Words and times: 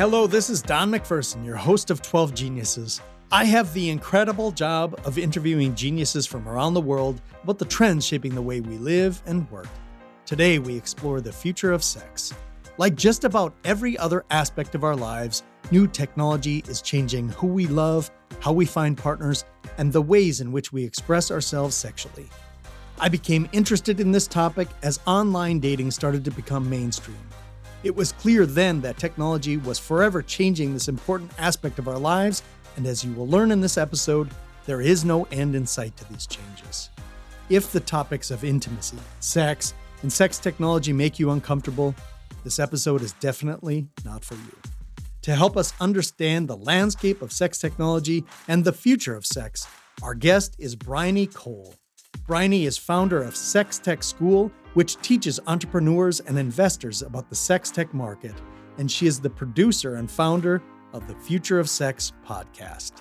Hello, 0.00 0.26
this 0.26 0.48
is 0.48 0.62
Don 0.62 0.90
MacPherson, 0.90 1.44
your 1.44 1.56
host 1.56 1.90
of 1.90 2.00
12 2.00 2.32
Geniuses. 2.32 3.02
I 3.30 3.44
have 3.44 3.74
the 3.74 3.90
incredible 3.90 4.50
job 4.50 4.98
of 5.04 5.18
interviewing 5.18 5.74
geniuses 5.74 6.24
from 6.24 6.48
around 6.48 6.72
the 6.72 6.80
world 6.80 7.20
about 7.44 7.58
the 7.58 7.66
trends 7.66 8.06
shaping 8.06 8.34
the 8.34 8.40
way 8.40 8.62
we 8.62 8.78
live 8.78 9.22
and 9.26 9.46
work. 9.50 9.68
Today, 10.24 10.58
we 10.58 10.74
explore 10.74 11.20
the 11.20 11.30
future 11.30 11.70
of 11.70 11.84
sex. 11.84 12.32
Like 12.78 12.94
just 12.94 13.24
about 13.24 13.54
every 13.62 13.98
other 13.98 14.24
aspect 14.30 14.74
of 14.74 14.84
our 14.84 14.96
lives, 14.96 15.42
new 15.70 15.86
technology 15.86 16.64
is 16.66 16.80
changing 16.80 17.28
who 17.28 17.48
we 17.48 17.66
love, 17.66 18.10
how 18.40 18.54
we 18.54 18.64
find 18.64 18.96
partners, 18.96 19.44
and 19.76 19.92
the 19.92 20.00
ways 20.00 20.40
in 20.40 20.50
which 20.50 20.72
we 20.72 20.82
express 20.82 21.30
ourselves 21.30 21.76
sexually. 21.76 22.30
I 22.98 23.10
became 23.10 23.50
interested 23.52 24.00
in 24.00 24.12
this 24.12 24.26
topic 24.26 24.68
as 24.82 24.98
online 25.06 25.60
dating 25.60 25.90
started 25.90 26.24
to 26.24 26.30
become 26.30 26.70
mainstream. 26.70 27.29
It 27.82 27.96
was 27.96 28.12
clear 28.12 28.44
then 28.44 28.82
that 28.82 28.98
technology 28.98 29.56
was 29.56 29.78
forever 29.78 30.20
changing 30.20 30.74
this 30.74 30.88
important 30.88 31.30
aspect 31.38 31.78
of 31.78 31.88
our 31.88 31.98
lives, 31.98 32.42
and 32.76 32.86
as 32.86 33.02
you 33.02 33.12
will 33.14 33.26
learn 33.26 33.50
in 33.50 33.60
this 33.60 33.78
episode, 33.78 34.28
there 34.66 34.82
is 34.82 35.04
no 35.04 35.24
end 35.32 35.54
in 35.54 35.66
sight 35.66 35.96
to 35.96 36.08
these 36.12 36.26
changes. 36.26 36.90
If 37.48 37.72
the 37.72 37.80
topics 37.80 38.30
of 38.30 38.44
intimacy, 38.44 38.98
sex, 39.20 39.72
and 40.02 40.12
sex 40.12 40.38
technology 40.38 40.92
make 40.92 41.18
you 41.18 41.30
uncomfortable, 41.30 41.94
this 42.44 42.58
episode 42.58 43.00
is 43.00 43.12
definitely 43.14 43.88
not 44.04 44.24
for 44.24 44.34
you. 44.34 44.56
To 45.22 45.34
help 45.34 45.56
us 45.56 45.72
understand 45.80 46.48
the 46.48 46.56
landscape 46.56 47.22
of 47.22 47.32
sex 47.32 47.58
technology 47.58 48.24
and 48.46 48.64
the 48.64 48.72
future 48.72 49.14
of 49.16 49.26
sex, 49.26 49.66
our 50.02 50.14
guest 50.14 50.54
is 50.58 50.76
Bryony 50.76 51.26
Cole. 51.26 51.74
Bryony 52.26 52.66
is 52.66 52.76
founder 52.76 53.22
of 53.22 53.34
Sex 53.34 53.78
Tech 53.78 54.02
School 54.02 54.52
which 54.74 55.00
teaches 55.02 55.40
entrepreneurs 55.46 56.20
and 56.20 56.38
investors 56.38 57.02
about 57.02 57.28
the 57.28 57.34
sex 57.34 57.70
tech 57.70 57.92
market, 57.92 58.34
and 58.78 58.90
she 58.90 59.06
is 59.06 59.20
the 59.20 59.30
producer 59.30 59.96
and 59.96 60.10
founder 60.10 60.62
of 60.92 61.06
the 61.08 61.14
Future 61.14 61.58
of 61.58 61.68
Sex 61.68 62.12
podcast. 62.26 62.92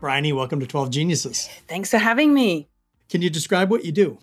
Bryony, 0.00 0.32
welcome 0.32 0.60
to 0.60 0.66
12 0.66 0.90
Geniuses. 0.90 1.48
Thanks 1.68 1.90
for 1.90 1.98
having 1.98 2.32
me. 2.34 2.68
Can 3.08 3.22
you 3.22 3.30
describe 3.30 3.70
what 3.70 3.84
you 3.84 3.92
do? 3.92 4.18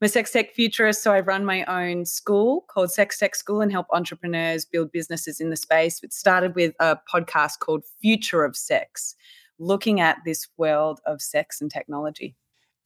I'm 0.00 0.06
a 0.06 0.08
sex 0.08 0.32
tech 0.32 0.52
futurist, 0.52 1.02
so 1.02 1.12
I 1.12 1.20
run 1.20 1.44
my 1.44 1.64
own 1.66 2.04
school 2.04 2.64
called 2.68 2.90
Sex 2.90 3.18
Tech 3.18 3.36
School 3.36 3.60
and 3.60 3.70
help 3.70 3.86
entrepreneurs 3.92 4.64
build 4.64 4.90
businesses 4.90 5.40
in 5.40 5.50
the 5.50 5.56
space. 5.56 6.02
It 6.02 6.12
started 6.12 6.56
with 6.56 6.74
a 6.80 6.98
podcast 7.12 7.60
called 7.60 7.84
Future 8.00 8.42
of 8.42 8.56
Sex, 8.56 9.14
looking 9.60 10.00
at 10.00 10.18
this 10.24 10.48
world 10.56 11.00
of 11.06 11.22
sex 11.22 11.60
and 11.60 11.70
technology. 11.70 12.34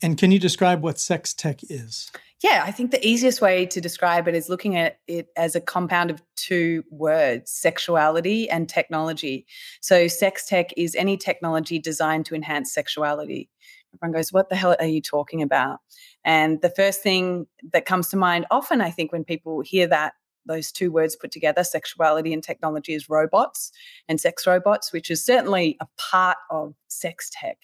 And 0.03 0.19
can 0.19 0.31
you 0.31 0.39
describe 0.39 0.83
what 0.83 0.99
sex 0.99 1.33
tech 1.33 1.61
is? 1.71 2.11
Yeah, 2.43 2.63
I 2.67 2.71
think 2.71 2.91
the 2.91 3.07
easiest 3.07 3.41
way 3.41 3.65
to 3.67 3.81
describe 3.81 4.29
it 4.29 4.35
is 4.35 4.51
looking 4.51 4.77
at 4.77 4.99
it 5.09 5.29
as 5.37 5.55
a 5.55 5.61
compound 5.61 6.11
of 6.11 6.23
two 6.37 6.85
words 6.91 7.51
sexuality 7.51 8.49
and 8.51 8.69
technology. 8.69 9.47
So, 9.81 10.07
sex 10.07 10.47
tech 10.47 10.71
is 10.77 10.95
any 10.95 11.17
technology 11.17 11.79
designed 11.79 12.27
to 12.27 12.35
enhance 12.35 12.75
sexuality. 12.75 13.49
Everyone 13.95 14.19
goes, 14.19 14.33
What 14.33 14.51
the 14.51 14.57
hell 14.57 14.77
are 14.79 14.87
you 14.87 15.01
talking 15.01 15.41
about? 15.41 15.79
And 16.25 16.61
the 16.61 16.71
first 16.71 17.03
thing 17.03 17.47
that 17.73 17.87
comes 17.87 18.09
to 18.09 18.19
mind 18.19 18.45
often, 18.51 18.83
I 18.83 18.91
think, 18.91 19.13
when 19.13 19.25
people 19.25 19.63
hear 19.63 19.87
that 19.87 20.13
those 20.45 20.71
two 20.71 20.93
words 20.93 21.17
put 21.17 21.33
together, 21.33 21.65
sexuality 21.65 22.33
and 22.33 22.43
technology, 22.43 22.95
is 22.95 23.09
robots 23.09 23.73
and 24.09 24.21
sex 24.21 24.47
robots, 24.47 24.93
which 24.93 25.11
is 25.11 25.25
certainly 25.25 25.77
a 25.81 25.87
part 25.99 26.37
of 26.51 26.75
sex 26.89 27.31
tech. 27.33 27.59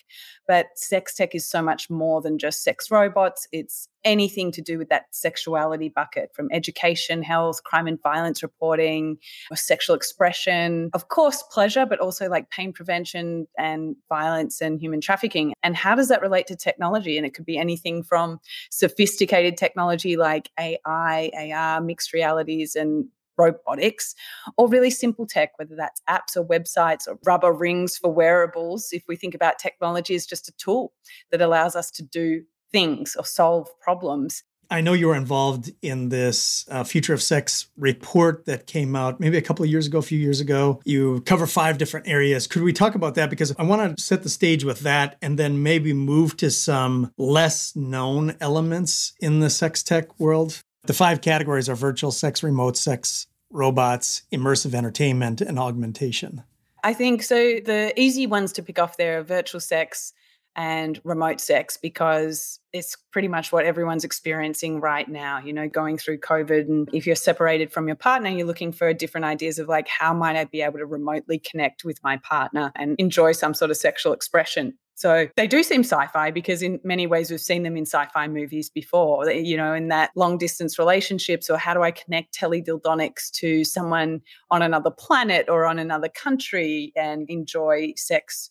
But 0.47 0.67
sex 0.75 1.15
tech 1.15 1.35
is 1.35 1.49
so 1.49 1.63
much 1.63 1.89
more 1.91 2.21
than 2.21 2.39
just 2.39 2.63
sex 2.63 2.91
robots. 2.91 3.47
It's 3.53 3.89
anything 4.05 4.51
to 4.53 4.61
do 4.61 4.79
with 4.79 4.89
that 4.89 5.07
sexuality 5.13 5.89
bucket 5.89 6.31
from 6.35 6.49
education, 6.53 7.23
health, 7.23 7.63
crime 7.65 7.87
and 7.87 8.03
violence 8.03 8.43
reporting, 8.43 9.17
or 9.51 9.57
sexual 9.57 9.95
expression, 9.95 10.91
of 10.93 11.09
course, 11.09 11.43
pleasure, 11.53 11.87
but 11.87 12.01
also 12.01 12.29
like 12.29 12.51
pain 12.51 12.73
prevention 12.73 13.47
and 13.59 13.95
violence 14.09 14.61
and 14.61 14.81
human 14.81 15.01
trafficking. 15.01 15.55
And 15.63 15.77
how 15.77 15.95
does 15.95 16.09
that 16.09 16.23
relate 16.23 16.47
to 16.49 16.57
technology? 16.57 17.17
And 17.17 17.27
it 17.27 17.35
could 17.35 17.47
be 17.47 17.59
anything 17.59 18.03
from 18.03 18.41
sophisticated 18.71 19.57
technology 19.57 20.17
like 20.17 20.51
AI, 20.59 21.31
AR, 21.55 21.81
mixed 21.81 22.13
realities, 22.13 22.75
and 22.75 23.07
robotics 23.37 24.15
or 24.57 24.69
really 24.69 24.91
simple 24.91 25.27
tech, 25.27 25.51
whether 25.57 25.77
that's 25.77 26.03
apps 26.09 26.37
or 26.37 26.45
websites 26.45 27.09
or 27.09 27.19
rubber 27.25 27.53
rings 27.53 27.97
for 27.97 28.13
wearables. 28.13 28.89
If 28.93 29.05
we 29.09 29.17
think 29.17 29.35
about 29.35 29.59
technology 29.59 30.15
as 30.15 30.27
just 30.27 30.49
a 30.49 30.53
tool 30.53 30.93
that 31.31 31.41
allows 31.41 31.77
us 31.77 31.91
to 31.93 32.03
do 32.03 32.43
things 32.73 33.17
or 33.17 33.25
solve 33.25 33.69
problems. 33.81 34.43
I 34.71 34.81
know 34.81 34.95
you 34.95 35.09
were 35.09 35.15
involved 35.15 35.71
in 35.83 36.09
this 36.09 36.67
uh, 36.71 36.83
Future 36.83 37.13
of 37.13 37.23
Sex 37.23 37.67
report 37.77 38.47
that 38.47 38.67
came 38.67 38.97
out 38.97 39.21
maybe 39.21 39.37
a 39.37 39.43
couple 39.43 39.63
of 39.65 39.71
years 39.71 39.87
ago, 39.87 39.99
a 39.99 40.03
few 40.03 40.19
years 40.19 40.41
ago. 40.41 40.81
You 40.87 41.21
cover 41.27 41.47
five 41.47 41.77
different 41.77 42.09
areas. 42.09 42.47
Could 42.47 42.63
we 42.63 42.73
talk 42.73 42.95
about 42.95 43.15
that? 43.17 43.29
Because 43.29 43.55
I 43.59 43.65
want 43.65 43.99
to 43.99 44.03
set 44.03 44.23
the 44.23 44.31
stage 44.31 44.65
with 44.65 44.81
that 44.81 45.19
and 45.21 45.39
then 45.39 45.63
maybe 45.63 45.93
move 45.93 46.39
to 46.39 46.51
some 46.51 47.13
less 47.19 47.77
known 47.77 48.35
elements 48.41 49.13
in 49.21 49.41
the 49.41 49.51
sex 49.51 49.83
tech 49.83 50.19
world. 50.19 50.63
The 50.85 50.95
five 50.95 51.21
categories 51.21 51.69
are 51.69 51.77
virtual 51.77 52.11
sex, 52.11 52.43
remote 52.43 52.77
sex, 52.77 53.29
robots, 53.51 54.23
immersive 54.33 54.75
entertainment, 54.75 55.41
and 55.41 55.59
augmentation. 55.59 56.43
I 56.83 56.93
think 56.93 57.23
so. 57.23 57.37
The 57.37 57.93
easy 57.97 58.27
ones 58.27 58.53
to 58.55 58.63
pick 58.63 58.81
off 58.81 58.97
there 58.97 59.21
are 59.21 59.23
virtual 59.23 59.61
sex 59.61 60.13
and 60.57 61.01
remote 61.05 61.41
sex 61.41 61.79
because 61.81 62.59
it's 62.73 62.97
pretty 63.11 63.29
much 63.29 63.53
what 63.53 63.65
everyone's 63.65 64.05
experiencing 64.05 64.81
right 64.81 65.09
now, 65.09 65.39
you 65.39 65.53
know, 65.53 65.69
going 65.69 65.97
through 65.97 66.19
COVID. 66.19 66.69
And 66.69 66.89
if 66.93 67.07
you're 67.07 67.17
separated 67.17 67.73
from 67.73 67.87
your 67.87 67.97
partner, 67.97 68.29
you're 68.29 68.47
looking 68.47 68.73
for 68.73 68.93
different 68.93 69.25
ideas 69.25 69.59
of 69.59 69.69
like, 69.69 69.89
how 69.89 70.13
might 70.13 70.37
I 70.37 70.45
be 70.45 70.63
able 70.63 70.79
to 70.79 70.87
remotely 70.87 71.39
connect 71.39 71.85
with 71.85 72.03
my 72.03 72.19
partner 72.19 72.73
and 72.75 72.97
enjoy 72.99 73.33
some 73.33 73.55
sort 73.55 73.71
of 73.71 73.77
sexual 73.77 74.13
expression? 74.13 74.77
So 74.95 75.27
they 75.37 75.47
do 75.47 75.63
seem 75.63 75.81
sci-fi 75.81 76.31
because 76.31 76.63
in 76.63 76.79
many 76.85 77.07
ways 77.07 77.31
we've 77.31 77.41
seen 77.41 77.63
them 77.63 77.77
in 77.77 77.87
sci-fi 77.87 78.29
movies 78.29 78.71
before, 78.71 79.31
you 79.31 79.57
know, 79.57 79.75
in 79.75 79.89
that 79.89 80.11
long 80.15 80.39
distance 80.39 80.79
relationships 80.79 81.51
or 81.51 81.57
how 81.57 81.75
do 81.75 81.83
I 81.83 81.91
connect 81.91 82.39
teledildonics 82.39 83.31
to 83.33 83.65
someone 83.65 84.21
on 84.51 84.63
another 84.63 84.91
planet 84.91 85.49
or 85.49 85.67
on 85.67 85.79
another 85.79 86.09
country 86.09 86.93
and 86.95 87.29
enjoy 87.29 87.95
sex 87.97 88.51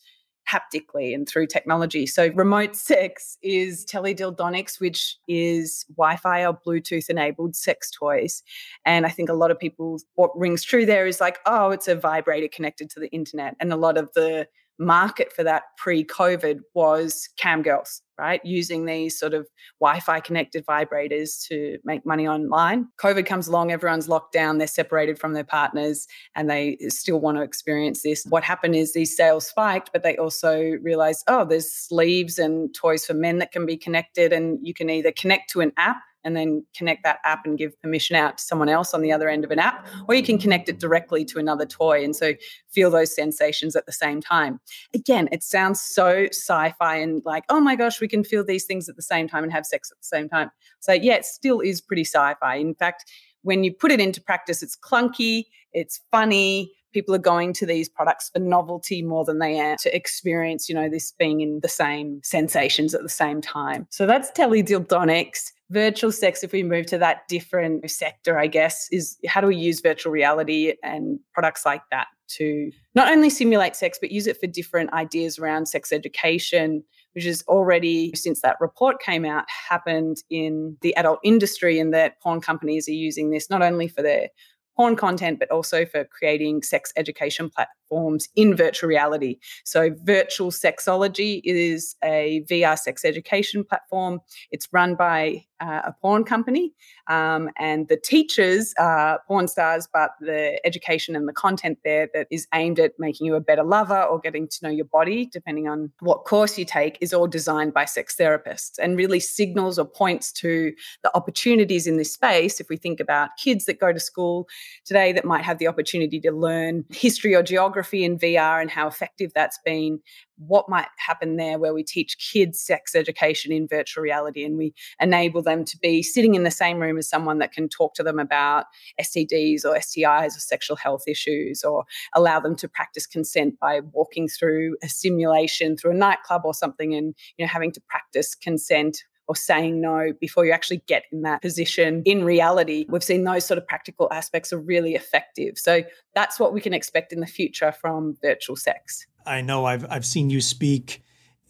haptically 0.51 1.13
and 1.13 1.29
through 1.29 1.47
technology. 1.47 2.05
So 2.05 2.29
remote 2.33 2.75
sex 2.75 3.37
is 3.41 3.85
teledildonics, 3.85 4.81
which 4.81 5.17
is 5.27 5.85
Wi-Fi 5.95 6.45
or 6.45 6.59
Bluetooth 6.65 7.09
enabled 7.09 7.55
sex 7.55 7.89
toys. 7.91 8.43
And 8.85 9.05
I 9.05 9.09
think 9.09 9.29
a 9.29 9.33
lot 9.33 9.51
of 9.51 9.59
people, 9.59 9.99
what 10.15 10.31
rings 10.35 10.63
true 10.63 10.85
there 10.85 11.07
is 11.07 11.21
like, 11.21 11.37
oh, 11.45 11.69
it's 11.69 11.87
a 11.87 11.95
vibrator 11.95 12.49
connected 12.53 12.89
to 12.89 12.99
the 12.99 13.09
internet. 13.09 13.55
And 13.59 13.71
a 13.71 13.77
lot 13.77 13.97
of 13.97 14.09
the 14.13 14.47
market 14.81 15.31
for 15.31 15.43
that 15.43 15.63
pre-COVID 15.77 16.59
was 16.73 17.29
cam 17.37 17.61
girls, 17.61 18.01
right? 18.17 18.41
Using 18.43 18.85
these 18.85 19.17
sort 19.17 19.35
of 19.35 19.47
Wi-Fi 19.79 20.19
connected 20.21 20.65
vibrators 20.65 21.47
to 21.47 21.77
make 21.85 22.03
money 22.05 22.27
online. 22.27 22.87
COVID 22.99 23.25
comes 23.25 23.47
along, 23.47 23.71
everyone's 23.71 24.09
locked 24.09 24.33
down, 24.33 24.57
they're 24.57 24.67
separated 24.67 25.19
from 25.19 25.33
their 25.33 25.43
partners, 25.43 26.07
and 26.35 26.49
they 26.49 26.77
still 26.89 27.19
want 27.19 27.37
to 27.37 27.43
experience 27.43 28.01
this. 28.01 28.25
What 28.27 28.43
happened 28.43 28.75
is 28.75 28.93
these 28.93 29.15
sales 29.15 29.47
spiked, 29.47 29.91
but 29.93 30.01
they 30.01 30.17
also 30.17 30.59
realized, 30.81 31.23
oh, 31.27 31.45
there's 31.45 31.71
sleeves 31.71 32.39
and 32.39 32.73
toys 32.73 33.05
for 33.05 33.13
men 33.13 33.37
that 33.37 33.51
can 33.51 33.67
be 33.67 33.77
connected, 33.77 34.33
and 34.33 34.57
you 34.63 34.73
can 34.73 34.89
either 34.89 35.11
connect 35.11 35.51
to 35.51 35.61
an 35.61 35.73
app 35.77 36.01
and 36.23 36.35
then 36.35 36.65
connect 36.75 37.03
that 37.03 37.19
app 37.23 37.45
and 37.45 37.57
give 37.57 37.79
permission 37.81 38.15
out 38.15 38.37
to 38.37 38.43
someone 38.43 38.69
else 38.69 38.93
on 38.93 39.01
the 39.01 39.11
other 39.11 39.29
end 39.29 39.43
of 39.43 39.51
an 39.51 39.59
app, 39.59 39.87
or 40.07 40.15
you 40.15 40.23
can 40.23 40.37
connect 40.37 40.69
it 40.69 40.79
directly 40.79 41.25
to 41.25 41.39
another 41.39 41.65
toy 41.65 42.03
and 42.03 42.15
so 42.15 42.33
feel 42.69 42.89
those 42.89 43.13
sensations 43.13 43.75
at 43.75 43.85
the 43.85 43.91
same 43.91 44.21
time. 44.21 44.59
Again, 44.93 45.29
it 45.31 45.43
sounds 45.43 45.81
so 45.81 46.27
sci 46.31 46.73
fi 46.77 46.95
and 46.97 47.21
like, 47.25 47.43
oh 47.49 47.59
my 47.59 47.75
gosh, 47.75 47.99
we 47.99 48.07
can 48.07 48.23
feel 48.23 48.43
these 48.43 48.65
things 48.65 48.89
at 48.89 48.95
the 48.95 49.01
same 49.01 49.27
time 49.27 49.43
and 49.43 49.51
have 49.51 49.65
sex 49.65 49.91
at 49.91 49.97
the 49.97 50.05
same 50.05 50.29
time. 50.29 50.51
So, 50.79 50.93
yeah, 50.93 51.15
it 51.15 51.25
still 51.25 51.59
is 51.59 51.81
pretty 51.81 52.05
sci 52.05 52.33
fi. 52.39 52.55
In 52.55 52.75
fact, 52.75 53.05
when 53.43 53.63
you 53.63 53.73
put 53.73 53.91
it 53.91 53.99
into 53.99 54.21
practice, 54.21 54.61
it's 54.61 54.77
clunky, 54.77 55.45
it's 55.73 56.01
funny, 56.11 56.71
people 56.91 57.15
are 57.15 57.19
going 57.19 57.53
to 57.53 57.65
these 57.65 57.89
products 57.89 58.29
for 58.33 58.39
novelty 58.39 59.01
more 59.01 59.25
than 59.25 59.39
they 59.39 59.59
are 59.59 59.75
to 59.81 59.95
experience, 59.95 60.69
you 60.69 60.75
know, 60.75 60.89
this 60.89 61.13
being 61.17 61.41
in 61.41 61.59
the 61.61 61.69
same 61.69 62.21
sensations 62.23 62.93
at 62.93 63.01
the 63.01 63.09
same 63.09 63.41
time. 63.41 63.87
So 63.89 64.05
that's 64.05 64.31
teledildonics. 64.31 65.51
Virtual 65.69 66.11
sex, 66.11 66.43
if 66.43 66.51
we 66.51 66.63
move 66.63 66.85
to 66.87 66.97
that 66.97 67.27
different 67.29 67.89
sector, 67.89 68.37
I 68.37 68.47
guess, 68.47 68.87
is 68.91 69.17
how 69.25 69.39
do 69.39 69.47
we 69.47 69.55
use 69.55 69.79
virtual 69.79 70.11
reality 70.11 70.73
and 70.83 71.17
products 71.33 71.65
like 71.65 71.81
that 71.91 72.07
to 72.35 72.71
not 72.95 73.09
only 73.09 73.29
simulate 73.29 73.75
sex, 73.75 73.97
but 73.99 74.11
use 74.11 74.27
it 74.27 74.39
for 74.39 74.47
different 74.47 74.91
ideas 74.93 75.39
around 75.39 75.67
sex 75.67 75.91
education, 75.91 76.83
which 77.13 77.25
is 77.25 77.43
already, 77.47 78.11
since 78.15 78.41
that 78.41 78.57
report 78.59 79.01
came 79.01 79.25
out, 79.25 79.45
happened 79.69 80.17
in 80.29 80.77
the 80.81 80.95
adult 80.95 81.19
industry, 81.23 81.79
and 81.79 81.93
that 81.93 82.21
porn 82.21 82.41
companies 82.41 82.87
are 82.87 82.93
using 82.93 83.31
this 83.31 83.49
not 83.49 83.61
only 83.61 83.87
for 83.87 84.01
their 84.01 84.29
porn 84.75 84.95
content, 84.95 85.39
but 85.39 85.51
also 85.51 85.85
for 85.85 86.05
creating 86.05 86.63
sex 86.63 86.91
education 86.95 87.49
platforms 87.49 87.80
forms 87.91 88.29
in 88.37 88.55
virtual 88.55 88.87
reality. 88.87 89.37
So, 89.65 89.89
Virtual 90.03 90.49
Sexology 90.49 91.41
is 91.43 91.97
a 92.01 92.43
VR 92.49 92.79
sex 92.79 93.03
education 93.03 93.65
platform. 93.65 94.21
It's 94.49 94.69
run 94.71 94.95
by 94.95 95.43
uh, 95.59 95.81
a 95.85 95.95
porn 96.01 96.23
company, 96.23 96.73
um, 97.07 97.49
and 97.57 97.89
the 97.89 97.97
teachers 97.97 98.73
are 98.79 99.21
porn 99.27 99.47
stars, 99.47 99.89
but 99.93 100.11
the 100.21 100.59
education 100.65 101.15
and 101.15 101.27
the 101.27 101.33
content 101.33 101.77
there 101.83 102.07
that 102.13 102.27
is 102.31 102.47
aimed 102.53 102.79
at 102.79 102.93
making 102.97 103.27
you 103.27 103.35
a 103.35 103.41
better 103.41 103.63
lover 103.63 104.01
or 104.01 104.19
getting 104.19 104.47
to 104.47 104.57
know 104.63 104.71
your 104.71 104.85
body, 104.85 105.27
depending 105.31 105.67
on 105.67 105.91
what 105.99 106.23
course 106.23 106.57
you 106.57 106.63
take, 106.63 106.97
is 107.01 107.13
all 107.13 107.27
designed 107.27 107.73
by 107.73 107.83
sex 107.85 108.15
therapists 108.17 108.79
and 108.79 108.97
really 108.97 109.19
signals 109.19 109.77
or 109.77 109.85
points 109.85 110.31
to 110.31 110.71
the 111.03 111.15
opportunities 111.15 111.85
in 111.85 111.97
this 111.97 112.13
space. 112.13 112.61
If 112.61 112.69
we 112.69 112.77
think 112.77 113.01
about 113.01 113.31
kids 113.37 113.65
that 113.65 113.79
go 113.79 113.91
to 113.91 113.99
school 113.99 114.47
today 114.85 115.11
that 115.11 115.25
might 115.25 115.43
have 115.43 115.57
the 115.57 115.67
opportunity 115.67 116.19
to 116.21 116.31
learn 116.31 116.85
history 116.89 117.35
or 117.35 117.43
geography 117.43 117.80
in 117.93 118.17
VR 118.17 118.61
and 118.61 118.69
how 118.69 118.87
effective 118.87 119.31
that's 119.33 119.59
been, 119.65 119.99
what 120.47 120.67
might 120.67 120.87
happen 120.97 121.37
there 121.37 121.59
where 121.59 121.73
we 121.73 121.83
teach 121.83 122.17
kids 122.17 122.59
sex 122.59 122.95
education 122.95 123.51
in 123.51 123.67
virtual 123.67 124.01
reality 124.01 124.43
and 124.43 124.57
we 124.57 124.73
enable 124.99 125.41
them 125.41 125.63
to 125.63 125.77
be 125.77 126.01
sitting 126.01 126.33
in 126.33 126.43
the 126.43 126.51
same 126.51 126.79
room 126.79 126.97
as 126.97 127.07
someone 127.07 127.37
that 127.37 127.51
can 127.51 127.69
talk 127.69 127.93
to 127.93 128.03
them 128.03 128.17
about 128.17 128.65
STDs 128.99 129.63
or 129.65 129.75
STIs 129.75 130.35
or 130.35 130.39
sexual 130.39 130.75
health 130.75 131.03
issues 131.07 131.63
or 131.63 131.83
allow 132.15 132.39
them 132.39 132.55
to 132.55 132.67
practice 132.67 133.05
consent 133.05 133.59
by 133.59 133.81
walking 133.91 134.27
through 134.27 134.77
a 134.83 134.89
simulation 134.89 135.77
through 135.77 135.91
a 135.91 135.95
nightclub 135.95 136.41
or 136.43 136.53
something 136.53 136.93
and 136.95 137.13
you 137.37 137.45
know 137.45 137.49
having 137.49 137.71
to 137.71 137.81
practice 137.81 138.33
consent 138.33 139.03
or 139.31 139.35
saying 139.35 139.79
no 139.79 140.11
before 140.19 140.45
you 140.45 140.51
actually 140.51 140.83
get 140.87 141.03
in 141.09 141.21
that 141.21 141.41
position 141.41 142.01
in 142.03 142.25
reality. 142.25 142.85
We've 142.89 143.01
seen 143.01 143.23
those 143.23 143.45
sort 143.45 143.57
of 143.57 143.65
practical 143.65 144.09
aspects 144.11 144.51
are 144.51 144.59
really 144.59 144.93
effective. 144.93 145.57
So 145.57 145.83
that's 146.13 146.37
what 146.37 146.51
we 146.51 146.59
can 146.59 146.73
expect 146.73 147.13
in 147.13 147.21
the 147.21 147.25
future 147.25 147.71
from 147.71 148.17
virtual 148.21 148.57
sex. 148.57 149.07
I 149.25 149.39
know 149.39 149.63
I've 149.63 149.89
I've 149.89 150.05
seen 150.05 150.29
you 150.29 150.41
speak 150.41 151.01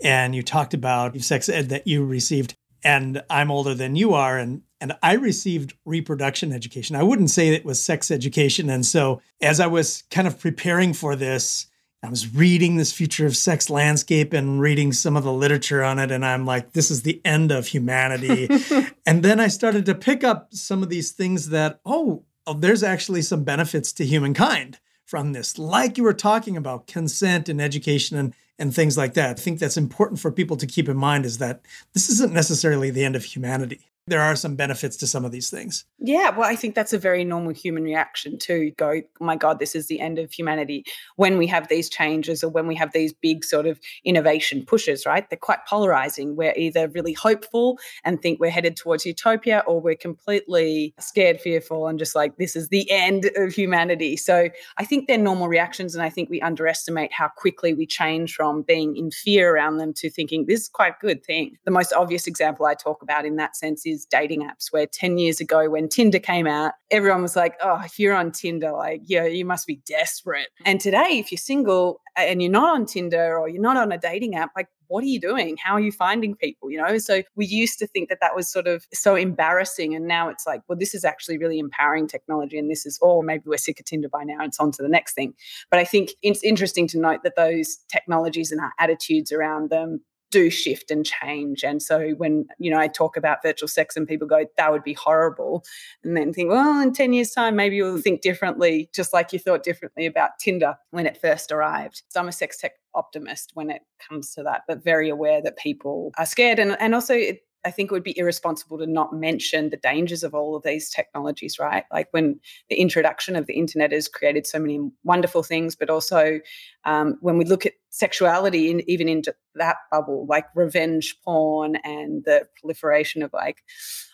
and 0.03 0.35
you 0.35 0.43
talked 0.43 0.75
about 0.75 1.19
sex 1.21 1.49
ed 1.49 1.69
that 1.69 1.87
you 1.87 2.05
received 2.05 2.53
and 2.83 3.23
I'm 3.31 3.49
older 3.49 3.73
than 3.73 3.95
you 3.95 4.13
are 4.13 4.37
and 4.37 4.61
and 4.79 4.93
I 5.01 5.13
received 5.13 5.73
reproduction 5.83 6.53
education. 6.53 6.95
I 6.95 7.01
wouldn't 7.01 7.31
say 7.31 7.49
it 7.49 7.65
was 7.65 7.83
sex 7.83 8.11
education 8.11 8.69
and 8.69 8.85
so 8.85 9.23
as 9.41 9.59
I 9.59 9.65
was 9.65 10.03
kind 10.11 10.27
of 10.27 10.39
preparing 10.39 10.93
for 10.93 11.15
this 11.15 11.65
I 12.03 12.09
was 12.09 12.33
reading 12.33 12.77
this 12.77 12.91
future 12.91 13.27
of 13.27 13.37
sex 13.37 13.69
landscape 13.69 14.33
and 14.33 14.59
reading 14.59 14.91
some 14.91 15.15
of 15.15 15.23
the 15.23 15.31
literature 15.31 15.83
on 15.83 15.99
it. 15.99 16.09
And 16.09 16.25
I'm 16.25 16.47
like, 16.47 16.73
this 16.73 16.89
is 16.89 17.03
the 17.03 17.21
end 17.23 17.51
of 17.51 17.67
humanity. 17.67 18.49
and 19.05 19.21
then 19.21 19.39
I 19.39 19.47
started 19.47 19.85
to 19.85 19.93
pick 19.93 20.23
up 20.23 20.47
some 20.51 20.81
of 20.81 20.89
these 20.89 21.11
things 21.11 21.49
that, 21.49 21.79
oh, 21.85 22.23
oh, 22.47 22.53
there's 22.53 22.81
actually 22.81 23.21
some 23.21 23.43
benefits 23.43 23.93
to 23.93 24.05
humankind 24.05 24.79
from 25.05 25.33
this, 25.33 25.59
like 25.59 25.97
you 25.97 26.05
were 26.05 26.13
talking 26.13 26.55
about 26.55 26.87
consent 26.87 27.49
and 27.49 27.61
education 27.61 28.17
and, 28.17 28.33
and 28.57 28.73
things 28.73 28.97
like 28.97 29.13
that. 29.13 29.31
I 29.31 29.41
think 29.41 29.59
that's 29.59 29.75
important 29.75 30.21
for 30.21 30.31
people 30.31 30.55
to 30.55 30.65
keep 30.65 30.87
in 30.87 30.95
mind 30.95 31.25
is 31.25 31.37
that 31.39 31.61
this 31.93 32.09
isn't 32.09 32.33
necessarily 32.33 32.91
the 32.91 33.03
end 33.03 33.17
of 33.17 33.25
humanity 33.25 33.90
there 34.07 34.21
are 34.21 34.35
some 34.35 34.55
benefits 34.55 34.97
to 34.97 35.07
some 35.07 35.23
of 35.23 35.31
these 35.31 35.49
things. 35.49 35.85
Yeah, 35.99 36.31
well, 36.31 36.49
I 36.49 36.55
think 36.55 36.73
that's 36.73 36.91
a 36.91 36.97
very 36.97 37.23
normal 37.23 37.53
human 37.53 37.83
reaction 37.83 38.39
to 38.39 38.71
go, 38.71 39.01
oh 39.21 39.25
my 39.25 39.35
God, 39.35 39.59
this 39.59 39.75
is 39.75 39.87
the 39.87 39.99
end 39.99 40.17
of 40.17 40.31
humanity. 40.31 40.83
When 41.17 41.37
we 41.37 41.45
have 41.47 41.67
these 41.67 41.87
changes 41.87 42.43
or 42.43 42.49
when 42.49 42.65
we 42.65 42.75
have 42.75 42.91
these 42.93 43.13
big 43.13 43.45
sort 43.45 43.67
of 43.67 43.79
innovation 44.03 44.65
pushes, 44.65 45.05
right? 45.05 45.29
They're 45.29 45.37
quite 45.37 45.65
polarizing. 45.67 46.35
We're 46.35 46.55
either 46.57 46.87
really 46.87 47.13
hopeful 47.13 47.77
and 48.03 48.19
think 48.19 48.39
we're 48.39 48.49
headed 48.49 48.75
towards 48.75 49.05
utopia, 49.05 49.63
or 49.67 49.79
we're 49.79 49.95
completely 49.95 50.95
scared, 50.99 51.39
fearful, 51.39 51.87
and 51.87 51.99
just 51.99 52.15
like, 52.15 52.37
this 52.37 52.55
is 52.55 52.69
the 52.69 52.89
end 52.89 53.29
of 53.35 53.53
humanity. 53.53 54.17
So 54.17 54.49
I 54.77 54.85
think 54.85 55.07
they're 55.07 55.17
normal 55.19 55.47
reactions. 55.47 55.93
And 55.93 56.03
I 56.03 56.09
think 56.09 56.29
we 56.29 56.41
underestimate 56.41 57.13
how 57.13 57.27
quickly 57.27 57.75
we 57.75 57.85
change 57.85 58.33
from 58.33 58.63
being 58.63 58.97
in 58.97 59.11
fear 59.11 59.53
around 59.55 59.77
them 59.77 59.93
to 59.97 60.09
thinking 60.09 60.47
this 60.47 60.61
is 60.61 60.69
quite 60.69 60.93
a 60.93 61.05
good 61.05 61.23
thing. 61.23 61.57
The 61.65 61.71
most 61.71 61.93
obvious 61.93 62.25
example 62.25 62.65
I 62.65 62.73
talk 62.73 63.03
about 63.03 63.25
in 63.25 63.35
that 63.35 63.55
sense 63.55 63.85
is 63.85 63.90
dating 64.09 64.41
apps 64.41 64.71
where 64.71 64.85
10 64.85 65.17
years 65.17 65.39
ago 65.39 65.69
when 65.69 65.87
Tinder 65.87 66.19
came 66.19 66.47
out, 66.47 66.73
everyone 66.89 67.21
was 67.21 67.35
like, 67.35 67.55
oh, 67.61 67.81
if 67.83 67.99
you're 67.99 68.15
on 68.15 68.31
Tinder, 68.31 68.71
like, 68.71 69.01
yeah, 69.05 69.25
you 69.25 69.45
must 69.45 69.67
be 69.67 69.81
desperate. 69.87 70.47
Mm-hmm. 70.59 70.63
And 70.65 70.79
today, 70.79 71.19
if 71.19 71.31
you're 71.31 71.37
single 71.37 72.01
and 72.15 72.41
you're 72.41 72.51
not 72.51 72.75
on 72.75 72.85
Tinder 72.85 73.37
or 73.37 73.47
you're 73.47 73.61
not 73.61 73.77
on 73.77 73.91
a 73.91 73.97
dating 73.97 74.35
app, 74.35 74.51
like, 74.55 74.67
what 74.87 75.05
are 75.05 75.07
you 75.07 75.21
doing? 75.21 75.55
How 75.55 75.75
are 75.75 75.79
you 75.79 75.91
finding 75.93 76.35
people? 76.35 76.69
You 76.69 76.77
know, 76.77 76.97
so 76.97 77.23
we 77.35 77.45
used 77.45 77.79
to 77.79 77.87
think 77.87 78.09
that 78.09 78.19
that 78.19 78.35
was 78.35 78.51
sort 78.51 78.67
of 78.67 78.85
so 78.93 79.15
embarrassing. 79.15 79.95
And 79.95 80.05
now 80.05 80.27
it's 80.27 80.45
like, 80.45 80.61
well, 80.67 80.77
this 80.77 80.93
is 80.93 81.05
actually 81.05 81.37
really 81.37 81.59
empowering 81.59 82.07
technology. 82.07 82.57
And 82.57 82.69
this 82.69 82.85
is, 82.85 82.99
oh, 83.01 83.21
maybe 83.21 83.43
we're 83.45 83.57
sick 83.57 83.79
of 83.79 83.85
Tinder 83.85 84.09
by 84.09 84.25
now. 84.25 84.43
It's 84.43 84.59
on 84.59 84.71
to 84.73 84.83
the 84.83 84.89
next 84.89 85.13
thing. 85.13 85.33
But 85.69 85.79
I 85.79 85.85
think 85.85 86.11
it's 86.21 86.43
interesting 86.43 86.87
to 86.89 86.99
note 86.99 87.23
that 87.23 87.37
those 87.37 87.77
technologies 87.89 88.51
and 88.51 88.59
our 88.59 88.73
attitudes 88.79 89.31
around 89.31 89.69
them 89.69 90.01
do 90.31 90.49
shift 90.49 90.89
and 90.89 91.05
change. 91.05 91.63
And 91.63 91.81
so 91.81 92.11
when, 92.11 92.47
you 92.57 92.71
know, 92.71 92.79
I 92.79 92.87
talk 92.87 93.17
about 93.17 93.43
virtual 93.43 93.67
sex 93.67 93.95
and 93.95 94.07
people 94.07 94.27
go, 94.27 94.45
that 94.57 94.71
would 94.71 94.83
be 94.83 94.93
horrible. 94.93 95.63
And 96.03 96.17
then 96.17 96.33
think, 96.33 96.49
well, 96.49 96.81
in 96.81 96.93
10 96.93 97.13
years' 97.13 97.31
time, 97.31 97.55
maybe 97.55 97.75
you'll 97.75 98.01
think 98.01 98.21
differently, 98.21 98.89
just 98.93 99.13
like 99.13 99.33
you 99.33 99.39
thought 99.39 99.63
differently 99.63 100.05
about 100.05 100.39
Tinder 100.39 100.77
when 100.91 101.05
it 101.05 101.19
first 101.21 101.51
arrived. 101.51 102.03
So 102.09 102.19
I'm 102.19 102.27
a 102.27 102.31
sex 102.31 102.57
tech 102.57 102.73
optimist 102.95 103.51
when 103.53 103.69
it 103.69 103.81
comes 104.09 104.33
to 104.35 104.43
that, 104.43 104.61
but 104.67 104.83
very 104.83 105.09
aware 105.09 105.41
that 105.41 105.57
people 105.57 106.11
are 106.17 106.25
scared. 106.25 106.59
And, 106.59 106.75
and 106.79 106.95
also, 106.95 107.13
it, 107.13 107.41
I 107.63 107.71
think 107.71 107.91
it 107.91 107.93
would 107.93 108.03
be 108.03 108.17
irresponsible 108.17 108.77
to 108.79 108.87
not 108.87 109.13
mention 109.13 109.69
the 109.69 109.77
dangers 109.77 110.23
of 110.23 110.33
all 110.33 110.55
of 110.55 110.63
these 110.63 110.89
technologies, 110.89 111.59
right? 111.59 111.83
Like 111.91 112.07
when 112.11 112.39
the 112.69 112.75
introduction 112.75 113.35
of 113.35 113.45
the 113.45 113.53
internet 113.53 113.91
has 113.91 114.07
created 114.07 114.47
so 114.47 114.59
many 114.59 114.79
wonderful 115.03 115.43
things, 115.43 115.75
but 115.75 115.89
also 115.89 116.39
um, 116.85 117.17
when 117.21 117.37
we 117.37 117.45
look 117.45 117.65
at 117.65 117.73
sexuality, 117.89 118.71
in, 118.71 118.89
even 118.89 119.07
into 119.07 119.35
that 119.55 119.77
bubble, 119.91 120.25
like 120.27 120.45
revenge 120.55 121.17
porn 121.23 121.75
and 121.83 122.23
the 122.25 122.47
proliferation 122.59 123.21
of 123.21 123.31
like 123.33 123.63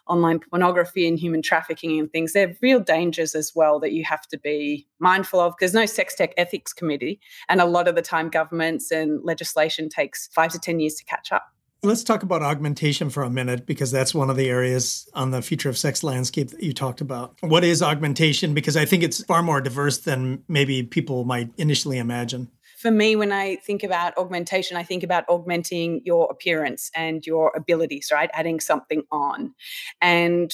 online 0.08 0.40
pornography 0.40 1.08
and 1.08 1.20
human 1.20 1.42
trafficking 1.42 2.00
and 2.00 2.12
things, 2.12 2.34
they're 2.34 2.56
real 2.62 2.80
dangers 2.80 3.36
as 3.36 3.54
well 3.56 3.80
that 3.80 3.94
you 3.94 4.04
have 4.04 4.28
to 4.28 4.38
be 4.38 4.88
mindful 5.00 5.40
of. 5.40 5.54
There's 5.60 5.74
no 5.74 5.86
sex 5.86 6.16
tech 6.16 6.34
ethics 6.38 6.74
committee, 6.74 7.20
and 7.48 7.62
a 7.62 7.66
lot 7.66 7.88
of 7.88 7.96
the 7.96 8.02
time, 8.02 8.30
governments 8.30 8.92
and 8.92 9.24
legislation 9.24 9.90
takes 9.90 10.28
five 10.34 10.52
to 10.52 10.60
10 10.60 10.80
years 10.80 10.96
to 10.96 11.06
catch 11.06 11.32
up. 11.32 11.46
Let's 11.84 12.04
talk 12.04 12.24
about 12.24 12.42
augmentation 12.42 13.10
for 13.10 13.24
a 13.24 13.30
minute 13.30 13.66
because 13.66 13.92
that's 13.92 14.14
one 14.14 14.30
of 14.30 14.36
the 14.36 14.50
areas 14.50 15.08
on 15.14 15.32
the 15.32 15.42
future 15.42 15.70
of 15.70 15.78
sex 15.78 16.04
landscape 16.04 16.50
that 16.50 16.64
you 16.64 16.74
talked 16.74 17.02
about. 17.02 17.36
What 17.42 17.64
is 17.64 17.84
augmentation? 17.84 18.54
Because 18.54 18.76
I 18.76 18.86
think 18.86 19.04
it's 19.04 19.24
far 19.26 19.44
more 19.44 19.62
diverse 19.62 20.00
than 20.00 20.44
maybe 20.48 20.82
people 20.84 21.24
might 21.24 21.52
initially 21.58 22.00
imagine. 22.00 22.50
For 22.78 22.92
me, 22.92 23.16
when 23.16 23.32
I 23.32 23.56
think 23.58 23.84
about 23.84 24.18
augmentation, 24.18 24.78
I 24.78 24.84
think 24.84 25.04
about 25.04 25.26
augmenting 25.28 26.02
your 26.04 26.30
appearance 26.32 26.92
and 26.96 27.26
your 27.26 27.52
abilities, 27.56 28.10
right? 28.12 28.30
Adding 28.34 28.60
something 28.60 29.04
on. 29.12 29.56
And 30.00 30.52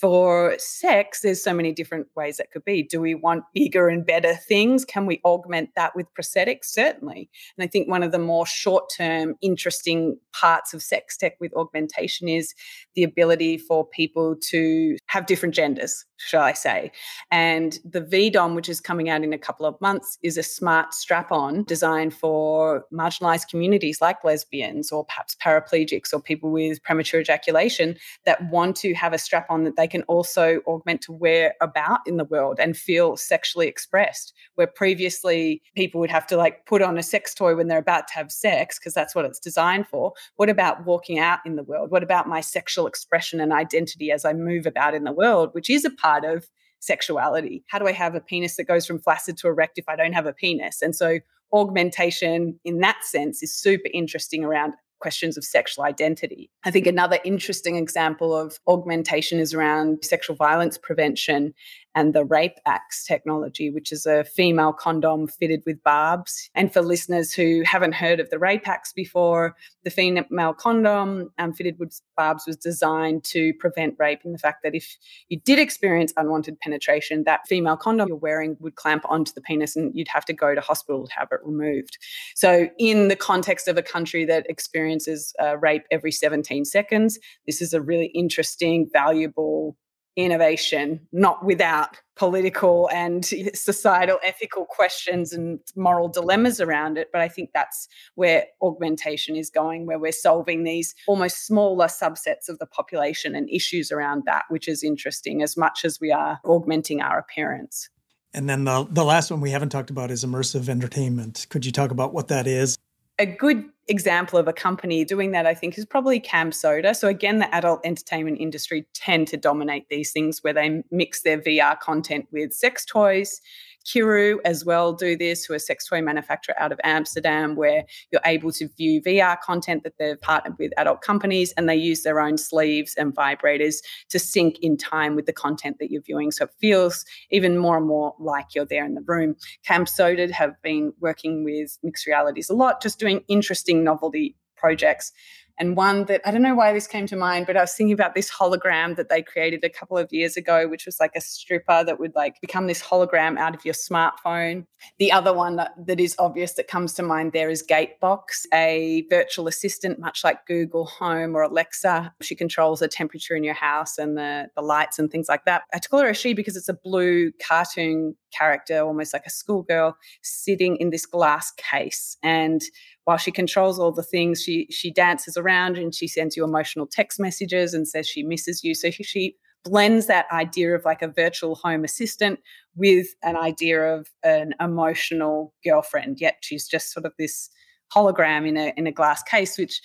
for 0.00 0.54
sex, 0.58 1.20
there's 1.20 1.42
so 1.42 1.52
many 1.52 1.72
different 1.72 2.06
ways 2.16 2.38
that 2.38 2.50
could 2.50 2.64
be. 2.64 2.82
Do 2.82 3.00
we 3.00 3.14
want 3.14 3.44
bigger 3.54 3.88
and 3.88 4.06
better 4.06 4.34
things? 4.34 4.84
Can 4.84 5.04
we 5.04 5.20
augment 5.24 5.70
that 5.76 5.94
with 5.94 6.06
prosthetics? 6.18 6.64
Certainly. 6.64 7.28
And 7.56 7.64
I 7.64 7.66
think 7.66 7.88
one 7.88 8.02
of 8.02 8.12
the 8.12 8.18
more 8.18 8.46
short 8.46 8.90
term, 8.96 9.34
interesting 9.42 10.18
parts 10.32 10.72
of 10.72 10.82
sex 10.82 11.16
tech 11.16 11.34
with 11.40 11.54
augmentation 11.54 12.28
is 12.28 12.54
the 12.94 13.02
ability 13.02 13.58
for 13.58 13.86
people 13.86 14.36
to 14.48 14.96
have 15.06 15.26
different 15.26 15.54
genders, 15.54 16.06
shall 16.16 16.42
I 16.42 16.54
say. 16.54 16.92
And 17.30 17.78
the 17.84 18.00
VDOM, 18.00 18.54
which 18.54 18.68
is 18.68 18.80
coming 18.80 19.10
out 19.10 19.22
in 19.22 19.32
a 19.32 19.38
couple 19.38 19.66
of 19.66 19.78
months, 19.80 20.18
is 20.22 20.38
a 20.38 20.42
smart 20.42 20.94
strap 20.94 21.30
on 21.30 21.64
designed 21.64 22.14
for 22.14 22.84
marginalized 22.92 23.48
communities 23.48 24.00
like 24.00 24.24
lesbians 24.24 24.90
or 24.90 25.04
perhaps 25.04 25.36
paraplegics 25.44 26.14
or 26.14 26.20
people 26.20 26.50
with 26.50 26.82
premature 26.82 27.20
ejaculation 27.20 27.96
that 28.24 28.50
want 28.50 28.76
to 28.76 28.94
have 28.94 29.12
a 29.12 29.18
strap 29.18 29.46
on 29.50 29.64
that 29.64 29.76
they 29.76 29.89
can 29.90 30.02
also 30.02 30.60
augment 30.66 31.02
to 31.02 31.12
where 31.12 31.54
about 31.60 32.00
in 32.06 32.16
the 32.16 32.24
world 32.24 32.58
and 32.58 32.76
feel 32.76 33.16
sexually 33.16 33.68
expressed. 33.68 34.32
Where 34.54 34.66
previously 34.66 35.62
people 35.74 36.00
would 36.00 36.10
have 36.10 36.26
to 36.28 36.36
like 36.36 36.66
put 36.66 36.82
on 36.82 36.98
a 36.98 37.02
sex 37.02 37.34
toy 37.34 37.54
when 37.54 37.68
they're 37.68 37.78
about 37.78 38.08
to 38.08 38.14
have 38.14 38.32
sex 38.32 38.78
because 38.78 38.94
that's 38.94 39.14
what 39.14 39.24
it's 39.24 39.40
designed 39.40 39.86
for. 39.86 40.12
What 40.36 40.48
about 40.48 40.84
walking 40.86 41.18
out 41.18 41.40
in 41.44 41.56
the 41.56 41.62
world? 41.62 41.90
What 41.90 42.02
about 42.02 42.28
my 42.28 42.40
sexual 42.40 42.86
expression 42.86 43.40
and 43.40 43.52
identity 43.52 44.10
as 44.10 44.24
I 44.24 44.32
move 44.32 44.66
about 44.66 44.94
in 44.94 45.04
the 45.04 45.12
world, 45.12 45.50
which 45.52 45.70
is 45.70 45.84
a 45.84 45.90
part 45.90 46.24
of 46.24 46.48
sexuality? 46.80 47.64
How 47.68 47.78
do 47.78 47.86
I 47.86 47.92
have 47.92 48.14
a 48.14 48.20
penis 48.20 48.56
that 48.56 48.64
goes 48.64 48.86
from 48.86 49.00
flaccid 49.00 49.36
to 49.38 49.48
erect 49.48 49.78
if 49.78 49.88
I 49.88 49.96
don't 49.96 50.12
have 50.12 50.26
a 50.26 50.32
penis? 50.32 50.82
And 50.82 50.94
so 50.96 51.18
augmentation 51.52 52.58
in 52.64 52.78
that 52.78 53.04
sense 53.04 53.42
is 53.42 53.54
super 53.54 53.88
interesting 53.92 54.44
around 54.44 54.74
questions 55.00 55.36
of 55.36 55.44
sexual 55.44 55.84
identity. 55.84 56.50
I 56.64 56.70
think 56.70 56.86
another 56.86 57.18
interesting 57.24 57.76
example 57.76 58.36
of 58.36 58.58
augmentation 58.68 59.38
is 59.38 59.54
around 59.54 60.04
sexual 60.04 60.36
violence 60.36 60.78
prevention 60.78 61.54
and 61.94 62.14
the 62.14 62.24
Rape 62.24 62.58
Axe 62.66 63.04
technology, 63.04 63.70
which 63.70 63.92
is 63.92 64.06
a 64.06 64.24
female 64.24 64.72
condom 64.72 65.26
fitted 65.26 65.62
with 65.66 65.82
barbs. 65.82 66.50
And 66.54 66.72
for 66.72 66.82
listeners 66.82 67.32
who 67.32 67.62
haven't 67.64 67.94
heard 67.94 68.20
of 68.20 68.30
the 68.30 68.38
Rape 68.38 68.68
Axe 68.68 68.92
before, 68.92 69.56
the 69.84 69.90
female 69.90 70.54
condom 70.54 71.32
um, 71.38 71.52
fitted 71.52 71.78
with 71.78 72.00
barbs 72.16 72.44
was 72.46 72.56
designed 72.56 73.24
to 73.24 73.52
prevent 73.54 73.96
rape. 73.98 74.20
And 74.24 74.34
the 74.34 74.38
fact 74.38 74.62
that 74.62 74.74
if 74.74 74.96
you 75.28 75.40
did 75.40 75.58
experience 75.58 76.12
unwanted 76.16 76.60
penetration, 76.60 77.24
that 77.24 77.40
female 77.48 77.76
condom 77.76 78.08
you're 78.08 78.16
wearing 78.16 78.56
would 78.60 78.76
clamp 78.76 79.04
onto 79.08 79.32
the 79.32 79.40
penis 79.40 79.74
and 79.74 79.92
you'd 79.94 80.08
have 80.08 80.24
to 80.26 80.32
go 80.32 80.54
to 80.54 80.60
hospital 80.60 81.06
to 81.06 81.14
have 81.14 81.28
it 81.32 81.40
removed. 81.44 81.98
So, 82.34 82.68
in 82.78 83.08
the 83.08 83.16
context 83.16 83.68
of 83.68 83.76
a 83.76 83.82
country 83.82 84.24
that 84.26 84.48
experiences 84.48 85.34
uh, 85.42 85.56
rape 85.58 85.84
every 85.90 86.12
17 86.12 86.64
seconds, 86.64 87.18
this 87.46 87.60
is 87.60 87.72
a 87.72 87.80
really 87.80 88.06
interesting, 88.06 88.88
valuable 88.92 89.76
innovation, 90.24 91.00
not 91.12 91.44
without 91.44 91.96
political 92.16 92.88
and 92.92 93.24
societal 93.54 94.18
ethical 94.24 94.66
questions 94.66 95.32
and 95.32 95.60
moral 95.76 96.08
dilemmas 96.08 96.60
around 96.60 96.98
it. 96.98 97.08
But 97.12 97.22
I 97.22 97.28
think 97.28 97.50
that's 97.54 97.88
where 98.14 98.44
augmentation 98.62 99.36
is 99.36 99.50
going, 99.50 99.86
where 99.86 99.98
we're 99.98 100.12
solving 100.12 100.64
these 100.64 100.94
almost 101.06 101.46
smaller 101.46 101.86
subsets 101.86 102.48
of 102.48 102.58
the 102.58 102.66
population 102.66 103.34
and 103.34 103.48
issues 103.50 103.90
around 103.90 104.24
that, 104.26 104.44
which 104.48 104.68
is 104.68 104.82
interesting 104.82 105.42
as 105.42 105.56
much 105.56 105.84
as 105.84 106.00
we 106.00 106.12
are 106.12 106.40
augmenting 106.44 107.00
our 107.00 107.18
appearance. 107.18 107.88
And 108.32 108.48
then 108.48 108.64
the, 108.64 108.86
the 108.88 109.04
last 109.04 109.30
one 109.30 109.40
we 109.40 109.50
haven't 109.50 109.70
talked 109.70 109.90
about 109.90 110.10
is 110.10 110.24
immersive 110.24 110.68
entertainment. 110.68 111.46
Could 111.48 111.66
you 111.66 111.72
talk 111.72 111.90
about 111.90 112.12
what 112.12 112.28
that 112.28 112.46
is? 112.46 112.76
a 113.20 113.26
good 113.26 113.64
example 113.90 114.38
of 114.38 114.46
a 114.46 114.52
company 114.52 115.04
doing 115.04 115.32
that, 115.32 115.46
I 115.46 115.54
think, 115.54 115.76
is 115.76 115.84
probably 115.84 116.20
CamSoda. 116.20 116.94
So 116.94 117.08
again, 117.08 117.40
the 117.40 117.52
adult 117.54 117.80
entertainment 117.84 118.38
industry 118.40 118.86
tend 118.94 119.28
to 119.28 119.36
dominate 119.36 119.88
these 119.88 120.12
things 120.12 120.42
where 120.42 120.52
they 120.52 120.82
mix 120.90 121.22
their 121.22 121.38
VR 121.38 121.78
content 121.78 122.28
with 122.30 122.52
sex 122.52 122.84
toys 122.84 123.40
Kiiroo 123.86 124.38
as 124.44 124.64
well 124.64 124.92
do 124.92 125.16
this, 125.16 125.44
who 125.44 125.54
are 125.54 125.58
sex 125.58 125.86
toy 125.86 126.02
manufacturer 126.02 126.54
out 126.58 126.72
of 126.72 126.80
Amsterdam, 126.84 127.56
where 127.56 127.84
you're 128.10 128.20
able 128.24 128.52
to 128.52 128.68
view 128.76 129.00
VR 129.02 129.40
content 129.40 129.82
that 129.84 129.94
they've 129.98 130.20
partnered 130.20 130.58
with 130.58 130.72
adult 130.76 131.00
companies 131.00 131.52
and 131.56 131.68
they 131.68 131.76
use 131.76 132.02
their 132.02 132.20
own 132.20 132.38
sleeves 132.38 132.94
and 132.96 133.14
vibrators 133.14 133.76
to 134.10 134.18
sync 134.18 134.58
in 134.60 134.76
time 134.76 135.16
with 135.16 135.26
the 135.26 135.32
content 135.32 135.76
that 135.80 135.90
you're 135.90 136.02
viewing. 136.02 136.30
So 136.30 136.44
it 136.44 136.50
feels 136.60 137.04
even 137.30 137.58
more 137.58 137.76
and 137.76 137.86
more 137.86 138.14
like 138.18 138.54
you're 138.54 138.66
there 138.66 138.84
in 138.84 138.94
the 138.94 139.04
room. 139.06 139.36
CamSoda 139.68 140.30
have 140.30 140.60
been 140.62 140.92
working 141.00 141.44
with 141.44 141.78
mixed 141.82 142.06
realities 142.06 142.50
a 142.50 142.54
lot, 142.54 142.82
just 142.82 142.98
doing 142.98 143.24
interesting 143.28 143.82
novelty 143.84 144.36
projects 144.56 145.10
and 145.58 145.76
one 145.76 146.04
that 146.06 146.20
I 146.24 146.30
don't 146.30 146.42
know 146.42 146.54
why 146.54 146.72
this 146.72 146.86
came 146.86 147.06
to 147.08 147.16
mind, 147.16 147.46
but 147.46 147.56
I 147.56 147.60
was 147.60 147.72
thinking 147.72 147.92
about 147.92 148.14
this 148.14 148.30
hologram 148.30 148.96
that 148.96 149.08
they 149.08 149.22
created 149.22 149.64
a 149.64 149.68
couple 149.68 149.98
of 149.98 150.12
years 150.12 150.36
ago, 150.36 150.68
which 150.68 150.86
was 150.86 151.00
like 151.00 151.12
a 151.14 151.20
stripper 151.20 151.84
that 151.84 151.98
would 151.98 152.14
like 152.14 152.40
become 152.40 152.66
this 152.66 152.82
hologram 152.82 153.38
out 153.38 153.54
of 153.54 153.64
your 153.64 153.74
smartphone. 153.74 154.66
The 154.98 155.12
other 155.12 155.32
one 155.32 155.56
that, 155.56 155.72
that 155.86 156.00
is 156.00 156.16
obvious 156.18 156.54
that 156.54 156.68
comes 156.68 156.94
to 156.94 157.02
mind 157.02 157.32
there 157.32 157.50
is 157.50 157.62
Gatebox, 157.62 158.46
a 158.52 159.04
virtual 159.10 159.48
assistant, 159.48 159.98
much 159.98 160.24
like 160.24 160.46
Google 160.46 160.86
Home 160.86 161.34
or 161.34 161.42
Alexa. 161.42 162.14
She 162.22 162.34
controls 162.34 162.80
the 162.80 162.88
temperature 162.88 163.34
in 163.34 163.44
your 163.44 163.54
house 163.54 163.98
and 163.98 164.16
the, 164.16 164.48
the 164.56 164.62
lights 164.62 164.98
and 164.98 165.10
things 165.10 165.28
like 165.28 165.44
that. 165.44 165.62
I 165.74 165.78
call 165.78 166.00
her 166.00 166.08
a 166.10 166.14
she 166.14 166.34
because 166.34 166.56
it's 166.56 166.68
a 166.68 166.74
blue 166.74 167.32
cartoon 167.46 168.16
character, 168.30 168.80
almost 168.80 169.12
like 169.12 169.26
a 169.26 169.30
schoolgirl, 169.30 169.96
sitting 170.22 170.76
in 170.76 170.90
this 170.90 171.06
glass 171.06 171.52
case. 171.52 172.16
And 172.22 172.62
while 173.04 173.16
she 173.16 173.30
controls 173.30 173.78
all 173.78 173.92
the 173.92 174.02
things, 174.02 174.42
she 174.42 174.66
she 174.70 174.90
dances 174.90 175.36
around 175.36 175.78
and 175.78 175.94
she 175.94 176.06
sends 176.06 176.36
you 176.36 176.44
emotional 176.44 176.86
text 176.86 177.18
messages 177.18 177.74
and 177.74 177.88
says 177.88 178.06
she 178.06 178.22
misses 178.22 178.62
you. 178.62 178.74
So 178.74 178.90
she 178.90 179.36
blends 179.64 180.06
that 180.06 180.26
idea 180.32 180.74
of 180.74 180.84
like 180.84 181.02
a 181.02 181.08
virtual 181.08 181.54
home 181.54 181.84
assistant 181.84 182.40
with 182.76 183.08
an 183.22 183.36
idea 183.36 183.94
of 183.94 184.08
an 184.22 184.54
emotional 184.60 185.54
girlfriend. 185.64 186.20
Yet 186.20 186.36
she's 186.40 186.66
just 186.66 186.92
sort 186.92 187.04
of 187.06 187.12
this 187.18 187.50
hologram 187.94 188.46
in 188.46 188.56
a 188.56 188.72
in 188.76 188.86
a 188.86 188.92
glass 188.92 189.22
case, 189.22 189.58
which 189.58 189.80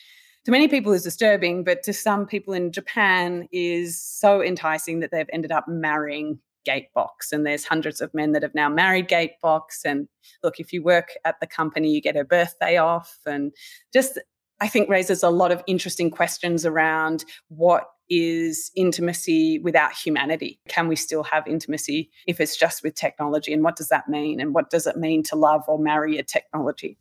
to 0.46 0.52
many 0.52 0.68
people 0.68 0.94
is 0.94 1.04
disturbing, 1.04 1.64
but 1.64 1.82
to 1.84 1.94
some 1.94 2.28
people 2.28 2.54
in 2.54 2.72
Japan 2.72 3.48
is 3.52 4.00
so 4.00 4.44
enticing 4.44 5.00
that 5.00 5.10
they've 5.12 5.30
ended 5.34 5.52
up 5.52 5.66
marrying 5.68 6.40
Gatebox. 6.66 7.32
And 7.32 7.46
there's 7.46 7.66
hundreds 7.66 8.02
of 8.02 8.14
men 8.14 8.32
that 8.34 8.44
have 8.44 8.56
now 8.56 8.70
married 8.70 9.08
Gatebox. 9.08 9.84
And 9.86 10.08
look, 10.44 10.60
if 10.60 10.74
you 10.74 10.84
work 10.84 11.10
at 11.24 11.40
the 11.40 11.48
company, 11.48 11.90
you 11.92 12.02
get 12.02 12.18
a 12.18 12.24
birthday 12.24 12.78
off. 12.78 13.20
And 13.26 13.54
just, 13.94 14.20
I 14.60 14.68
think, 14.68 14.90
raises 14.90 15.24
a 15.24 15.30
lot 15.30 15.52
of 15.52 15.64
interesting 15.68 16.10
questions 16.12 16.66
around 16.66 17.26
what 17.48 17.86
is 18.10 18.72
intimacy 18.76 19.60
without 19.60 19.94
humanity? 19.94 20.60
Can 20.68 20.88
we 20.88 20.96
still 20.96 21.24
have 21.24 21.48
intimacy 21.48 22.12
if 22.28 22.40
it's 22.40 22.58
just 22.58 22.84
with 22.84 22.96
technology? 22.96 23.54
And 23.54 23.64
what 23.64 23.76
does 23.76 23.90
that 23.90 24.08
mean? 24.08 24.40
And 24.40 24.54
what 24.54 24.70
does 24.70 24.88
it 24.88 24.98
mean 24.98 25.24
to 25.24 25.36
love 25.36 25.64
or 25.68 25.80
marry 25.80 26.18
a 26.18 26.24
technology? 26.24 26.98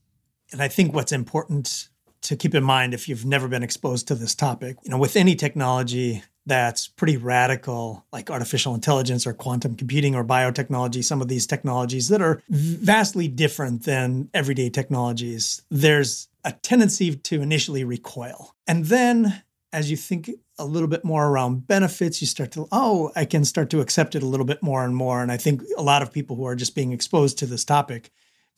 And 0.53 0.63
I 0.63 0.69
think 0.69 0.95
what's 0.95 1.13
important 1.13 1.89
to 2.23 2.37
keep 2.37 2.55
in 2.55 2.65
mind 2.65 2.95
if 2.95 3.09
you've 3.09 3.27
never 3.27 3.49
been 3.49 3.63
exposed 3.63 4.09
to 4.09 4.15
this 4.15 4.35
topic, 4.35 4.77
you 4.83 4.91
know, 4.91 4.99
with 4.99 5.17
any 5.17 5.35
technology, 5.35 6.23
that's 6.47 6.89
pretty 6.89 7.17
radical, 7.17 8.05
like 8.13 8.31
artificial 8.31 8.75
intelligence 8.75 9.27
or 9.27 9.33
quantum 9.33 9.77
computing 9.77 10.15
or 10.15 10.25
biotechnology, 10.25 11.03
some 11.03 11.23
of 11.23 11.29
these 11.29 11.47
technologies 11.47 12.09
that 12.09 12.21
are 12.21 12.43
vastly 12.49 13.29
different 13.29 13.85
than 13.85 14.29
everyday 14.35 14.69
technologies, 14.69 15.63
there's 15.71 16.29
a 16.45 16.53
tendency 16.53 17.17
to 17.17 17.41
initially 17.41 17.85
recoil. 17.85 18.55
And 18.67 18.85
then 18.87 19.43
as 19.73 19.91
you 19.91 19.97
think 19.97 20.31
a 20.59 20.65
little 20.65 20.89
bit 20.89 21.05
more 21.05 21.27
around 21.27 21.67
benefits, 21.67 22.21
you 22.21 22.27
start 22.27 22.53
to, 22.53 22.69
oh, 22.71 23.11
I 23.17 23.25
can 23.25 23.45
start 23.45 23.71
to 23.71 23.81
accept 23.81 24.15
it 24.15 24.23
a 24.23 24.27
little 24.27 24.47
bit 24.47 24.63
more 24.63 24.85
and 24.85 24.95
more. 24.95 25.23
And 25.23 25.33
I 25.33 25.37
think 25.37 25.63
a 25.77 25.83
lot 25.83 26.03
of 26.03 26.13
people 26.13 26.37
who 26.37 26.45
are 26.45 26.55
just 26.55 26.75
being 26.75 26.93
exposed 26.93 27.39
to 27.39 27.47
this 27.47 27.65
topic 27.65 28.11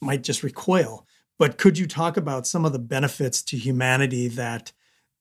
might 0.02 0.22
just 0.22 0.42
recoil. 0.42 1.06
But 1.38 1.56
could 1.56 1.78
you 1.78 1.86
talk 1.86 2.16
about 2.16 2.46
some 2.46 2.64
of 2.64 2.72
the 2.72 2.78
benefits 2.78 3.42
to 3.44 3.56
humanity 3.56 4.28
that 4.28 4.72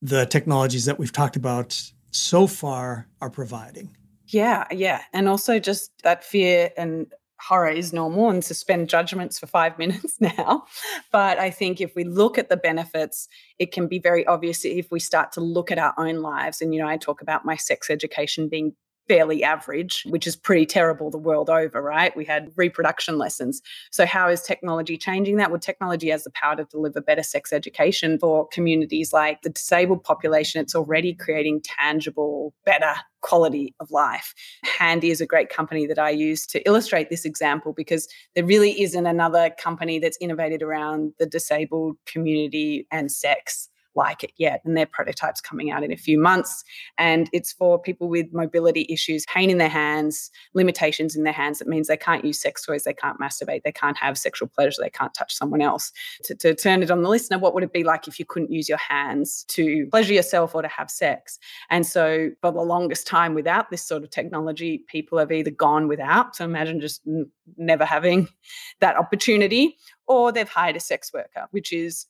the 0.02 0.26
technologies 0.26 0.86
that 0.86 1.00
we've 1.00 1.12
talked 1.12 1.36
about 1.36 1.92
so 2.16 2.48
far 2.48 3.08
are 3.22 3.30
providing. 3.30 3.96
Yeah, 4.28 4.66
yeah. 4.72 5.02
And 5.14 5.30
also 5.30 5.60
just 5.60 5.92
that 6.04 6.24
fear 6.24 6.72
and 6.78 7.08
horror 7.40 7.70
is 7.70 7.94
normal 7.94 8.30
and 8.30 8.44
suspend 8.44 8.90
judgments 8.90 9.38
for 9.38 9.48
five 9.48 9.78
minutes 9.80 10.20
now. 10.20 10.64
But 11.12 11.38
I 11.38 11.52
think 11.52 11.82
if 11.82 11.96
we 11.96 12.04
look 12.04 12.38
at 12.38 12.50
the 12.50 12.58
benefits, 12.58 13.28
it 13.60 13.72
can 13.72 13.88
be 13.88 14.00
very 14.00 14.26
obvious 14.26 14.66
if 14.66 14.90
we 14.92 15.00
start 15.00 15.32
to 15.34 15.42
look 15.42 15.72
at 15.72 15.78
our 15.78 15.94
own 15.98 16.22
lives. 16.22 16.62
And, 16.62 16.74
you 16.74 16.82
know, 16.82 16.88
I 16.88 16.98
talk 16.98 17.22
about 17.22 17.46
my 17.46 17.56
sex 17.56 17.90
education 17.90 18.50
being 18.50 18.76
fairly 19.08 19.44
average, 19.44 20.04
which 20.08 20.28
is 20.28 20.36
pretty 20.36 20.66
terrible 20.66 21.10
the 21.12 21.18
world 21.18 21.50
over, 21.50 21.82
right? 21.82 22.16
We 22.16 22.26
had 22.26 22.52
reproduction 22.56 23.18
lessons. 23.18 23.62
So, 23.92 24.06
how 24.06 24.30
is 24.30 24.42
technology 24.42 24.98
changing 24.98 25.38
that? 25.38 25.52
Well, 25.52 25.60
technology 25.60 26.10
has 26.10 26.24
the 26.24 26.32
power 26.32 26.56
to 26.56 26.66
deliver 26.66 27.02
better 27.02 27.24
sex 27.24 27.54
education 27.54 28.18
for 28.20 28.48
communities 28.48 29.14
like 29.14 29.42
the 29.42 29.50
disabled 29.50 30.04
population. 30.04 30.62
It's 30.62 30.76
already 30.76 31.14
creating 31.14 31.62
tangible, 31.62 32.54
better 32.66 32.96
quality 33.22 33.74
of 33.80 33.90
life. 33.90 34.34
Handy 34.78 35.10
is 35.10 35.20
a 35.20 35.26
great 35.26 35.50
company 35.50 35.88
that 35.88 35.98
I 35.98 36.12
use 36.12 36.46
to 36.48 36.62
illustrate 36.68 37.10
this 37.10 37.26
example 37.26 37.74
because 37.74 38.08
there 38.36 38.46
really 38.46 38.80
isn't 38.82 39.08
another 39.08 39.50
company 39.60 39.98
that's 39.98 40.18
innovated 40.22 40.62
around 40.62 41.14
the 41.18 41.26
disabled 41.26 41.98
community 42.06 42.86
and 42.92 43.12
sex 43.12 43.70
like 43.96 44.24
it 44.24 44.32
yet. 44.38 44.62
And 44.66 44.76
their 44.76 44.86
prototype's 44.86 45.42
coming 45.42 45.72
out 45.72 45.84
in 45.84 45.92
a 45.92 45.98
few 45.98 46.20
months. 46.20 46.64
And 46.98 47.30
it's 47.34 47.54
for 47.54 47.80
people 47.80 48.08
with 48.08 48.28
mobility 48.34 48.86
issues, 48.90 49.26
pain 49.26 49.50
in 49.50 49.58
their 49.58 49.70
hands, 49.70 50.32
limitations 50.54 51.16
in 51.16 51.24
their 51.24 51.34
hands. 51.34 51.60
That 51.60 51.68
means 51.68 51.88
they 51.88 51.98
can't 51.98 52.26
use 52.26 52.42
sex 52.42 52.66
toys, 52.66 52.84
they 52.84 52.94
can't 52.94 53.20
masturbate, 53.20 53.64
they 53.64 53.72
can't 53.72 53.98
have 53.98 54.18
sexual 54.18 54.48
pleasure, 54.48 54.82
they 54.82 54.90
can't 54.90 55.14
touch 55.14 55.34
someone 55.34 55.62
else. 55.62 55.92
To, 56.24 56.36
to 56.36 56.56
turn 56.56 56.84
it 56.84 56.92
on 56.92 57.02
the 57.02 57.10
listener, 57.10 57.40
what 57.40 57.54
would 57.54 57.64
it 57.64 57.74
be 57.74 57.84
like 57.84 58.08
if 58.08 58.20
you 58.20 58.26
couldn't 58.26 58.52
use 58.52 58.70
your 58.70 58.78
hands 58.78 59.46
to 59.50 59.88
pleasure 59.92 60.14
yourself 60.14 60.56
or 60.56 60.62
to 60.62 60.68
have 60.68 60.90
sex? 60.90 61.40
And 61.70 61.86
so, 61.86 62.32
for 62.42 62.52
the 62.52 62.62
longest 62.62 63.08
time 63.08 63.34
without 63.34 63.70
this 63.70 63.82
sort 63.82 64.04
of 64.04 64.10
technology, 64.10 64.84
people 64.88 65.18
have 65.18 65.32
either 65.32 65.52
gone 65.52 65.88
without. 65.88 66.36
So 66.36 66.46
imagine 66.46 66.80
just 66.80 67.02
n- 67.08 67.30
never 67.58 67.86
having 67.86 68.28
that 68.80 68.98
opportunity, 68.98 69.78
or 70.08 70.32
they've 70.32 70.50
hired 70.50 70.76
a 70.76 70.80
sex 70.80 71.12
worker, 71.14 71.48
which 71.52 71.72
is 71.74 72.08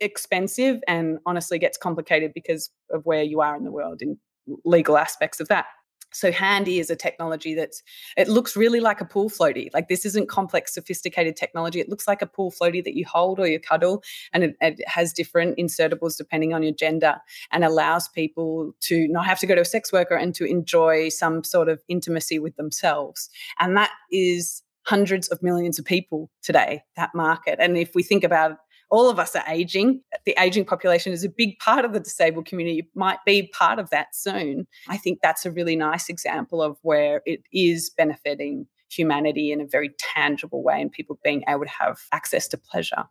expensive 0.00 0.80
and 0.88 1.18
honestly 1.26 1.58
gets 1.58 1.76
complicated 1.76 2.32
because 2.34 2.70
of 2.90 3.04
where 3.04 3.22
you 3.22 3.40
are 3.40 3.56
in 3.56 3.64
the 3.64 3.72
world 3.72 4.02
in 4.02 4.18
legal 4.64 4.96
aspects 4.96 5.40
of 5.40 5.48
that. 5.48 5.66
So 6.12 6.32
handy 6.32 6.80
is 6.80 6.90
a 6.90 6.96
technology 6.96 7.54
that's 7.54 7.82
it 8.16 8.28
looks 8.28 8.56
really 8.56 8.80
like 8.80 9.00
a 9.00 9.04
pool 9.04 9.30
floaty. 9.30 9.68
Like 9.72 9.88
this 9.88 10.04
isn't 10.04 10.28
complex, 10.28 10.74
sophisticated 10.74 11.36
technology. 11.36 11.80
It 11.80 11.88
looks 11.88 12.08
like 12.08 12.20
a 12.20 12.26
pool 12.26 12.50
floaty 12.50 12.82
that 12.82 12.96
you 12.96 13.04
hold 13.06 13.38
or 13.38 13.46
you 13.46 13.60
cuddle, 13.60 14.02
and 14.32 14.44
it, 14.44 14.56
it, 14.60 14.80
has 14.88 15.12
different 15.12 15.56
insertables 15.56 16.16
depending 16.16 16.52
on 16.52 16.62
your 16.62 16.72
gender, 16.72 17.16
and 17.52 17.64
allows 17.64 18.08
people 18.08 18.72
to 18.80 19.06
not 19.08 19.26
have 19.26 19.38
to 19.38 19.46
go 19.46 19.54
to 19.54 19.60
a 19.60 19.64
sex 19.64 19.92
worker 19.92 20.16
and 20.16 20.34
to 20.34 20.44
enjoy 20.44 21.10
some 21.10 21.44
sort 21.44 21.68
of 21.68 21.80
intimacy 21.88 22.38
with 22.38 22.56
themselves. 22.56 23.30
And 23.60 23.76
that 23.76 23.90
is 24.10 24.62
hundreds 24.86 25.28
of 25.28 25.42
millions 25.42 25.78
of 25.78 25.84
people 25.84 26.30
today. 26.42 26.82
That 26.96 27.10
market, 27.14 27.58
and 27.60 27.76
if 27.76 27.94
we 27.94 28.02
think 28.02 28.24
about 28.24 28.56
all 28.90 29.08
of 29.08 29.18
us 29.18 29.34
are 29.36 29.44
aging. 29.48 30.02
The 30.26 30.34
aging 30.38 30.64
population 30.64 31.12
is 31.12 31.24
a 31.24 31.28
big 31.28 31.58
part 31.58 31.84
of 31.84 31.92
the 31.92 32.00
disabled 32.00 32.46
community. 32.46 32.88
Might 32.94 33.18
be 33.24 33.48
part 33.48 33.78
of 33.78 33.90
that 33.90 34.14
soon. 34.14 34.66
I 34.88 34.96
think 34.96 35.20
that's 35.22 35.46
a 35.46 35.50
really 35.50 35.76
nice 35.76 36.08
example 36.08 36.62
of 36.62 36.76
where 36.82 37.22
it 37.24 37.42
is 37.52 37.90
benefiting 37.90 38.66
humanity 38.90 39.52
in 39.52 39.60
a 39.60 39.66
very 39.66 39.94
tangible 39.98 40.62
way 40.62 40.80
and 40.80 40.90
people 40.90 41.18
being 41.22 41.44
able 41.48 41.64
to 41.64 41.70
have 41.70 42.00
access 42.12 42.48
to 42.48 42.58
pleasure. 42.58 43.04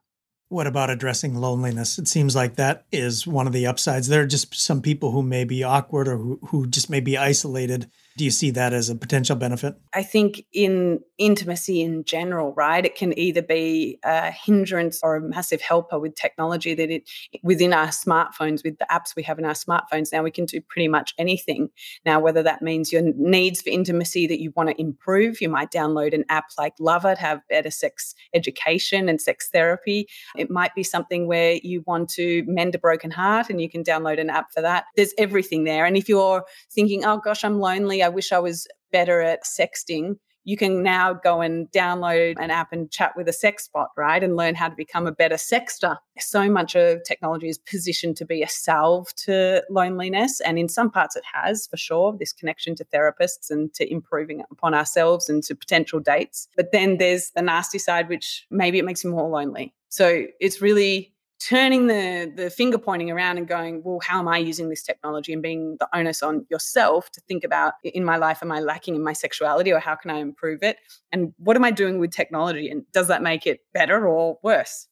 What 0.50 0.67
about 0.67 0.89
addressing 0.89 1.36
loneliness? 1.36 2.00
It 2.00 2.07
seems 2.07 2.36
like 2.36 2.55
that 2.55 2.86
is 2.91 3.27
one 3.27 3.45
of 3.45 3.53
the 3.53 3.67
upsides. 3.67 4.07
There 4.07 4.24
are 4.24 4.27
just 4.27 4.53
some 4.55 4.81
people 4.81 5.12
who 5.12 5.21
may 5.21 5.43
be 5.43 5.63
awkward 5.63 6.07
or 6.07 6.17
who, 6.17 6.39
who 6.48 6.67
just 6.67 6.89
may 6.89 7.00
be 7.00 7.17
isolated 7.17 7.89
do 8.19 8.25
you 8.25 8.31
see 8.31 8.51
that 8.51 8.73
as 8.73 8.89
a 8.89 8.95
potential 8.95 9.38
benefit? 9.38 9.75
I 9.93 10.03
think 10.03 10.43
in 10.51 10.99
intimacy 11.17 11.81
in 11.81 12.03
general, 12.03 12.53
right? 12.53 12.85
It 12.85 12.95
can 12.95 13.17
either 13.17 13.41
be 13.41 13.97
a 14.03 14.29
hindrance 14.29 14.99
or 15.01 15.15
a 15.15 15.21
massive 15.21 15.61
helper 15.61 15.97
with 15.97 16.15
technology 16.15 16.73
that 16.73 16.91
it 16.91 17.09
within 17.43 17.71
our 17.71 17.88
smartphones, 17.88 18.61
with 18.61 18.77
the 18.77 18.85
apps 18.91 19.15
we 19.15 19.23
have 19.23 19.39
in 19.39 19.45
our 19.45 19.53
smartphones 19.53 20.11
now, 20.11 20.21
we 20.21 20.31
can 20.31 20.43
do 20.43 20.59
pretty 20.59 20.89
much 20.89 21.13
anything. 21.17 21.69
Now, 22.05 22.19
whether 22.19 22.43
that 22.43 22.61
means 22.61 22.91
your 22.91 23.03
needs 23.15 23.61
for 23.61 23.69
intimacy 23.69 24.27
that 24.27 24.41
you 24.41 24.51
want 24.53 24.67
to 24.67 24.81
improve, 24.81 25.39
you 25.39 25.47
might 25.47 25.71
download 25.71 26.13
an 26.13 26.25
app 26.27 26.49
like 26.57 26.75
Loveit 26.77 27.15
to 27.15 27.21
have 27.21 27.39
better 27.47 27.71
sex 27.71 28.15
education 28.33 29.07
and 29.07 29.21
sex 29.21 29.49
therapy. 29.49 30.09
It 30.35 30.51
might 30.51 30.75
be 30.75 30.83
something 30.83 31.25
where 31.25 31.57
you 31.63 31.85
want 31.88 32.09
to 32.11 32.43
mend 32.47 32.75
a 32.75 32.79
broken 32.79 33.11
heart 33.11 33.49
and 33.49 33.61
you 33.61 33.69
can 33.69 33.81
download 33.81 34.19
an 34.19 34.29
app 34.29 34.51
for 34.53 34.61
that. 34.61 34.88
There's 34.97 35.13
everything 35.17 35.63
there. 35.63 35.85
And 35.85 35.95
if 35.95 36.09
you're 36.09 36.43
thinking, 36.69 37.05
oh 37.05 37.21
gosh, 37.23 37.45
I'm 37.45 37.61
lonely, 37.61 38.03
I 38.10 38.12
wish 38.12 38.32
I 38.32 38.39
was 38.39 38.68
better 38.92 39.22
at 39.22 39.44
sexting, 39.44 40.16
you 40.50 40.58
can 40.58 40.82
now 40.82 41.13
go 41.13 41.42
and 41.42 41.70
download 41.70 42.38
an 42.39 42.50
app 42.50 42.74
and 42.74 42.89
chat 42.89 43.13
with 43.16 43.28
a 43.28 43.34
sex 43.34 43.70
bot, 43.72 43.89
right? 43.96 44.24
And 44.24 44.36
learn 44.36 44.56
how 44.56 44.68
to 44.68 44.75
become 44.75 45.06
a 45.06 45.12
better 45.12 45.38
sexter. 45.38 45.98
So 46.18 46.50
much 46.50 46.75
of 46.75 47.04
technology 47.04 47.50
is 47.50 47.60
positioned 47.60 48.18
to 48.18 48.25
be 48.25 48.42
a 48.42 48.50
salve 48.50 49.13
to 49.25 49.63
loneliness. 49.70 50.42
And 50.42 50.58
in 50.58 50.68
some 50.68 50.89
parts, 50.89 51.16
it 51.16 51.24
has 51.34 51.68
for 51.68 51.78
sure 51.78 52.16
this 52.18 52.34
connection 52.34 52.74
to 52.78 52.86
therapists 52.86 53.51
and 53.51 53.72
to 53.75 53.92
improving 53.92 54.42
upon 54.50 54.74
ourselves 54.74 55.30
and 55.30 55.44
to 55.44 55.54
potential 55.56 56.00
dates. 56.00 56.48
But 56.56 56.72
then 56.72 56.98
there's 56.98 57.30
the 57.36 57.44
nasty 57.44 57.78
side, 57.78 58.10
which 58.10 58.48
maybe 58.50 58.80
it 58.80 58.86
makes 58.86 59.04
you 59.04 59.12
more 59.12 59.30
lonely. 59.30 59.75
So 59.89 60.25
it's 60.39 60.62
really 60.63 61.13
turning 61.39 61.88
the 61.88 62.31
the 62.36 62.50
finger 62.50 62.77
pointing 62.77 63.10
around 63.10 63.38
and 63.38 63.48
going 63.48 63.81
well 63.84 64.00
how 64.03 64.19
am 64.19 64.27
i 64.27 64.38
using 64.38 64.69
this 64.69 64.84
technology 64.84 65.31
and 65.31 65.41
being 65.41 65.77
the 65.79 65.88
onus 65.93 66.22
on 66.22 66.46
yourself 66.50 67.10
to 67.12 67.22
think 67.22 67.43
about 67.43 67.74
in 67.84 68.03
my 68.03 68.17
life 68.17 68.39
am 68.41 68.51
i 68.51 68.60
lacking 68.60 68.96
in 68.96 69.03
my 69.03 69.13
sexuality 69.13 69.72
or 69.72 69.79
how 69.79 69.96
can 69.96 70.12
i 70.12 70.19
improve 70.19 70.63
it? 70.63 70.77
And 71.12 71.34
what 71.38 71.55
am 71.55 71.63
i 71.63 71.72
doing 71.72 72.00
with 72.00 72.12
technology? 72.12 72.69
And 72.69 72.84
does 72.93 73.08
that 73.08 73.22
make 73.22 73.46
it 73.46 73.62
better 73.74 74.08
or 74.08 74.39
worse? 74.43 74.88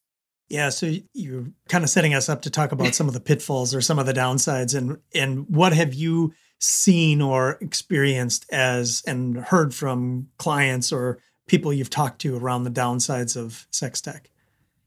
Yeah, 0.50 0.70
so 0.70 0.94
you're 1.14 1.48
kind 1.68 1.84
of 1.84 1.90
setting 1.90 2.14
us 2.14 2.30
up 2.30 2.42
to 2.44 2.50
talk 2.50 2.72
about 2.72 2.96
some 2.96 3.10
of 3.10 3.14
the 3.14 3.20
pitfalls 3.20 3.76
or 3.76 3.82
some 3.82 4.00
of 4.00 4.06
the 4.06 4.14
downsides 4.14 4.76
and 4.76 4.98
and 5.14 5.46
what 5.50 5.74
have 5.74 5.94
you 5.94 6.34
seen 6.60 7.22
or 7.22 7.58
experienced 7.62 8.46
as 8.52 9.04
and 9.06 9.38
heard 9.38 9.76
from 9.76 10.30
clients 10.38 10.92
or 10.92 11.20
people 11.48 11.72
you've 11.72 11.90
talked 11.90 12.20
to 12.22 12.36
around 12.38 12.64
the 12.64 12.72
downsides 12.72 13.36
of 13.36 13.68
sex 13.72 14.02
tech? 14.02 14.30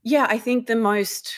Yeah, 0.02 0.26
I 0.29 0.38
think 0.38 0.67
the 0.67 0.76
most 0.76 1.35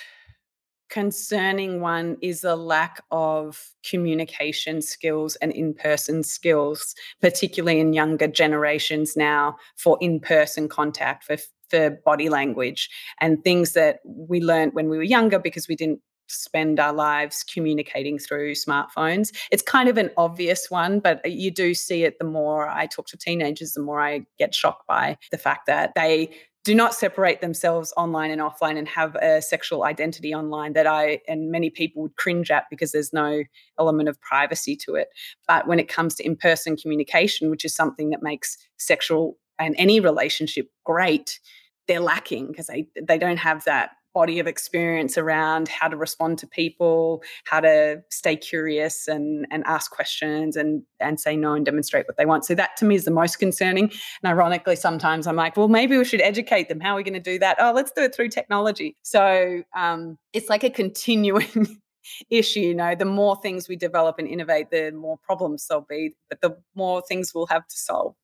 concerning 0.92 1.80
one 1.80 2.18
is 2.20 2.42
the 2.42 2.54
lack 2.54 3.02
of 3.10 3.70
communication 3.82 4.82
skills 4.82 5.36
and 5.36 5.50
in 5.52 5.72
person 5.72 6.22
skills, 6.22 6.94
particularly 7.22 7.80
in 7.80 7.94
younger 7.94 8.28
generations 8.28 9.16
now, 9.16 9.56
for 9.78 9.96
in 10.02 10.20
person 10.20 10.68
contact, 10.68 11.24
for, 11.24 11.38
for 11.70 11.98
body 12.04 12.28
language, 12.28 12.90
and 13.22 13.42
things 13.42 13.72
that 13.72 14.00
we 14.04 14.38
learned 14.42 14.74
when 14.74 14.90
we 14.90 14.98
were 14.98 15.02
younger 15.02 15.38
because 15.38 15.66
we 15.66 15.76
didn't 15.76 16.00
spend 16.28 16.78
our 16.78 16.92
lives 16.92 17.42
communicating 17.42 18.18
through 18.18 18.52
smartphones. 18.52 19.34
It's 19.50 19.62
kind 19.62 19.88
of 19.88 19.96
an 19.96 20.10
obvious 20.18 20.70
one, 20.70 21.00
but 21.00 21.24
you 21.30 21.50
do 21.50 21.72
see 21.72 22.04
it 22.04 22.18
the 22.18 22.26
more 22.26 22.68
I 22.68 22.86
talk 22.86 23.06
to 23.08 23.16
teenagers, 23.16 23.72
the 23.72 23.82
more 23.82 24.00
I 24.00 24.26
get 24.38 24.54
shocked 24.54 24.86
by 24.86 25.16
the 25.30 25.38
fact 25.38 25.66
that 25.66 25.92
they 25.94 26.34
do 26.64 26.74
not 26.74 26.94
separate 26.94 27.40
themselves 27.40 27.92
online 27.96 28.30
and 28.30 28.40
offline 28.40 28.78
and 28.78 28.86
have 28.86 29.16
a 29.16 29.42
sexual 29.42 29.84
identity 29.84 30.32
online 30.32 30.74
that 30.74 30.86
I 30.86 31.20
and 31.26 31.50
many 31.50 31.70
people 31.70 32.02
would 32.02 32.16
cringe 32.16 32.50
at 32.50 32.64
because 32.70 32.92
there's 32.92 33.12
no 33.12 33.42
element 33.78 34.08
of 34.08 34.20
privacy 34.20 34.76
to 34.84 34.94
it. 34.94 35.08
But 35.48 35.66
when 35.66 35.80
it 35.80 35.88
comes 35.88 36.14
to 36.16 36.24
in 36.24 36.36
person 36.36 36.76
communication, 36.76 37.50
which 37.50 37.64
is 37.64 37.74
something 37.74 38.10
that 38.10 38.22
makes 38.22 38.56
sexual 38.76 39.38
and 39.58 39.74
any 39.76 39.98
relationship 39.98 40.68
great, 40.84 41.40
they're 41.88 42.00
lacking 42.00 42.48
because 42.48 42.68
they, 42.68 42.86
they 43.00 43.18
don't 43.18 43.38
have 43.38 43.64
that 43.64 43.90
body 44.14 44.38
of 44.38 44.46
experience 44.46 45.16
around 45.16 45.68
how 45.68 45.88
to 45.88 45.96
respond 45.96 46.38
to 46.38 46.46
people, 46.46 47.22
how 47.44 47.60
to 47.60 48.02
stay 48.10 48.36
curious 48.36 49.08
and, 49.08 49.46
and 49.50 49.62
ask 49.66 49.90
questions 49.90 50.56
and, 50.56 50.82
and 51.00 51.18
say 51.20 51.36
no 51.36 51.54
and 51.54 51.64
demonstrate 51.64 52.06
what 52.06 52.16
they 52.16 52.26
want. 52.26 52.44
So 52.44 52.54
that 52.54 52.76
to 52.78 52.84
me 52.84 52.94
is 52.94 53.04
the 53.04 53.10
most 53.10 53.38
concerning. 53.38 53.84
And 54.22 54.32
ironically, 54.32 54.76
sometimes 54.76 55.26
I'm 55.26 55.36
like, 55.36 55.56
well, 55.56 55.68
maybe 55.68 55.96
we 55.96 56.04
should 56.04 56.20
educate 56.20 56.68
them. 56.68 56.80
How 56.80 56.92
are 56.92 56.96
we 56.96 57.02
going 57.02 57.14
to 57.14 57.20
do 57.20 57.38
that? 57.38 57.56
Oh, 57.58 57.72
let's 57.72 57.92
do 57.92 58.02
it 58.02 58.14
through 58.14 58.28
technology. 58.28 58.96
So 59.02 59.62
um, 59.76 60.18
it's 60.32 60.48
like 60.48 60.64
a 60.64 60.70
continuing 60.70 61.80
issue. 62.30 62.60
You 62.60 62.74
know, 62.74 62.94
the 62.94 63.04
more 63.04 63.36
things 63.40 63.68
we 63.68 63.76
develop 63.76 64.18
and 64.18 64.28
innovate, 64.28 64.70
the 64.70 64.92
more 64.92 65.18
problems 65.22 65.66
there'll 65.66 65.86
be, 65.88 66.14
but 66.28 66.40
the 66.40 66.56
more 66.74 67.02
things 67.02 67.32
we'll 67.34 67.46
have 67.46 67.66
to 67.66 67.76
solve. 67.76 68.14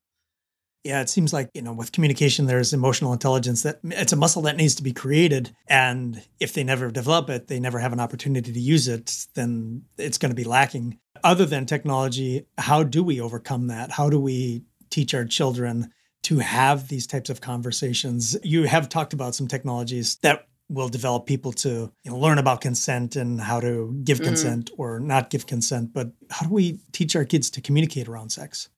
Yeah, 0.83 1.01
it 1.01 1.09
seems 1.09 1.33
like, 1.33 1.49
you 1.53 1.61
know, 1.61 1.73
with 1.73 1.91
communication, 1.91 2.45
there's 2.45 2.73
emotional 2.73 3.11
intelligence 3.11 3.63
that 3.63 3.79
it's 3.83 4.13
a 4.13 4.15
muscle 4.15 4.43
that 4.43 4.55
needs 4.55 4.75
to 4.75 4.83
be 4.83 4.93
created. 4.93 5.53
And 5.67 6.23
if 6.39 6.53
they 6.53 6.63
never 6.63 6.89
develop 6.89 7.29
it, 7.29 7.47
they 7.47 7.59
never 7.59 7.79
have 7.79 7.91
an 7.91 7.99
opportunity 7.99 8.53
to 8.53 8.59
use 8.59 8.87
it, 8.87 9.27
then 9.33 9.83
it's 9.97 10.17
going 10.17 10.31
to 10.31 10.35
be 10.35 10.45
lacking. 10.45 10.97
Other 11.21 11.45
than 11.45 11.65
technology, 11.65 12.45
how 12.57 12.83
do 12.83 13.03
we 13.03 13.19
overcome 13.19 13.67
that? 13.67 13.91
How 13.91 14.09
do 14.09 14.19
we 14.19 14.63
teach 14.89 15.13
our 15.13 15.25
children 15.25 15.91
to 16.23 16.39
have 16.39 16.87
these 16.87 17.07
types 17.07 17.29
of 17.29 17.41
conversations? 17.41 18.37
You 18.41 18.63
have 18.63 18.87
talked 18.87 19.11
about 19.11 19.35
some 19.35 19.49
technologies 19.49 20.15
that 20.21 20.47
will 20.69 20.87
develop 20.87 21.25
people 21.25 21.51
to 21.51 21.91
you 22.03 22.11
know, 22.11 22.17
learn 22.17 22.37
about 22.37 22.61
consent 22.61 23.15
and 23.15 23.41
how 23.41 23.59
to 23.59 23.99
give 24.03 24.19
mm. 24.19 24.25
consent 24.25 24.69
or 24.77 24.99
not 24.99 25.29
give 25.29 25.45
consent. 25.45 25.91
But 25.93 26.11
how 26.29 26.45
do 26.45 26.53
we 26.53 26.79
teach 26.93 27.15
our 27.17 27.25
kids 27.25 27.49
to 27.51 27.61
communicate 27.61 28.07
around 28.07 28.29
sex? 28.29 28.69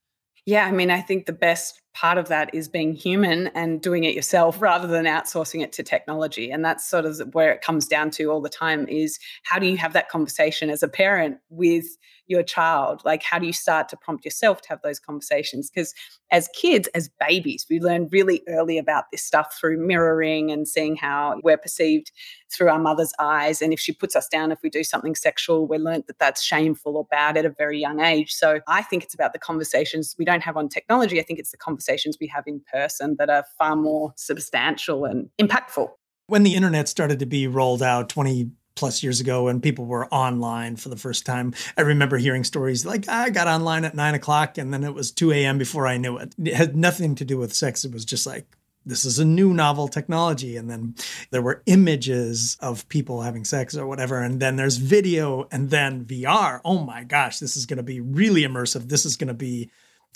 Yeah, 0.45 0.65
I 0.65 0.71
mean, 0.71 0.89
I 0.89 1.01
think 1.01 1.25
the 1.25 1.33
best 1.33 1.81
part 1.93 2.17
of 2.17 2.29
that 2.29 2.53
is 2.53 2.69
being 2.69 2.93
human 2.93 3.47
and 3.47 3.81
doing 3.81 4.03
it 4.03 4.15
yourself 4.15 4.61
rather 4.61 4.87
than 4.87 5.05
outsourcing 5.05 5.61
it 5.61 5.71
to 5.73 5.83
technology. 5.83 6.49
And 6.51 6.63
that's 6.63 6.87
sort 6.87 7.05
of 7.05 7.19
where 7.33 7.51
it 7.51 7.61
comes 7.61 7.87
down 7.87 8.11
to 8.11 8.31
all 8.31 8.41
the 8.41 8.49
time 8.49 8.87
is 8.87 9.19
how 9.43 9.59
do 9.59 9.67
you 9.67 9.77
have 9.77 9.93
that 9.93 10.09
conversation 10.09 10.69
as 10.69 10.83
a 10.83 10.87
parent 10.87 11.37
with 11.49 11.85
your 12.31 12.43
child? 12.43 13.01
Like, 13.03 13.21
how 13.21 13.37
do 13.37 13.45
you 13.45 13.53
start 13.53 13.89
to 13.89 13.97
prompt 13.97 14.25
yourself 14.25 14.61
to 14.61 14.69
have 14.69 14.81
those 14.81 14.99
conversations? 14.99 15.69
Because 15.69 15.93
as 16.31 16.49
kids, 16.55 16.87
as 16.95 17.09
babies, 17.19 17.67
we 17.69 17.79
learn 17.79 18.07
really 18.11 18.41
early 18.47 18.77
about 18.77 19.05
this 19.11 19.21
stuff 19.21 19.55
through 19.59 19.85
mirroring 19.85 20.49
and 20.49 20.67
seeing 20.67 20.95
how 20.95 21.39
we're 21.43 21.57
perceived 21.57 22.11
through 22.51 22.69
our 22.69 22.79
mother's 22.79 23.13
eyes. 23.19 23.61
And 23.61 23.73
if 23.73 23.79
she 23.79 23.91
puts 23.91 24.15
us 24.15 24.27
down, 24.27 24.51
if 24.51 24.59
we 24.63 24.69
do 24.69 24.83
something 24.83 25.15
sexual, 25.15 25.67
we 25.67 25.77
learn 25.77 26.03
that 26.07 26.19
that's 26.19 26.41
shameful 26.41 26.97
or 26.97 27.05
bad 27.05 27.37
at 27.37 27.45
a 27.45 27.49
very 27.49 27.79
young 27.79 27.99
age. 27.99 28.33
So 28.33 28.61
I 28.67 28.81
think 28.81 29.03
it's 29.03 29.13
about 29.13 29.33
the 29.33 29.39
conversations 29.39 30.15
we 30.17 30.25
don't 30.25 30.41
have 30.41 30.57
on 30.57 30.69
technology. 30.69 31.19
I 31.19 31.23
think 31.23 31.39
it's 31.39 31.51
the 31.51 31.57
conversations 31.81 32.17
we 32.19 32.27
have 32.27 32.43
in 32.47 32.61
person 32.71 33.15
that 33.17 33.29
are 33.29 33.45
far 33.57 33.75
more 33.75 34.13
substantial 34.15 35.05
and 35.05 35.29
impactful. 35.39 35.89
When 36.27 36.43
the 36.43 36.55
internet 36.55 36.87
started 36.87 37.19
to 37.19 37.25
be 37.25 37.47
rolled 37.47 37.83
out 37.83 38.09
20 38.09 38.51
plus 38.75 39.03
years 39.03 39.19
ago 39.19 39.45
when 39.45 39.59
people 39.59 39.85
were 39.85 40.07
online 40.13 40.77
for 40.77 40.87
the 40.87 40.95
first 40.95 41.25
time. 41.25 41.53
I 41.77 41.81
remember 41.81 42.17
hearing 42.17 42.45
stories 42.45 42.85
like 42.85 43.07
I 43.09 43.29
got 43.29 43.45
online 43.47 43.83
at 43.83 43.95
nine 43.95 44.15
o'clock 44.15 44.57
and 44.57 44.73
then 44.73 44.85
it 44.85 44.93
was 44.93 45.11
2 45.11 45.33
a.m. 45.33 45.57
before 45.57 45.87
I 45.87 45.97
knew 45.97 46.17
it. 46.17 46.33
It 46.41 46.53
had 46.53 46.75
nothing 46.75 47.13
to 47.15 47.25
do 47.25 47.37
with 47.37 47.53
sex. 47.53 47.83
It 47.83 47.91
was 47.91 48.05
just 48.05 48.25
like, 48.25 48.47
this 48.85 49.03
is 49.03 49.19
a 49.19 49.25
new 49.25 49.53
novel 49.53 49.89
technology. 49.89 50.55
And 50.55 50.69
then 50.69 50.95
there 51.31 51.41
were 51.41 51.61
images 51.65 52.57
of 52.61 52.87
people 52.87 53.21
having 53.21 53.43
sex 53.43 53.75
or 53.75 53.85
whatever. 53.85 54.21
And 54.21 54.39
then 54.39 54.55
there's 54.55 54.77
video 54.77 55.49
and 55.51 55.69
then 55.69 56.05
VR. 56.05 56.61
Oh 56.63 56.79
my 56.79 57.03
gosh, 57.03 57.39
this 57.39 57.57
is 57.57 57.65
going 57.65 57.77
to 57.77 57.83
be 57.83 57.99
really 57.99 58.43
immersive. 58.43 58.87
This 58.87 59.05
is 59.05 59.17
going 59.17 59.27
to 59.27 59.33
be 59.33 59.69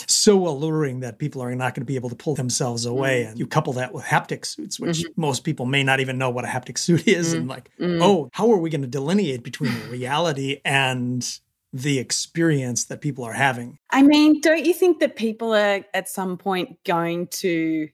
so 0.07 0.47
alluring 0.47 0.99
that 1.01 1.19
people 1.19 1.41
are 1.41 1.53
not 1.55 1.73
going 1.73 1.81
to 1.81 1.85
be 1.85 1.95
able 1.95 2.09
to 2.09 2.15
pull 2.15 2.35
themselves 2.35 2.85
away. 2.85 3.21
Mm-hmm. 3.21 3.29
And 3.31 3.39
you 3.39 3.47
couple 3.47 3.73
that 3.73 3.93
with 3.93 4.03
haptic 4.03 4.45
suits, 4.45 4.79
which 4.79 4.99
mm-hmm. 4.99 5.21
most 5.21 5.43
people 5.43 5.65
may 5.65 5.83
not 5.83 5.99
even 5.99 6.17
know 6.17 6.29
what 6.29 6.45
a 6.45 6.47
haptic 6.47 6.77
suit 6.77 7.07
is. 7.07 7.29
Mm-hmm. 7.29 7.37
And 7.37 7.47
like, 7.47 7.69
mm-hmm. 7.79 8.01
oh, 8.01 8.29
how 8.33 8.51
are 8.51 8.57
we 8.57 8.69
going 8.69 8.81
to 8.81 8.87
delineate 8.87 9.43
between 9.43 9.73
reality 9.89 10.59
and 10.65 11.39
the 11.73 11.99
experience 11.99 12.85
that 12.85 13.01
people 13.01 13.23
are 13.23 13.33
having? 13.33 13.77
I 13.91 14.01
mean, 14.01 14.41
don't 14.41 14.65
you 14.65 14.73
think 14.73 14.99
that 14.99 15.15
people 15.15 15.53
are 15.53 15.83
at 15.93 16.09
some 16.09 16.37
point 16.37 16.77
going 16.85 17.27
to 17.27 17.89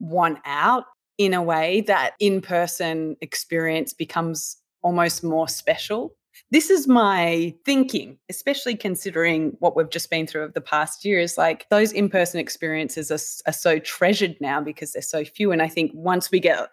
want 0.00 0.38
out 0.44 0.84
in 1.18 1.34
a 1.34 1.42
way 1.42 1.82
that 1.82 2.14
in 2.20 2.40
person 2.40 3.16
experience 3.20 3.92
becomes 3.92 4.56
almost 4.82 5.24
more 5.24 5.48
special? 5.48 6.14
This 6.50 6.70
is 6.70 6.86
my 6.86 7.54
thinking, 7.64 8.18
especially 8.28 8.76
considering 8.76 9.56
what 9.60 9.76
we've 9.76 9.90
just 9.90 10.10
been 10.10 10.26
through 10.26 10.44
of 10.44 10.54
the 10.54 10.60
past 10.60 11.04
year. 11.04 11.18
Is 11.18 11.38
like 11.38 11.68
those 11.70 11.92
in 11.92 12.08
person 12.08 12.40
experiences 12.40 13.10
are, 13.10 13.50
are 13.50 13.52
so 13.52 13.78
treasured 13.78 14.36
now 14.40 14.60
because 14.60 14.92
they're 14.92 15.02
so 15.02 15.24
few. 15.24 15.52
And 15.52 15.62
I 15.62 15.68
think 15.68 15.92
once 15.94 16.30
we 16.30 16.40
get 16.40 16.68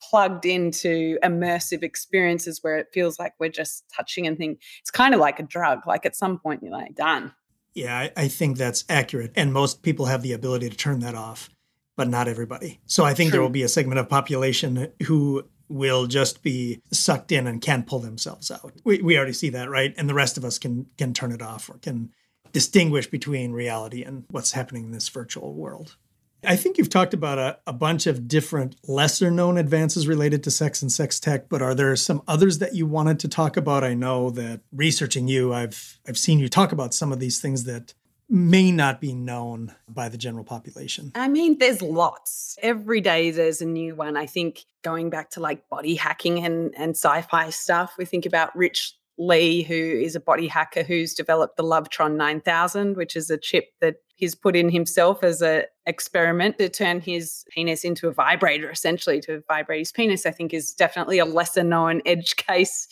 plugged 0.00 0.46
into 0.46 1.18
immersive 1.24 1.82
experiences 1.82 2.60
where 2.62 2.78
it 2.78 2.88
feels 2.92 3.18
like 3.18 3.34
we're 3.38 3.48
just 3.48 3.84
touching 3.94 4.26
and 4.26 4.38
thing. 4.38 4.56
It's 4.80 4.90
kind 4.90 5.14
of 5.14 5.20
like 5.20 5.40
a 5.40 5.42
drug. 5.42 5.86
Like 5.86 6.06
at 6.06 6.16
some 6.16 6.38
point 6.38 6.62
you're 6.62 6.72
like, 6.72 6.94
done. 6.94 7.34
Yeah, 7.74 7.96
I, 7.96 8.12
I 8.16 8.28
think 8.28 8.56
that's 8.56 8.84
accurate. 8.88 9.32
And 9.36 9.52
most 9.52 9.82
people 9.82 10.06
have 10.06 10.22
the 10.22 10.32
ability 10.32 10.70
to 10.70 10.76
turn 10.76 11.00
that 11.00 11.14
off, 11.14 11.50
but 11.96 12.08
not 12.08 12.28
everybody. 12.28 12.80
So 12.86 13.04
I 13.04 13.14
think 13.14 13.28
True. 13.30 13.36
there 13.36 13.42
will 13.42 13.50
be 13.50 13.62
a 13.62 13.68
segment 13.68 13.98
of 13.98 14.08
population 14.08 14.92
who 15.04 15.44
will 15.68 16.06
just 16.06 16.42
be 16.42 16.80
sucked 16.90 17.32
in 17.32 17.46
and 17.46 17.60
can't 17.60 17.86
pull 17.86 17.98
themselves 17.98 18.50
out. 18.50 18.72
We, 18.84 19.02
we 19.02 19.16
already 19.16 19.32
see 19.32 19.50
that, 19.50 19.70
right? 19.70 19.94
And 19.96 20.08
the 20.08 20.14
rest 20.14 20.36
of 20.36 20.44
us 20.44 20.58
can 20.58 20.86
can 20.96 21.12
turn 21.12 21.32
it 21.32 21.42
off 21.42 21.68
or 21.68 21.78
can 21.78 22.10
distinguish 22.52 23.06
between 23.06 23.52
reality 23.52 24.02
and 24.02 24.24
what's 24.30 24.52
happening 24.52 24.84
in 24.84 24.92
this 24.92 25.08
virtual 25.08 25.54
world. 25.54 25.96
I 26.44 26.54
think 26.54 26.78
you've 26.78 26.88
talked 26.88 27.14
about 27.14 27.38
a, 27.38 27.58
a 27.66 27.72
bunch 27.72 28.06
of 28.06 28.28
different 28.28 28.76
lesser 28.86 29.30
known 29.30 29.58
advances 29.58 30.06
related 30.06 30.44
to 30.44 30.52
sex 30.52 30.82
and 30.82 30.90
sex 30.90 31.18
tech, 31.18 31.48
but 31.48 31.62
are 31.62 31.74
there 31.74 31.96
some 31.96 32.22
others 32.28 32.58
that 32.58 32.76
you 32.76 32.86
wanted 32.86 33.18
to 33.20 33.28
talk 33.28 33.56
about? 33.56 33.82
I 33.82 33.94
know 33.94 34.30
that 34.30 34.60
researching 34.72 35.26
you, 35.26 35.52
I've 35.52 35.98
I've 36.06 36.18
seen 36.18 36.38
you 36.38 36.48
talk 36.48 36.70
about 36.70 36.94
some 36.94 37.12
of 37.12 37.18
these 37.18 37.40
things 37.40 37.64
that 37.64 37.92
may 38.28 38.70
not 38.70 39.00
be 39.00 39.14
known 39.14 39.74
by 39.88 40.08
the 40.08 40.18
general 40.18 40.44
population. 40.44 41.12
I 41.14 41.28
mean, 41.28 41.58
there's 41.58 41.80
lots. 41.80 42.58
Every 42.62 43.00
day 43.00 43.30
there's 43.30 43.62
a 43.62 43.66
new 43.66 43.94
one. 43.94 44.16
I 44.16 44.26
think 44.26 44.64
going 44.82 45.10
back 45.10 45.30
to 45.30 45.40
like 45.40 45.68
body 45.68 45.94
hacking 45.94 46.44
and, 46.44 46.74
and 46.76 46.90
sci-fi 46.90 47.50
stuff, 47.50 47.94
we 47.98 48.04
think 48.04 48.26
about 48.26 48.54
Rich 48.54 48.94
Lee, 49.18 49.62
who 49.62 49.74
is 49.74 50.14
a 50.14 50.20
body 50.20 50.46
hacker 50.46 50.82
who's 50.82 51.14
developed 51.14 51.56
the 51.56 51.64
Lovetron 51.64 52.16
9000, 52.16 52.96
which 52.96 53.16
is 53.16 53.30
a 53.30 53.36
chip 53.36 53.70
that 53.80 53.96
he's 54.14 54.34
put 54.34 54.54
in 54.54 54.68
himself 54.68 55.24
as 55.24 55.42
an 55.42 55.64
experiment 55.86 56.58
to 56.58 56.68
turn 56.68 57.00
his 57.00 57.44
penis 57.50 57.84
into 57.84 58.08
a 58.08 58.12
vibrator, 58.12 58.70
essentially 58.70 59.20
to 59.20 59.42
vibrate 59.48 59.80
his 59.80 59.92
penis, 59.92 60.26
I 60.26 60.30
think 60.30 60.54
is 60.54 60.72
definitely 60.72 61.18
a 61.18 61.24
lesser 61.24 61.64
known 61.64 62.02
edge 62.06 62.36
case. 62.36 62.86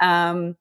Um, 0.00 0.56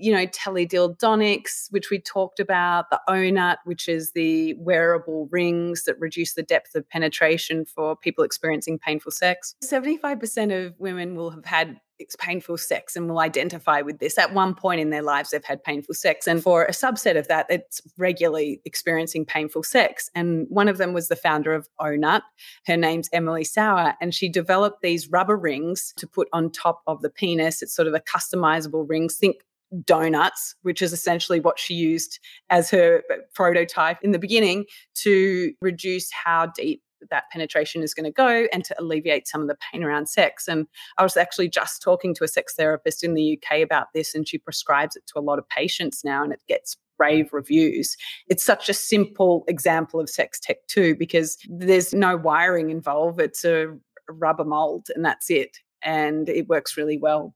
you 0.00 0.12
know, 0.12 0.26
teledildonics, 0.26 1.70
which 1.70 1.90
we 1.90 2.00
talked 2.00 2.40
about, 2.40 2.90
the 2.90 3.00
Ohnut, 3.08 3.56
which 3.64 3.88
is 3.88 4.12
the 4.12 4.54
wearable 4.54 5.28
rings 5.30 5.84
that 5.84 5.98
reduce 6.00 6.34
the 6.34 6.42
depth 6.42 6.74
of 6.74 6.88
penetration 6.88 7.64
for 7.64 7.96
people 7.96 8.24
experiencing 8.24 8.78
painful 8.78 9.12
sex. 9.12 9.54
75% 9.62 10.66
of 10.66 10.74
women 10.78 11.14
will 11.14 11.30
have 11.30 11.44
had 11.44 11.80
painful 12.18 12.56
sex 12.56 12.96
and 12.96 13.08
will 13.08 13.18
identify 13.18 13.82
with 13.82 13.98
this. 13.98 14.18
At 14.18 14.32
one 14.32 14.54
point 14.54 14.80
in 14.80 14.90
their 14.90 15.02
lives, 15.02 15.30
they've 15.30 15.44
had 15.44 15.62
painful 15.62 15.94
sex. 15.94 16.26
And 16.26 16.42
for 16.42 16.64
a 16.64 16.72
subset 16.72 17.18
of 17.18 17.28
that, 17.28 17.46
it's 17.48 17.80
regularly 17.98 18.60
experiencing 18.64 19.24
painful 19.24 19.62
sex. 19.62 20.10
And 20.14 20.46
one 20.48 20.68
of 20.68 20.78
them 20.78 20.92
was 20.92 21.08
the 21.08 21.16
founder 21.16 21.52
of 21.52 21.68
Ohnut. 21.80 22.22
Her 22.66 22.76
name's 22.76 23.08
Emily 23.12 23.44
Sauer. 23.44 23.94
And 24.00 24.14
she 24.14 24.28
developed 24.28 24.82
these 24.82 25.10
rubber 25.10 25.36
rings 25.36 25.92
to 25.98 26.06
put 26.06 26.28
on 26.32 26.50
top 26.50 26.82
of 26.86 27.02
the 27.02 27.10
penis. 27.10 27.62
It's 27.62 27.74
sort 27.74 27.88
of 27.88 27.94
a 27.94 28.00
customizable 28.00 28.88
rings. 28.88 29.16
Think 29.16 29.36
donuts, 29.84 30.54
which 30.62 30.82
is 30.82 30.92
essentially 30.92 31.40
what 31.40 31.58
she 31.58 31.74
used 31.74 32.18
as 32.50 32.70
her 32.70 33.02
prototype 33.34 33.98
in 34.02 34.12
the 34.12 34.18
beginning 34.18 34.64
to 34.94 35.52
reduce 35.60 36.10
how 36.12 36.46
deep 36.46 36.82
that 37.10 37.24
penetration 37.32 37.82
is 37.82 37.94
going 37.94 38.04
to 38.04 38.10
go 38.10 38.46
and 38.52 38.62
to 38.64 38.78
alleviate 38.78 39.26
some 39.26 39.40
of 39.40 39.48
the 39.48 39.56
pain 39.72 39.82
around 39.82 40.06
sex. 40.06 40.46
And 40.46 40.66
I 40.98 41.02
was 41.02 41.16
actually 41.16 41.48
just 41.48 41.80
talking 41.80 42.14
to 42.14 42.24
a 42.24 42.28
sex 42.28 42.54
therapist 42.54 43.02
in 43.02 43.14
the 43.14 43.38
UK 43.38 43.60
about 43.60 43.88
this, 43.94 44.14
and 44.14 44.28
she 44.28 44.38
prescribes 44.38 44.96
it 44.96 45.06
to 45.06 45.18
a 45.18 45.22
lot 45.22 45.38
of 45.38 45.48
patients 45.48 46.04
now, 46.04 46.22
and 46.22 46.32
it 46.32 46.42
gets 46.46 46.76
rave 46.98 47.32
reviews. 47.32 47.96
It's 48.28 48.44
such 48.44 48.68
a 48.68 48.74
simple 48.74 49.44
example 49.48 49.98
of 49.98 50.10
sex 50.10 50.38
tech, 50.38 50.58
too, 50.66 50.94
because 50.94 51.38
there's 51.48 51.94
no 51.94 52.16
wiring 52.16 52.68
involved. 52.68 53.20
It's 53.20 53.44
a 53.44 53.74
rubber 54.10 54.44
mold, 54.44 54.88
and 54.94 55.02
that's 55.04 55.30
it. 55.30 55.56
And 55.82 56.28
it 56.28 56.48
works 56.48 56.76
really 56.76 56.98
well. 56.98 57.34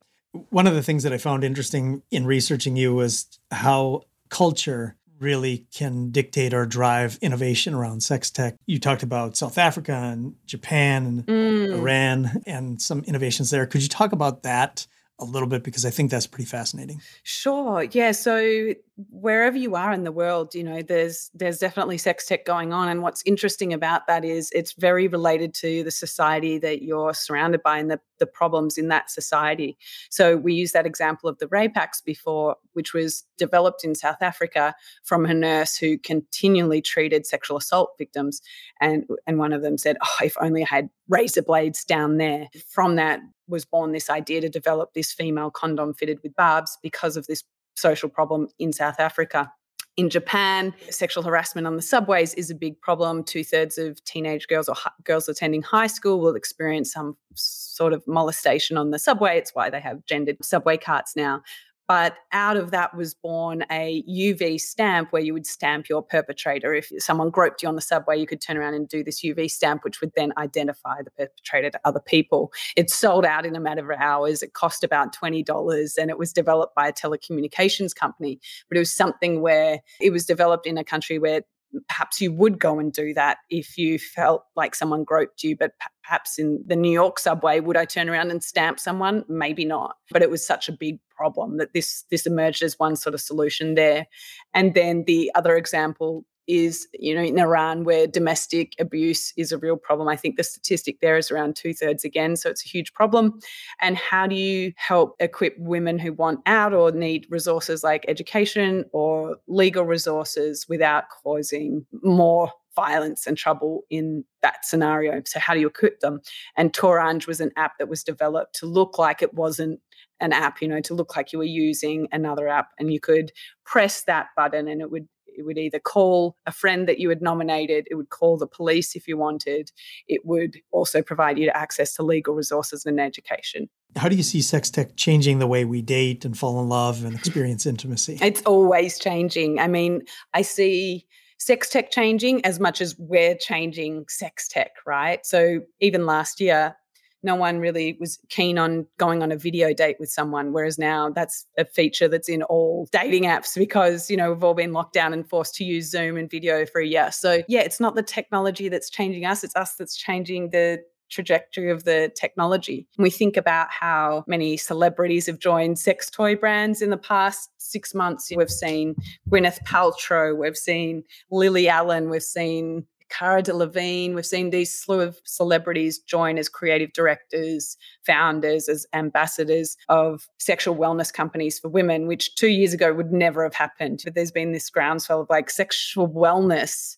One 0.51 0.66
of 0.66 0.75
the 0.75 0.83
things 0.83 1.03
that 1.05 1.12
I 1.12 1.18
found 1.18 1.44
interesting 1.44 2.03
in 2.11 2.27
researching 2.27 2.77
you 2.77 2.94
was 2.94 3.27
how 3.51 4.03
culture 4.29 4.97
really 5.20 5.66
can 5.73 6.11
dictate 6.11 6.53
or 6.53 6.66
drive 6.66 7.18
innovation 7.23 7.73
around 7.73 8.03
sex 8.03 8.31
tech. 8.31 8.57
You 8.66 8.79
talked 8.79 9.03
about 9.03 9.37
South 9.37 9.59
Africa 9.59 9.92
and 9.92 10.35
Japan 10.44 11.07
and 11.07 11.27
mm. 11.27 11.79
Iran 11.79 12.42
and 12.47 12.83
some 12.83 13.05
innovations 13.05 13.51
there. 13.51 13.66
Could 13.66 13.83
you 13.83 13.88
talk 13.88 14.12
about 14.12 14.42
that 14.42 14.87
a 15.18 15.25
little 15.25 15.49
bit 15.49 15.62
because 15.62 15.85
I 15.85 15.90
think 15.90 16.11
that's 16.11 16.27
pretty 16.27 16.47
fascinating. 16.47 17.01
Sure. 17.23 17.85
Yeah. 17.85 18.12
So 18.12 18.75
wherever 19.11 19.57
you 19.57 19.74
are 19.74 19.92
in 19.92 20.04
the 20.04 20.12
world, 20.12 20.54
you 20.54 20.62
know, 20.62 20.80
there's 20.80 21.30
there's 21.35 21.59
definitely 21.59 21.98
sex 21.98 22.26
tech 22.26 22.44
going 22.44 22.72
on. 22.72 22.88
And 22.88 23.02
what's 23.02 23.22
interesting 23.26 23.72
about 23.72 24.07
that 24.07 24.24
is 24.24 24.50
it's 24.52 24.72
very 24.74 25.09
related 25.09 25.52
to 25.54 25.83
the 25.83 25.90
society 25.90 26.59
that 26.59 26.83
you're 26.83 27.12
surrounded 27.12 27.62
by 27.62 27.78
and 27.78 27.90
the, 27.90 28.00
the 28.18 28.26
problems 28.26 28.78
in 28.78 28.88
that 28.88 29.11
society. 29.11 29.76
So 30.11 30.37
we 30.37 30.54
used 30.54 30.74
that 30.74 30.87
example 30.87 31.28
of 31.28 31.38
the 31.38 31.48
Rape 31.48 31.76
Axe 31.76 32.00
before, 32.00 32.57
which 32.74 32.94
was 32.94 33.24
developed 33.37 33.85
in 33.85 33.96
South 33.96 34.22
Africa 34.22 34.74
from 35.02 35.26
a 35.26 35.35
nurse 35.35 35.76
who 35.76 35.98
continually 35.98 36.80
treated 36.80 37.26
sexual 37.26 37.57
assault 37.57 37.90
victims. 37.98 38.42
And 38.80 39.07
and 39.26 39.38
one 39.38 39.52
of 39.52 39.62
them 39.62 39.76
said, 39.76 39.96
Oh, 40.04 40.24
if 40.24 40.37
only 40.40 40.62
I 40.62 40.68
had 40.68 40.90
razor 41.09 41.42
blades 41.42 41.85
down 41.85 42.18
there. 42.18 42.48
From 42.68 42.96
that, 42.96 43.20
was 43.46 43.66
born 43.66 43.92
this 43.92 44.09
idea 44.09 44.40
to 44.40 44.48
develop 44.48 44.94
this 44.94 45.12
female 45.12 45.50
condom 45.50 45.92
fitted 45.92 46.18
with 46.22 46.35
barbs 46.35 46.78
because 46.83 47.14
of 47.14 47.26
this 47.26 47.44
social 47.74 48.08
problem 48.08 48.48
in 48.58 48.72
South 48.72 49.00
Africa. 49.00 49.52
In 49.96 50.10
Japan, 50.10 50.74
sexual 50.90 51.22
harassment 51.22 51.68
on 51.68 51.76
the 51.76 51.82
subways 51.82 52.34
is 52.34 52.50
a 52.50 52.54
big 52.54 52.80
problem. 52.80 53.22
Two 53.22 53.44
thirds 53.44 53.78
of 53.78 54.02
teenage 54.04 54.48
girls 54.48 54.68
or 54.68 54.74
girls 55.04 55.28
attending 55.28 55.62
high 55.62 55.87
school 55.87 56.20
will 56.20 56.34
experience 56.34 56.92
some 56.92 57.16
sort 57.34 57.92
of 57.92 58.02
molestation 58.08 58.76
on 58.76 58.90
the 58.90 58.98
subway. 58.98 59.38
It's 59.38 59.54
why 59.54 59.70
they 59.70 59.80
have 59.80 60.04
gendered 60.04 60.44
subway 60.44 60.78
carts 60.78 61.14
now. 61.14 61.42
But 61.87 62.16
out 62.33 62.57
of 62.57 62.70
that 62.70 62.97
was 62.97 63.14
born 63.14 63.64
a 63.70 64.03
UV 64.09 64.61
stamp 64.61 65.12
where 65.12 65.23
you 65.23 65.35
would 65.35 65.47
stamp 65.47 65.88
your 65.88 66.03
perpetrator. 66.03 66.75
If 66.75 66.90
someone 66.99 67.31
groped 67.31 67.62
you 67.62 67.68
on 67.68 67.75
the 67.75 67.83
subway, 67.83 68.18
you 68.18 68.27
could 68.27 68.40
turn 68.40 68.57
around 68.57 68.75
and 68.75 68.88
do 68.88 69.05
this 69.05 69.23
UV 69.23 69.51
stamp, 69.51 69.85
which 69.85 70.01
would 70.01 70.12
then 70.16 70.33
identify 70.38 71.03
the 71.03 71.11
perpetrator 71.11 71.70
to 71.70 71.81
other 71.85 72.01
people. 72.01 72.53
It 72.77 72.88
sold 72.90 73.27
out 73.27 73.44
in 73.44 73.55
a 73.55 73.61
matter 73.61 73.92
of 73.92 74.01
hours. 74.01 74.42
It 74.42 74.55
cost 74.55 74.83
about 74.83 75.14
$20 75.14 75.99
and 75.99 76.11
it 76.11 76.18
was 76.18 76.33
developed 76.33 76.75
by 76.75 76.88
a 76.88 76.92
telecommunications 76.92 77.94
company. 77.94 78.40
But 78.68 78.77
it 78.77 78.81
was 78.81 78.94
something 78.94 79.42
where 79.42 79.81
it 80.01 80.11
was 80.11 80.25
developed 80.25 80.66
in 80.66 80.79
a 80.79 80.85
country 80.85 81.18
where 81.18 81.42
perhaps 81.88 82.20
you 82.20 82.33
would 82.33 82.59
go 82.59 82.79
and 82.79 82.92
do 82.92 83.12
that 83.14 83.38
if 83.51 83.77
you 83.77 83.99
felt 83.99 84.44
like 84.57 84.75
someone 84.75 85.05
groped 85.05 85.42
you 85.42 85.57
but 85.57 85.73
perhaps 86.03 86.38
in 86.38 86.62
the 86.66 86.77
new 86.77 86.90
york 86.90 87.18
subway 87.18 87.61
would 87.61 87.77
i 87.77 87.85
turn 87.85 88.09
around 88.09 88.31
and 88.31 88.42
stamp 88.42 88.79
someone 88.79 89.25
maybe 89.29 89.64
not 89.64 89.97
but 90.11 90.23
it 90.23 90.31
was 90.31 90.47
such 90.47 90.68
a 90.68 90.73
big 90.73 90.99
problem 91.14 91.59
that 91.59 91.72
this 91.72 92.05
this 92.11 92.27
emerged 92.27 92.62
as 92.62 92.79
one 92.79 92.96
sort 92.96 93.14
of 93.14 93.20
solution 93.20 93.74
there 93.74 94.07
and 94.53 94.74
then 94.74 95.05
the 95.07 95.31
other 95.35 95.57
example 95.57 96.24
is, 96.46 96.87
you 96.92 97.14
know, 97.14 97.22
in 97.22 97.38
Iran 97.38 97.85
where 97.85 98.07
domestic 98.07 98.74
abuse 98.79 99.33
is 99.37 99.53
a 99.53 99.59
real 99.59 99.77
problem. 99.77 100.09
I 100.09 100.16
think 100.16 100.37
the 100.37 100.44
statistic 100.44 101.00
there 101.00 101.16
is 101.16 101.31
around 101.31 101.57
two 101.57 101.72
thirds 101.72 102.05
again. 102.05 102.37
So 102.37 102.50
it's 102.50 102.64
a 102.64 102.68
huge 102.68 102.92
problem. 102.92 103.38
And 103.81 103.96
how 103.96 104.27
do 104.27 104.35
you 104.35 104.72
help 104.77 105.16
equip 105.20 105.57
women 105.59 105.98
who 105.98 106.12
want 106.12 106.40
out 106.46 106.72
or 106.72 106.90
need 106.92 107.27
resources 107.31 107.83
like 107.83 108.05
education 108.09 108.85
or 108.92 109.37
legal 109.46 109.85
resources 109.85 110.66
without 110.68 111.05
causing 111.22 111.87
more 112.03 112.53
violence 112.74 113.26
and 113.26 113.37
trouble 113.37 113.82
in 113.90 114.24
that 114.42 114.64
scenario. 114.64 115.22
So, 115.26 115.40
how 115.40 115.54
do 115.54 115.60
you 115.60 115.68
equip 115.68 116.00
them? 116.00 116.20
And 116.56 116.72
Torange 116.72 117.26
was 117.26 117.40
an 117.40 117.50
app 117.56 117.78
that 117.78 117.88
was 117.88 118.02
developed 118.02 118.54
to 118.56 118.66
look 118.66 118.98
like 118.98 119.22
it 119.22 119.34
wasn't 119.34 119.80
an 120.20 120.32
app, 120.32 120.60
you 120.60 120.68
know, 120.68 120.80
to 120.80 120.94
look 120.94 121.16
like 121.16 121.32
you 121.32 121.38
were 121.38 121.44
using 121.44 122.08
another 122.12 122.48
app. 122.48 122.68
And 122.78 122.92
you 122.92 123.00
could 123.00 123.32
press 123.64 124.04
that 124.04 124.28
button 124.37 124.68
and 124.68 124.80
it 124.80 124.90
would 124.90 125.08
it 125.37 125.44
would 125.44 125.58
either 125.58 125.78
call 125.78 126.37
a 126.46 126.52
friend 126.52 126.88
that 126.88 126.98
you 126.98 127.08
had 127.08 127.20
nominated, 127.20 127.87
it 127.90 127.96
would 127.96 128.10
call 128.10 128.37
the 128.38 128.46
police 128.46 128.94
if 128.94 129.08
you 129.08 129.16
wanted, 129.16 129.70
it 130.06 130.22
would 130.24 130.56
also 130.70 131.02
provide 131.02 131.38
you 131.38 131.50
access 131.50 131.94
to 131.94 132.02
legal 132.02 132.34
resources 132.34 132.87
and 132.87 133.00
education. 133.00 133.68
How 133.96 134.08
do 134.08 134.16
you 134.16 134.22
see 134.22 134.42
sex 134.42 134.70
tech 134.70 134.96
changing 134.96 135.38
the 135.38 135.46
way 135.46 135.64
we 135.64 135.82
date 135.82 136.24
and 136.24 136.37
fall 136.37 136.60
in 136.60 136.68
love 136.68 137.04
and 137.04 137.14
experience 137.14 137.66
intimacy? 137.66 138.18
It's 138.22 138.42
always 138.42 138.98
changing. 138.98 139.58
I 139.58 139.68
mean, 139.68 140.02
I 140.32 140.42
see 140.42 141.06
sex 141.44 141.68
tech 141.68 141.90
changing 141.90 142.44
as 142.44 142.59
much 142.59 142.80
as 142.80 142.96
we're 142.98 143.37
changing 143.37 144.07
sex 144.09 144.48
tech, 144.48 144.72
right? 144.87 145.24
So 145.26 145.61
even 145.80 146.07
last 146.07 146.40
year, 146.40 146.74
no 147.22 147.35
one 147.35 147.59
really 147.59 147.96
was 147.98 148.18
keen 148.28 148.59
on 148.59 148.87
going 148.98 149.22
on 149.22 149.33
a 149.33 149.37
video 149.37 149.72
date 149.72 149.96
with 149.98 150.11
someone 150.11 150.52
whereas 150.52 150.78
now 150.78 151.09
that's 151.09 151.46
a 151.57 151.64
feature 151.64 152.07
that's 152.07 152.28
in 152.28 152.42
all 152.44 152.87
dating 152.92 153.22
apps 153.22 153.57
because 153.57 154.11
you 154.11 154.16
know 154.16 154.30
we've 154.30 154.44
all 154.44 154.52
been 154.52 154.74
locked 154.74 154.92
down 154.92 155.14
and 155.14 155.26
forced 155.26 155.54
to 155.54 155.64
use 155.64 155.90
zoom 155.90 156.18
and 156.18 156.30
video 156.30 156.66
for 156.66 156.83
a 156.83 156.87
year 156.87 157.11
so 157.11 157.42
yeah 157.48 157.61
it's 157.61 157.80
not 157.80 157.94
the 157.94 158.02
technology 158.02 158.68
that's 158.68 158.90
changing 158.90 159.24
us 159.24 159.42
it's 159.42 159.57
us 159.57 159.74
that's 159.76 159.96
changing 159.96 160.50
the 160.50 160.78
trajectory 161.14 161.70
of 161.70 161.85
the 161.85 162.12
technology. 162.16 162.87
we 162.98 163.11
think 163.11 163.37
about 163.37 163.68
how 163.70 164.24
many 164.27 164.57
celebrities 164.57 165.27
have 165.27 165.38
joined 165.38 165.79
sex 165.79 166.11
toy 166.11 166.35
brands 166.35 166.83
in 166.83 166.90
the 166.90 166.96
past 166.96 167.50
six 167.59 167.94
months. 167.94 168.31
We've 168.35 168.50
seen 168.50 168.96
Gwyneth 169.31 169.62
Paltrow, 169.64 170.37
we've 170.37 170.57
seen 170.57 171.05
Lily 171.31 171.68
Allen, 171.68 172.11
we've 172.11 172.22
seen 172.22 172.87
Cara 173.11 173.42
Delevingne. 173.42 174.14
We've 174.14 174.27
seen 174.27 174.50
these 174.50 174.77
slew 174.77 175.00
of 175.00 175.20
celebrities 175.24 175.98
join 176.00 176.37
as 176.37 176.48
creative 176.48 176.92
directors, 176.92 177.77
founders, 178.05 178.68
as 178.68 178.87
ambassadors 178.92 179.77
of 179.88 180.27
sexual 180.38 180.74
wellness 180.74 181.12
companies 181.12 181.61
for 181.61 181.68
women, 181.68 182.09
which 182.09 182.35
two 182.35 182.48
years 182.48 182.72
ago 182.72 182.92
would 182.92 183.12
never 183.12 183.44
have 183.44 183.55
happened. 183.55 184.00
But 184.05 184.14
there's 184.14 184.33
been 184.33 184.53
this 184.53 184.68
groundswell 184.68 185.20
of 185.20 185.31
like 185.31 185.48
sexual 185.48 186.09
wellness 186.09 186.96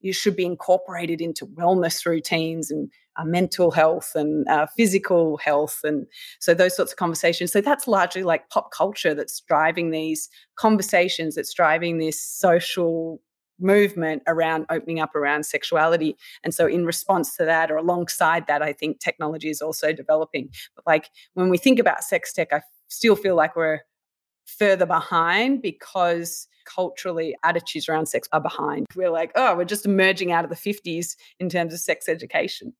you 0.00 0.12
should 0.12 0.36
be 0.36 0.46
incorporated 0.46 1.20
into 1.20 1.46
wellness 1.46 2.06
routines 2.06 2.70
and 2.70 2.90
uh, 3.18 3.24
mental 3.24 3.70
health 3.70 4.12
and 4.14 4.46
uh, 4.48 4.66
physical 4.76 5.36
health 5.38 5.80
and 5.84 6.06
so 6.38 6.54
those 6.54 6.76
sorts 6.76 6.92
of 6.92 6.98
conversations 6.98 7.52
so 7.52 7.60
that's 7.60 7.86
largely 7.86 8.22
like 8.22 8.48
pop 8.48 8.70
culture 8.72 9.14
that's 9.14 9.40
driving 9.40 9.90
these 9.90 10.28
conversations 10.56 11.34
that's 11.34 11.52
driving 11.52 11.98
this 11.98 12.22
social 12.22 13.20
movement 13.60 14.22
around 14.28 14.64
opening 14.70 15.00
up 15.00 15.16
around 15.16 15.44
sexuality 15.44 16.16
and 16.44 16.54
so 16.54 16.66
in 16.66 16.86
response 16.86 17.36
to 17.36 17.44
that 17.44 17.70
or 17.70 17.76
alongside 17.76 18.46
that 18.46 18.62
i 18.62 18.72
think 18.72 19.00
technology 19.00 19.50
is 19.50 19.60
also 19.60 19.92
developing 19.92 20.48
but 20.76 20.86
like 20.86 21.10
when 21.34 21.48
we 21.48 21.58
think 21.58 21.80
about 21.80 22.04
sex 22.04 22.32
tech 22.32 22.52
i 22.52 22.62
still 22.86 23.16
feel 23.16 23.34
like 23.34 23.56
we're 23.56 23.80
further 24.46 24.86
behind 24.86 25.60
because 25.60 26.46
culturally 26.64 27.36
attitudes 27.44 27.88
around 27.88 28.06
sex 28.06 28.28
are 28.32 28.40
behind. 28.40 28.86
We're 28.94 29.10
like, 29.10 29.32
oh, 29.34 29.56
we're 29.56 29.64
just 29.64 29.86
emerging 29.86 30.32
out 30.32 30.44
of 30.44 30.50
the 30.50 30.56
50s 30.56 31.16
in 31.40 31.48
terms 31.48 31.72
of 31.72 31.80
sex 31.80 32.08
education. 32.08 32.74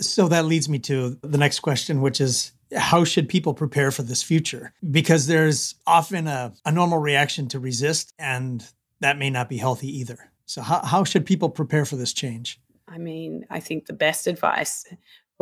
So 0.00 0.28
that 0.28 0.46
leads 0.46 0.68
me 0.68 0.78
to 0.80 1.18
the 1.22 1.38
next 1.38 1.60
question, 1.60 2.00
which 2.00 2.20
is 2.20 2.52
how 2.76 3.04
should 3.04 3.28
people 3.28 3.54
prepare 3.54 3.90
for 3.90 4.02
this 4.02 4.22
future? 4.22 4.72
Because 4.90 5.26
there's 5.26 5.74
often 5.86 6.26
a, 6.26 6.52
a 6.64 6.72
normal 6.72 6.98
reaction 6.98 7.48
to 7.48 7.58
resist, 7.58 8.14
and 8.18 8.66
that 9.00 9.18
may 9.18 9.30
not 9.30 9.48
be 9.48 9.58
healthy 9.58 9.98
either. 9.98 10.30
So, 10.46 10.62
how, 10.62 10.80
how 10.84 11.04
should 11.04 11.26
people 11.26 11.50
prepare 11.50 11.84
for 11.84 11.96
this 11.96 12.12
change? 12.12 12.60
I 12.88 12.98
mean, 12.98 13.46
I 13.50 13.60
think 13.60 13.86
the 13.86 13.92
best 13.92 14.26
advice 14.26 14.84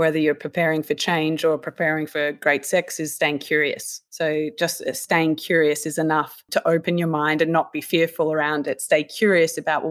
whether 0.01 0.19
you're 0.19 0.35
preparing 0.35 0.83
for 0.83 0.95
change 0.95 1.45
or 1.45 1.59
preparing 1.59 2.07
for 2.07 2.33
great 2.33 2.65
sex 2.65 2.99
is 2.99 3.15
staying 3.15 3.39
curious. 3.39 4.01
So 4.09 4.49
just 4.59 4.81
uh, 4.81 4.95
staying 4.95 5.37
curious 5.37 5.85
is 5.85 5.99
enough 5.99 6.43
to 6.53 6.67
open 6.67 6.97
your 6.97 7.07
mind 7.09 7.43
and 7.43 7.53
not 7.53 7.71
be 7.71 7.83
fearful 7.83 8.33
around 8.33 8.67
it. 8.67 8.81
Stay 8.81 9.05
curious 9.05 9.59
about 9.59 9.85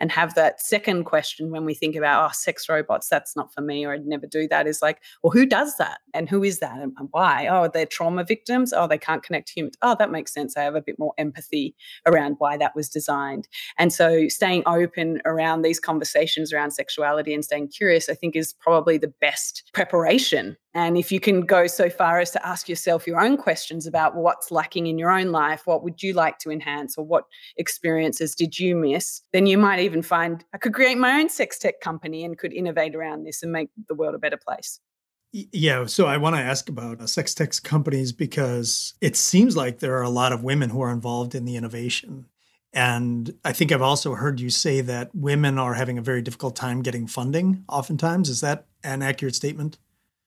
and 0.00 0.12
have 0.12 0.34
that 0.34 0.60
second 0.60 1.04
question 1.04 1.50
when 1.50 1.64
we 1.64 1.72
think 1.72 1.96
about 1.96 2.28
oh 2.28 2.32
sex 2.34 2.68
robots 2.68 3.08
that's 3.08 3.36
not 3.36 3.54
for 3.54 3.62
me 3.62 3.86
or 3.86 3.94
I'd 3.94 4.06
never 4.06 4.26
do 4.26 4.46
that 4.48 4.66
is 4.66 4.82
like 4.82 5.00
well 5.22 5.30
who 5.30 5.46
does 5.46 5.76
that 5.78 6.00
and 6.12 6.28
who 6.28 6.44
is 6.44 6.58
that 6.58 6.78
and 6.78 6.92
why? 7.12 7.46
Oh 7.50 7.68
they're 7.72 7.86
trauma 7.86 8.22
victims. 8.22 8.74
Oh 8.74 8.86
they 8.86 8.98
can't 8.98 9.22
connect 9.22 9.48
to 9.48 9.54
humans. 9.54 9.76
Oh 9.80 9.96
that 9.98 10.10
makes 10.10 10.34
sense. 10.34 10.58
I 10.58 10.62
have 10.62 10.74
a 10.74 10.82
bit 10.82 10.98
more 10.98 11.14
empathy 11.16 11.74
around 12.06 12.36
why 12.38 12.58
that 12.58 12.76
was 12.76 12.90
designed. 12.90 13.48
And 13.78 13.94
so 13.94 14.28
staying 14.28 14.62
open 14.66 15.22
around 15.24 15.62
these 15.62 15.80
conversations 15.80 16.52
around 16.52 16.72
sexuality 16.72 17.32
and 17.32 17.42
staying 17.42 17.68
curious 17.68 18.10
I 18.10 18.14
think 18.14 18.36
is 18.36 18.52
probably 18.52 18.98
the 18.98 19.14
best 19.22 19.53
preparation. 19.72 20.56
And 20.74 20.96
if 20.96 21.12
you 21.12 21.20
can 21.20 21.42
go 21.42 21.66
so 21.66 21.88
far 21.88 22.20
as 22.20 22.30
to 22.32 22.46
ask 22.46 22.68
yourself 22.68 23.06
your 23.06 23.20
own 23.20 23.36
questions 23.36 23.86
about 23.86 24.16
what's 24.16 24.50
lacking 24.50 24.86
in 24.86 24.98
your 24.98 25.10
own 25.10 25.30
life, 25.30 25.62
what 25.66 25.84
would 25.84 26.02
you 26.02 26.12
like 26.12 26.38
to 26.40 26.50
enhance, 26.50 26.98
or 26.98 27.04
what 27.04 27.24
experiences 27.56 28.34
did 28.34 28.58
you 28.58 28.74
miss, 28.74 29.22
then 29.32 29.46
you 29.46 29.58
might 29.58 29.80
even 29.80 30.02
find 30.02 30.44
I 30.52 30.58
could 30.58 30.74
create 30.74 30.98
my 30.98 31.20
own 31.20 31.28
sex 31.28 31.58
tech 31.58 31.80
company 31.80 32.24
and 32.24 32.38
could 32.38 32.52
innovate 32.52 32.94
around 32.94 33.24
this 33.24 33.42
and 33.42 33.52
make 33.52 33.70
the 33.88 33.94
world 33.94 34.14
a 34.14 34.18
better 34.18 34.38
place. 34.38 34.80
Yeah, 35.32 35.86
so 35.86 36.06
I 36.06 36.16
want 36.16 36.36
to 36.36 36.42
ask 36.42 36.68
about 36.68 37.00
uh, 37.00 37.08
sex 37.08 37.34
tech 37.34 37.50
companies 37.64 38.12
because 38.12 38.94
it 39.00 39.16
seems 39.16 39.56
like 39.56 39.80
there 39.80 39.96
are 39.98 40.02
a 40.02 40.08
lot 40.08 40.32
of 40.32 40.44
women 40.44 40.70
who 40.70 40.80
are 40.80 40.92
involved 40.92 41.34
in 41.34 41.44
the 41.44 41.56
innovation. 41.56 42.26
And 42.74 43.34
I 43.44 43.52
think 43.52 43.70
I've 43.70 43.82
also 43.82 44.14
heard 44.14 44.40
you 44.40 44.50
say 44.50 44.80
that 44.80 45.14
women 45.14 45.58
are 45.58 45.74
having 45.74 45.96
a 45.96 46.02
very 46.02 46.22
difficult 46.22 46.56
time 46.56 46.82
getting 46.82 47.06
funding, 47.06 47.64
oftentimes. 47.68 48.28
Is 48.28 48.40
that 48.40 48.66
an 48.82 49.00
accurate 49.00 49.36
statement? 49.36 49.78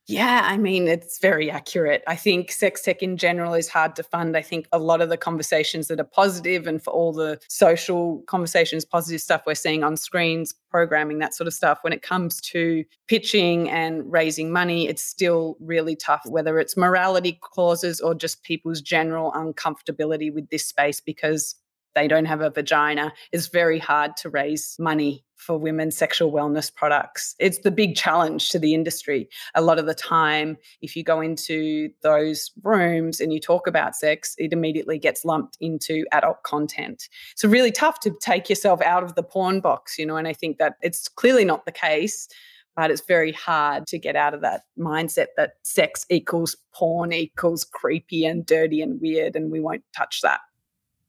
Yeah, 0.10 0.43
I 0.45 0.55
mean, 0.55 0.88
it's 0.88 1.19
very 1.19 1.51
accurate. 1.51 2.01
I 2.07 2.15
think 2.15 2.49
sex 2.53 2.81
tech 2.81 3.03
in 3.03 3.17
general 3.17 3.53
is 3.53 3.67
hard 3.67 3.93
to 3.97 4.03
fund. 4.03 4.38
I 4.38 4.41
think 4.41 4.65
a 4.71 4.79
lot 4.79 5.01
of 5.01 5.10
the 5.10 5.17
conversations 5.17 5.89
that 5.89 5.99
are 5.99 6.05
positive 6.05 6.65
and 6.65 6.81
for 6.81 6.91
all 6.91 7.12
the 7.12 7.41
social 7.49 8.23
conversations, 8.25 8.86
positive 8.86 9.19
stuff 9.19 9.43
we're 9.45 9.53
seeing 9.53 9.83
on 9.83 9.97
screens, 9.97 10.55
programming, 10.71 11.19
that 11.19 11.33
sort 11.33 11.47
of 11.47 11.53
stuff, 11.53 11.79
when 11.81 11.91
it 11.91 12.01
comes 12.03 12.39
to 12.39 12.86
pitching 13.10 13.69
and 13.69 14.10
raising 14.10 14.49
money, 14.49 14.88
it's 14.88 15.03
still 15.03 15.57
really 15.60 15.97
tough, 15.97 16.21
whether 16.25 16.57
it's 16.57 16.77
morality 16.77 17.38
clauses 17.41 17.99
or 17.99 18.15
just 18.15 18.43
people's 18.43 18.79
general 18.79 19.33
uncomfortability 19.33 20.33
with 20.33 20.49
this 20.49 20.65
space 20.65 21.01
because 21.01 21.55
they 21.97 22.07
don't 22.07 22.25
have 22.25 22.41
a 22.41 22.51
vagina, 22.51 23.12
it's 23.31 23.47
very 23.47 23.79
hard 23.79 24.15
to 24.17 24.29
raise 24.29 24.75
money 24.77 25.25
for 25.36 25.57
women's 25.57 25.97
sexual 25.97 26.31
wellness 26.31 26.73
products. 26.73 27.33
It's 27.39 27.60
the 27.60 27.71
big 27.71 27.95
challenge 27.95 28.49
to 28.49 28.60
the 28.60 28.75
industry. 28.75 29.29
A 29.55 29.63
lot 29.63 29.79
of 29.79 29.88
the 29.88 29.95
time, 29.95 30.57
if 30.81 30.95
you 30.95 31.03
go 31.03 31.21
into 31.21 31.89
those 32.03 32.51
rooms 32.63 33.19
and 33.19 33.33
you 33.33 33.39
talk 33.39 33.65
about 33.65 33.95
sex, 33.95 34.36
it 34.38 34.53
immediately 34.53 34.99
gets 34.99 35.25
lumped 35.25 35.57
into 35.60 36.05
adult 36.12 36.43
content. 36.43 37.10
So, 37.36 37.49
really 37.49 37.71
tough 37.71 37.99
to 38.01 38.13
take 38.21 38.47
yourself 38.47 38.79
out 38.81 39.03
of 39.03 39.15
the 39.15 39.23
porn 39.23 39.60
box, 39.60 39.97
you 39.97 40.05
know, 40.05 40.17
and 40.17 40.27
I 40.27 40.33
think 40.33 40.60
that 40.60 40.75
it's 40.83 41.07
clearly 41.07 41.45
not 41.45 41.65
the 41.65 41.71
case. 41.71 42.27
But 42.75 42.91
it's 42.91 43.01
very 43.07 43.31
hard 43.31 43.88
to 43.88 43.97
get 43.97 44.15
out 44.15 44.36
of 44.36 44.41
that 44.41 44.62
mindset 44.77 45.29
that 45.36 45.53
sex 45.63 46.05
equals 46.12 46.55
porn 46.75 47.12
equals 47.12 47.63
creepy 47.63 48.23
and 48.23 48.45
dirty 48.45 48.83
and 48.83 49.01
weird, 49.01 49.36
and 49.36 49.51
we 49.51 49.60
won't 49.60 49.81
touch 49.95 50.21
that. 50.21 50.41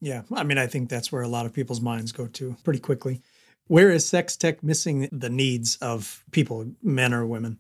Yeah, 0.01 0.23
I 0.33 0.45
mean, 0.45 0.59
I 0.59 0.67
think 0.67 0.89
that's 0.89 1.11
where 1.11 1.23
a 1.23 1.29
lot 1.29 1.47
of 1.47 1.53
people's 1.53 1.81
minds 1.81 2.13
go 2.13 2.27
to 2.29 2.57
pretty 2.63 2.79
quickly. 2.79 3.21
Where 3.67 3.91
is 3.91 4.07
sex 4.07 4.37
tech 4.37 4.63
missing 4.63 5.09
the 5.13 5.29
needs 5.29 5.77
of 5.77 6.25
people, 6.31 6.71
men 6.83 7.13
or 7.13 7.27
women? 7.27 7.59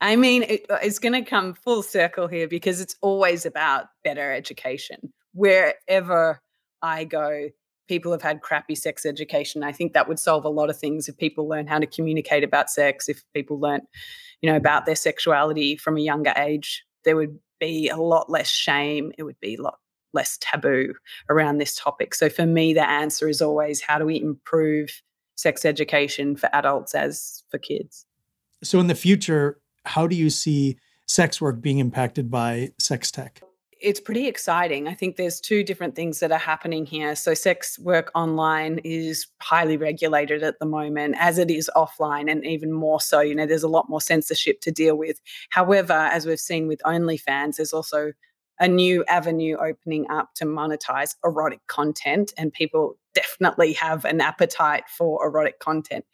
I 0.00 0.16
mean, 0.16 0.42
it, 0.44 0.66
uh, 0.70 0.78
it's 0.82 0.98
going 0.98 1.12
to 1.12 1.28
come 1.28 1.54
full 1.54 1.82
circle 1.82 2.28
here 2.28 2.48
because 2.48 2.80
it's 2.80 2.96
always 3.00 3.46
about 3.46 3.86
better 4.02 4.32
education. 4.32 5.12
Wherever 5.32 6.40
I 6.82 7.04
go, 7.04 7.48
people 7.88 8.12
have 8.12 8.22
had 8.22 8.40
crappy 8.40 8.74
sex 8.74 9.04
education. 9.04 9.62
I 9.62 9.72
think 9.72 9.92
that 9.92 10.08
would 10.08 10.18
solve 10.18 10.44
a 10.44 10.50
lot 10.50 10.70
of 10.70 10.78
things 10.78 11.08
if 11.08 11.16
people 11.16 11.48
learn 11.48 11.66
how 11.66 11.78
to 11.78 11.86
communicate 11.86 12.44
about 12.44 12.70
sex, 12.70 13.08
if 13.08 13.22
people 13.34 13.58
learn, 13.58 13.80
you 14.40 14.50
know, 14.50 14.56
about 14.56 14.86
their 14.86 14.96
sexuality 14.96 15.76
from 15.76 15.96
a 15.96 16.00
younger 16.00 16.32
age, 16.36 16.84
there 17.04 17.16
would 17.16 17.38
be 17.60 17.88
a 17.88 17.96
lot 17.96 18.30
less 18.30 18.48
shame. 18.48 19.12
It 19.18 19.22
would 19.22 19.40
be 19.40 19.56
a 19.56 19.62
lot 19.62 19.78
less 20.14 20.38
taboo 20.40 20.94
around 21.28 21.58
this 21.58 21.76
topic. 21.76 22.14
So 22.14 22.28
for 22.28 22.46
me, 22.46 22.72
the 22.72 22.88
answer 22.88 23.28
is 23.28 23.42
always 23.42 23.80
how 23.80 23.98
do 23.98 24.06
we 24.06 24.20
improve 24.20 25.02
sex 25.36 25.64
education 25.64 26.36
for 26.36 26.48
adults 26.54 26.94
as 26.94 27.42
for 27.50 27.58
kids? 27.58 28.06
So 28.62 28.80
in 28.80 28.86
the 28.86 28.94
future, 28.94 29.60
how 29.84 30.06
do 30.06 30.16
you 30.16 30.30
see 30.30 30.78
sex 31.06 31.40
work 31.40 31.60
being 31.60 31.78
impacted 31.78 32.30
by 32.30 32.72
sex 32.78 33.10
tech? 33.10 33.42
It's 33.80 34.00
pretty 34.00 34.26
exciting. 34.26 34.88
I 34.88 34.94
think 34.94 35.16
there's 35.16 35.40
two 35.40 35.62
different 35.62 35.94
things 35.94 36.20
that 36.20 36.32
are 36.32 36.38
happening 36.38 36.86
here. 36.86 37.14
So, 37.14 37.34
sex 37.34 37.78
work 37.78 38.10
online 38.14 38.78
is 38.82 39.26
highly 39.42 39.76
regulated 39.76 40.42
at 40.42 40.58
the 40.58 40.64
moment, 40.64 41.16
as 41.18 41.36
it 41.36 41.50
is 41.50 41.70
offline, 41.76 42.30
and 42.30 42.46
even 42.46 42.72
more 42.72 43.00
so. 43.00 43.20
You 43.20 43.34
know, 43.34 43.44
there's 43.44 43.62
a 43.62 43.68
lot 43.68 43.90
more 43.90 44.00
censorship 44.00 44.62
to 44.62 44.70
deal 44.70 44.96
with. 44.96 45.20
However, 45.50 45.92
as 45.92 46.24
we've 46.24 46.40
seen 46.40 46.66
with 46.66 46.80
OnlyFans, 46.86 47.56
there's 47.56 47.74
also 47.74 48.12
a 48.60 48.68
new 48.68 49.04
avenue 49.06 49.56
opening 49.56 50.08
up 50.10 50.34
to 50.34 50.44
monetize 50.44 51.16
erotic 51.24 51.66
content 51.66 52.32
and 52.38 52.52
people 52.52 52.96
definitely 53.34 53.72
have 53.74 54.04
an 54.04 54.20
appetite 54.20 54.84
for 54.88 55.24
erotic 55.26 55.58
content. 55.58 56.04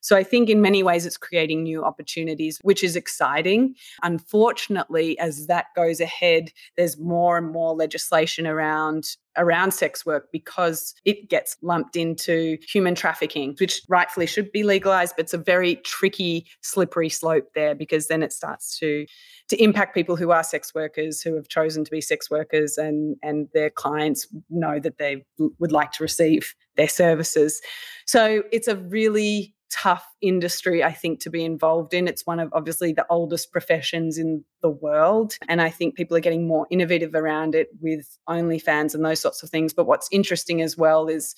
So 0.00 0.16
I 0.16 0.22
think 0.22 0.48
in 0.48 0.60
many 0.60 0.82
ways 0.82 1.06
it's 1.06 1.16
creating 1.16 1.62
new 1.62 1.84
opportunities, 1.84 2.58
which 2.62 2.82
is 2.82 2.96
exciting. 2.96 3.74
Unfortunately, 4.02 5.18
as 5.18 5.46
that 5.46 5.66
goes 5.76 6.00
ahead, 6.00 6.52
there's 6.76 6.98
more 6.98 7.36
and 7.36 7.50
more 7.50 7.74
legislation 7.74 8.46
around 8.46 9.16
around 9.36 9.72
sex 9.72 10.04
work 10.04 10.28
because 10.32 10.94
it 11.04 11.30
gets 11.30 11.56
lumped 11.62 11.96
into 11.96 12.58
human 12.68 12.94
trafficking, 12.94 13.54
which 13.60 13.80
rightfully 13.88 14.26
should 14.26 14.50
be 14.50 14.64
legalized, 14.64 15.14
but 15.16 15.24
it's 15.24 15.34
a 15.34 15.38
very 15.38 15.76
tricky, 15.76 16.46
slippery 16.62 17.08
slope 17.08 17.46
there 17.54 17.74
because 17.74 18.08
then 18.08 18.22
it 18.22 18.32
starts 18.32 18.78
to 18.78 19.06
to 19.48 19.60
impact 19.62 19.94
people 19.94 20.14
who 20.14 20.30
are 20.30 20.44
sex 20.44 20.72
workers 20.74 21.20
who 21.20 21.34
have 21.34 21.48
chosen 21.48 21.84
to 21.84 21.90
be 21.90 22.00
sex 22.00 22.30
workers 22.30 22.78
and 22.78 23.16
and 23.22 23.48
their 23.52 23.70
clients 23.70 24.26
know 24.48 24.78
that 24.78 24.98
they 24.98 25.24
would 25.58 25.72
like 25.72 25.92
to 25.92 26.02
receive 26.02 26.54
their 26.80 26.88
services. 26.88 27.60
So 28.06 28.42
it's 28.50 28.68
a 28.68 28.76
really 28.76 29.54
tough 29.70 30.06
industry, 30.22 30.82
I 30.82 30.92
think, 30.92 31.20
to 31.20 31.30
be 31.30 31.44
involved 31.44 31.92
in. 31.92 32.08
It's 32.08 32.26
one 32.26 32.40
of 32.40 32.48
obviously 32.52 32.92
the 32.92 33.06
oldest 33.10 33.52
professions 33.52 34.16
in 34.16 34.44
the 34.62 34.70
world. 34.70 35.36
And 35.46 35.60
I 35.60 35.68
think 35.68 35.94
people 35.94 36.16
are 36.16 36.20
getting 36.20 36.48
more 36.48 36.66
innovative 36.70 37.14
around 37.14 37.54
it 37.54 37.68
with 37.80 38.18
OnlyFans 38.28 38.94
and 38.94 39.04
those 39.04 39.20
sorts 39.20 39.42
of 39.42 39.50
things. 39.50 39.74
But 39.74 39.86
what's 39.86 40.08
interesting 40.10 40.62
as 40.62 40.76
well 40.76 41.06
is 41.06 41.34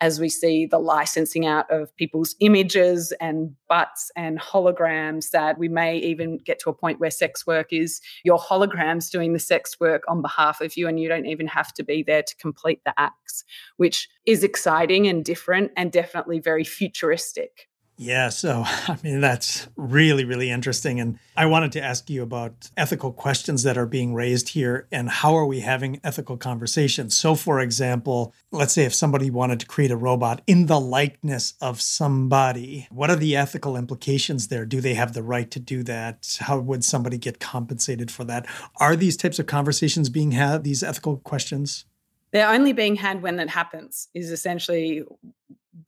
as 0.00 0.20
we 0.20 0.28
see 0.28 0.66
the 0.66 0.78
licensing 0.78 1.46
out 1.46 1.70
of 1.70 1.94
people's 1.96 2.34
images 2.40 3.12
and 3.20 3.54
butts 3.68 4.10
and 4.16 4.40
holograms, 4.40 5.30
that 5.30 5.58
we 5.58 5.68
may 5.68 5.98
even 5.98 6.38
get 6.44 6.58
to 6.60 6.70
a 6.70 6.74
point 6.74 7.00
where 7.00 7.10
sex 7.10 7.46
work 7.46 7.72
is 7.72 8.00
your 8.24 8.38
holograms 8.38 9.10
doing 9.10 9.32
the 9.32 9.38
sex 9.38 9.78
work 9.80 10.02
on 10.08 10.22
behalf 10.22 10.60
of 10.60 10.76
you, 10.76 10.88
and 10.88 11.00
you 11.00 11.08
don't 11.08 11.26
even 11.26 11.46
have 11.46 11.72
to 11.74 11.82
be 11.82 12.02
there 12.02 12.22
to 12.22 12.36
complete 12.36 12.80
the 12.84 12.94
acts, 12.98 13.44
which 13.76 14.08
is 14.26 14.44
exciting 14.44 15.06
and 15.06 15.24
different 15.24 15.70
and 15.76 15.92
definitely 15.92 16.40
very 16.40 16.64
futuristic. 16.64 17.68
Yeah, 17.96 18.28
so 18.28 18.64
I 18.66 18.98
mean, 19.02 19.20
that's 19.20 19.68
really, 19.76 20.24
really 20.24 20.50
interesting. 20.50 21.00
And 21.00 21.18
I 21.36 21.46
wanted 21.46 21.72
to 21.72 21.82
ask 21.82 22.10
you 22.10 22.22
about 22.22 22.70
ethical 22.76 23.12
questions 23.12 23.62
that 23.62 23.78
are 23.78 23.86
being 23.86 24.14
raised 24.14 24.50
here 24.50 24.86
and 24.90 25.08
how 25.08 25.34
are 25.36 25.46
we 25.46 25.60
having 25.60 26.00
ethical 26.02 26.36
conversations? 26.36 27.14
So, 27.14 27.34
for 27.34 27.60
example, 27.60 28.34
let's 28.50 28.72
say 28.72 28.84
if 28.84 28.94
somebody 28.94 29.30
wanted 29.30 29.60
to 29.60 29.66
create 29.66 29.90
a 29.90 29.96
robot 29.96 30.42
in 30.46 30.66
the 30.66 30.80
likeness 30.80 31.54
of 31.60 31.80
somebody, 31.80 32.88
what 32.90 33.10
are 33.10 33.16
the 33.16 33.36
ethical 33.36 33.76
implications 33.76 34.48
there? 34.48 34.66
Do 34.66 34.80
they 34.80 34.94
have 34.94 35.12
the 35.12 35.22
right 35.22 35.50
to 35.50 35.60
do 35.60 35.82
that? 35.84 36.38
How 36.40 36.58
would 36.58 36.84
somebody 36.84 37.18
get 37.18 37.40
compensated 37.40 38.10
for 38.10 38.24
that? 38.24 38.46
Are 38.76 38.96
these 38.96 39.16
types 39.16 39.38
of 39.38 39.46
conversations 39.46 40.08
being 40.08 40.32
had, 40.32 40.64
these 40.64 40.82
ethical 40.82 41.18
questions? 41.18 41.84
They're 42.32 42.50
only 42.50 42.72
being 42.72 42.96
had 42.96 43.22
when 43.22 43.36
that 43.36 43.48
happens, 43.50 44.08
is 44.12 44.32
essentially 44.32 45.04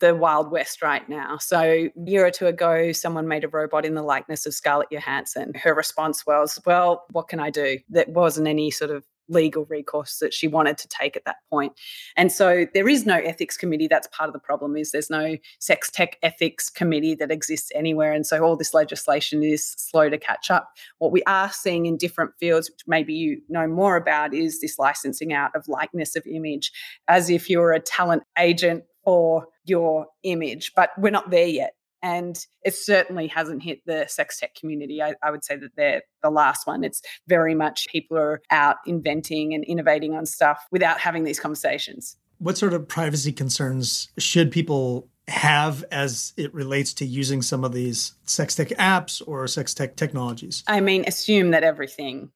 the 0.00 0.14
Wild 0.14 0.50
West 0.50 0.82
right 0.82 1.08
now. 1.08 1.38
So, 1.38 1.60
a 1.60 1.92
year 2.04 2.26
or 2.26 2.30
two 2.30 2.46
ago, 2.46 2.92
someone 2.92 3.28
made 3.28 3.44
a 3.44 3.48
robot 3.48 3.84
in 3.84 3.94
the 3.94 4.02
likeness 4.02 4.46
of 4.46 4.54
Scarlett 4.54 4.88
Johansson. 4.90 5.52
Her 5.54 5.74
response 5.74 6.26
was, 6.26 6.58
Well, 6.66 7.04
what 7.12 7.28
can 7.28 7.40
I 7.40 7.50
do? 7.50 7.78
There 7.88 8.06
wasn't 8.08 8.48
any 8.48 8.70
sort 8.70 8.90
of 8.90 9.04
legal 9.28 9.64
recourse 9.66 10.18
that 10.18 10.32
she 10.32 10.48
wanted 10.48 10.78
to 10.78 10.88
take 10.88 11.16
at 11.16 11.24
that 11.24 11.36
point. 11.50 11.72
And 12.16 12.30
so 12.30 12.66
there 12.74 12.88
is 12.88 13.06
no 13.06 13.16
ethics 13.16 13.56
committee. 13.56 13.88
That's 13.88 14.08
part 14.08 14.28
of 14.28 14.32
the 14.32 14.38
problem 14.38 14.76
is 14.76 14.92
there's 14.92 15.10
no 15.10 15.36
sex 15.58 15.90
tech 15.90 16.16
ethics 16.22 16.70
committee 16.70 17.14
that 17.16 17.30
exists 17.30 17.70
anywhere. 17.74 18.12
And 18.12 18.26
so 18.26 18.44
all 18.44 18.56
this 18.56 18.74
legislation 18.74 19.42
is 19.42 19.74
slow 19.76 20.08
to 20.08 20.18
catch 20.18 20.50
up. 20.50 20.70
What 20.98 21.12
we 21.12 21.22
are 21.24 21.50
seeing 21.50 21.86
in 21.86 21.96
different 21.96 22.32
fields, 22.38 22.70
which 22.70 22.82
maybe 22.86 23.14
you 23.14 23.40
know 23.48 23.66
more 23.66 23.96
about, 23.96 24.34
is 24.34 24.60
this 24.60 24.78
licensing 24.78 25.32
out 25.32 25.54
of 25.54 25.68
likeness 25.68 26.16
of 26.16 26.26
image 26.26 26.72
as 27.08 27.30
if 27.30 27.50
you're 27.50 27.72
a 27.72 27.80
talent 27.80 28.22
agent 28.38 28.84
or 29.06 29.46
your 29.64 30.08
image, 30.24 30.72
but 30.76 30.90
we're 30.98 31.10
not 31.10 31.30
there 31.30 31.46
yet. 31.46 31.74
And 32.02 32.38
it 32.62 32.74
certainly 32.74 33.26
hasn't 33.26 33.62
hit 33.62 33.80
the 33.86 34.04
sex 34.08 34.38
tech 34.38 34.54
community. 34.54 35.02
I, 35.02 35.14
I, 35.22 35.30
would 35.30 35.44
say 35.44 35.56
that 35.56 35.74
they're 35.76 36.02
the 36.22 36.30
last 36.30 36.66
one. 36.66 36.84
It's 36.84 37.00
very 37.26 37.54
much 37.54 37.88
people 37.88 38.18
are 38.18 38.42
out 38.50 38.76
inventing 38.86 39.54
and 39.54 39.64
innovating 39.64 40.14
on 40.14 40.26
stuff 40.26 40.66
without 40.70 41.00
having 41.00 41.24
these 41.24 41.40
conversations. 41.40 42.16
What 42.38 42.58
sort 42.58 42.74
of 42.74 42.86
privacy 42.86 43.32
concerns 43.32 44.08
should 44.18 44.52
people 44.52 45.08
have 45.28 45.84
as 45.90 46.32
it 46.36 46.52
relates 46.54 46.92
to 46.94 47.06
using 47.06 47.42
some 47.42 47.64
of 47.64 47.72
these 47.72 48.12
sex 48.24 48.54
tech 48.54 48.68
apps 48.68 49.22
or 49.26 49.46
sex 49.48 49.72
tech 49.74 49.96
technologies? 49.96 50.62
I 50.68 50.80
mean, 50.80 51.04
assume 51.06 51.52
that 51.52 51.64
everything 51.64 52.30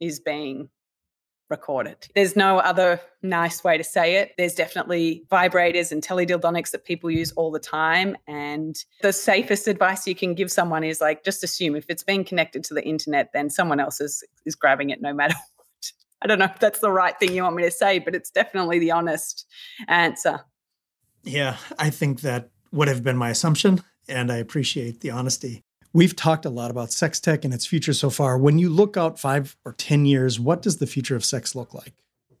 is 0.00 0.20
being 0.20 0.68
recorded. 1.52 2.08
There's 2.16 2.34
no 2.34 2.58
other 2.58 3.00
nice 3.22 3.62
way 3.62 3.76
to 3.76 3.84
say 3.84 4.16
it. 4.16 4.32
There's 4.36 4.54
definitely 4.54 5.24
vibrators 5.30 5.92
and 5.92 6.02
teledildonics 6.02 6.72
that 6.72 6.84
people 6.84 7.10
use 7.10 7.30
all 7.32 7.52
the 7.52 7.60
time. 7.60 8.16
And 8.26 8.74
the 9.02 9.12
safest 9.12 9.68
advice 9.68 10.06
you 10.08 10.16
can 10.16 10.34
give 10.34 10.50
someone 10.50 10.82
is 10.82 11.00
like, 11.00 11.22
just 11.22 11.44
assume 11.44 11.76
if 11.76 11.84
it's 11.88 12.02
being 12.02 12.24
connected 12.24 12.64
to 12.64 12.74
the 12.74 12.82
internet, 12.84 13.30
then 13.32 13.50
someone 13.50 13.78
else 13.78 14.00
is, 14.00 14.24
is 14.46 14.56
grabbing 14.56 14.90
it 14.90 15.00
no 15.00 15.12
matter 15.12 15.36
what. 15.56 15.92
I 16.22 16.26
don't 16.26 16.38
know 16.38 16.46
if 16.46 16.58
that's 16.58 16.80
the 16.80 16.90
right 16.90 17.16
thing 17.18 17.32
you 17.32 17.42
want 17.42 17.54
me 17.54 17.64
to 17.64 17.70
say, 17.70 17.98
but 17.98 18.14
it's 18.14 18.30
definitely 18.30 18.78
the 18.78 18.92
honest 18.92 19.46
answer. 19.86 20.40
Yeah, 21.22 21.58
I 21.78 21.90
think 21.90 22.22
that 22.22 22.50
would 22.72 22.88
have 22.88 23.04
been 23.04 23.16
my 23.16 23.30
assumption. 23.30 23.84
And 24.08 24.32
I 24.32 24.38
appreciate 24.38 25.00
the 25.00 25.10
honesty. 25.10 25.62
We've 25.94 26.16
talked 26.16 26.46
a 26.46 26.50
lot 26.50 26.70
about 26.70 26.90
sex 26.90 27.20
tech 27.20 27.44
and 27.44 27.52
its 27.52 27.66
future 27.66 27.92
so 27.92 28.08
far. 28.08 28.38
When 28.38 28.58
you 28.58 28.70
look 28.70 28.96
out 28.96 29.18
five 29.18 29.56
or 29.64 29.74
10 29.74 30.06
years, 30.06 30.40
what 30.40 30.62
does 30.62 30.78
the 30.78 30.86
future 30.86 31.16
of 31.16 31.24
sex 31.24 31.54
look 31.54 31.74
like? 31.74 31.92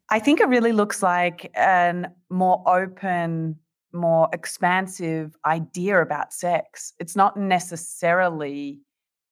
I 0.08 0.18
think 0.18 0.40
it 0.40 0.48
really 0.48 0.72
looks 0.72 1.02
like 1.02 1.50
a 1.56 2.04
more 2.30 2.62
open, 2.66 3.58
more 3.92 4.28
expansive 4.32 5.36
idea 5.44 6.00
about 6.00 6.32
sex. 6.32 6.94
It's 6.98 7.14
not 7.14 7.36
necessarily 7.36 8.80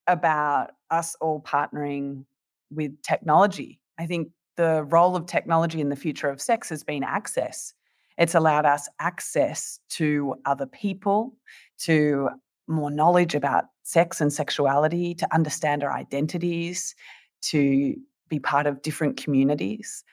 about 0.06 0.72
us 0.90 1.14
all 1.20 1.40
partnering 1.40 2.24
with 2.70 3.00
technology. 3.02 3.80
I 3.98 4.06
think 4.06 4.28
the 4.56 4.84
role 4.84 5.16
of 5.16 5.26
technology 5.26 5.80
in 5.80 5.88
the 5.88 5.96
future 5.96 6.28
of 6.28 6.40
sex 6.40 6.68
has 6.68 6.84
been 6.84 7.04
access. 7.04 7.72
It's 8.18 8.34
allowed 8.34 8.66
us 8.66 8.88
access 8.98 9.80
to 9.90 10.34
other 10.44 10.66
people, 10.66 11.36
to 11.78 12.28
more 12.70 12.90
knowledge 12.90 13.34
about 13.34 13.64
sex 13.82 14.20
and 14.20 14.32
sexuality, 14.32 15.14
to 15.14 15.34
understand 15.34 15.82
our 15.82 15.92
identities, 15.92 16.94
to 17.42 17.94
be 18.28 18.38
part 18.38 18.66
of 18.66 18.82
different 18.82 19.16
communities. 19.16 20.04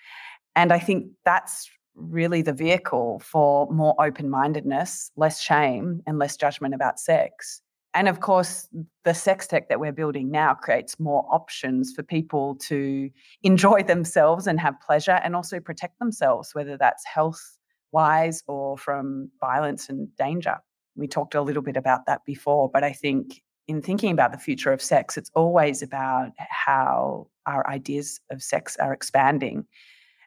And 0.56 0.74
I 0.74 0.80
think 0.80 1.12
that's 1.24 1.70
really 1.96 2.42
the 2.42 2.54
vehicle 2.54 3.20
for 3.20 3.72
more 3.72 3.96
open 4.00 4.30
mindedness, 4.30 5.12
less 5.16 5.42
shame, 5.42 6.02
and 6.06 6.20
less 6.20 6.38
judgment 6.38 6.74
about 6.74 7.00
sex. 7.00 7.62
And 7.94 8.08
of 8.08 8.20
course, 8.20 8.68
the 9.06 9.14
sex 9.14 9.48
tech 9.48 9.70
that 9.70 9.80
we're 9.80 9.92
building 9.92 10.30
now 10.30 10.54
creates 10.54 11.00
more 11.00 11.26
options 11.32 11.94
for 11.94 12.04
people 12.04 12.56
to 12.68 13.10
enjoy 13.44 13.84
themselves 13.84 14.48
and 14.48 14.60
have 14.60 14.80
pleasure 14.86 15.20
and 15.24 15.36
also 15.36 15.60
protect 15.60 16.00
themselves, 16.00 16.54
whether 16.54 16.78
that's 16.78 17.06
health 17.06 17.58
wise 17.92 18.44
or 18.48 18.78
from 18.78 19.32
violence 19.40 19.90
and 19.90 20.16
danger. 20.18 20.58
We 20.98 21.08
talked 21.08 21.36
a 21.36 21.42
little 21.42 21.62
bit 21.62 21.78
about 21.78 22.06
that 22.08 22.26
before, 22.26 22.70
but 22.70 22.84
I 22.84 22.92
think 22.92 23.42
in 23.68 23.82
thinking 23.82 24.12
about 24.12 24.32
the 24.32 24.38
future 24.38 24.72
of 24.72 24.82
sex, 24.82 25.18
it's 25.18 25.32
always 25.36 25.82
about 25.82 26.32
how 26.38 27.28
our 27.46 27.68
ideas 27.70 28.20
of 28.32 28.42
sex 28.42 28.78
are 28.78 28.94
expanding. 28.94 29.66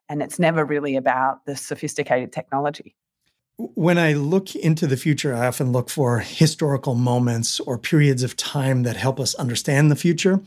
And 0.09 0.23
it's 0.23 0.39
never 0.39 0.65
really 0.65 0.97
about 0.97 1.45
the 1.47 1.57
sophisticated 1.57 2.33
technology. 2.33 2.97
When 3.57 3.99
I 3.99 4.15
look 4.15 4.55
into 4.55 4.87
the 4.87 4.97
future, 4.97 5.35
I 5.35 5.47
often 5.47 5.71
look 5.73 5.91
for 5.91 6.19
historical 6.21 6.95
moments 6.95 7.61
or 7.61 7.79
periods 7.79 8.23
of 8.23 8.37
time 8.37 8.85
that 8.85 8.97
help 8.97 9.21
us 9.21 9.35
understand 9.35 9.91
the 9.91 9.97
future. 9.97 10.41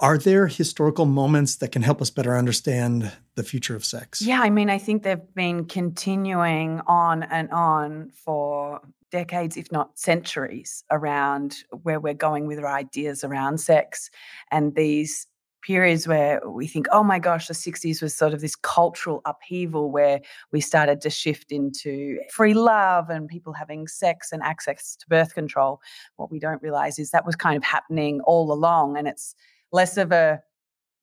Are 0.00 0.18
there 0.18 0.46
historical 0.46 1.04
moments 1.04 1.56
that 1.56 1.72
can 1.72 1.82
help 1.82 2.00
us 2.00 2.10
better 2.10 2.36
understand 2.36 3.12
the 3.34 3.42
future 3.42 3.76
of 3.76 3.84
sex? 3.84 4.22
Yeah, 4.22 4.40
I 4.40 4.50
mean, 4.50 4.70
I 4.70 4.78
think 4.78 5.02
they've 5.02 5.34
been 5.34 5.66
continuing 5.66 6.80
on 6.86 7.22
and 7.22 7.50
on 7.50 8.10
for 8.10 8.80
decades, 9.10 9.56
if 9.56 9.70
not 9.72 9.98
centuries, 9.98 10.84
around 10.90 11.64
where 11.82 12.00
we're 12.00 12.14
going 12.14 12.46
with 12.46 12.58
our 12.58 12.68
ideas 12.68 13.24
around 13.24 13.58
sex. 13.58 14.10
And 14.50 14.74
these 14.74 15.26
periods 15.62 16.08
where 16.08 16.40
we 16.48 16.66
think, 16.66 16.86
oh 16.90 17.02
my 17.02 17.18
gosh, 17.18 17.46
the 17.46 17.54
60s 17.54 18.02
was 18.02 18.14
sort 18.14 18.32
of 18.32 18.40
this 18.40 18.56
cultural 18.56 19.20
upheaval 19.24 19.90
where 19.90 20.20
we 20.52 20.60
started 20.60 21.00
to 21.02 21.10
shift 21.10 21.52
into 21.52 22.18
free 22.30 22.54
love 22.54 23.10
and 23.10 23.28
people 23.28 23.52
having 23.52 23.86
sex 23.86 24.32
and 24.32 24.42
access 24.42 24.96
to 24.96 25.06
birth 25.08 25.34
control. 25.34 25.80
What 26.16 26.30
we 26.30 26.38
don't 26.38 26.62
realize 26.62 26.98
is 26.98 27.10
that 27.10 27.26
was 27.26 27.36
kind 27.36 27.56
of 27.56 27.64
happening 27.64 28.20
all 28.22 28.52
along. 28.52 28.96
And 28.96 29.06
it's 29.06 29.34
less 29.72 29.96
of 29.96 30.12
a 30.12 30.40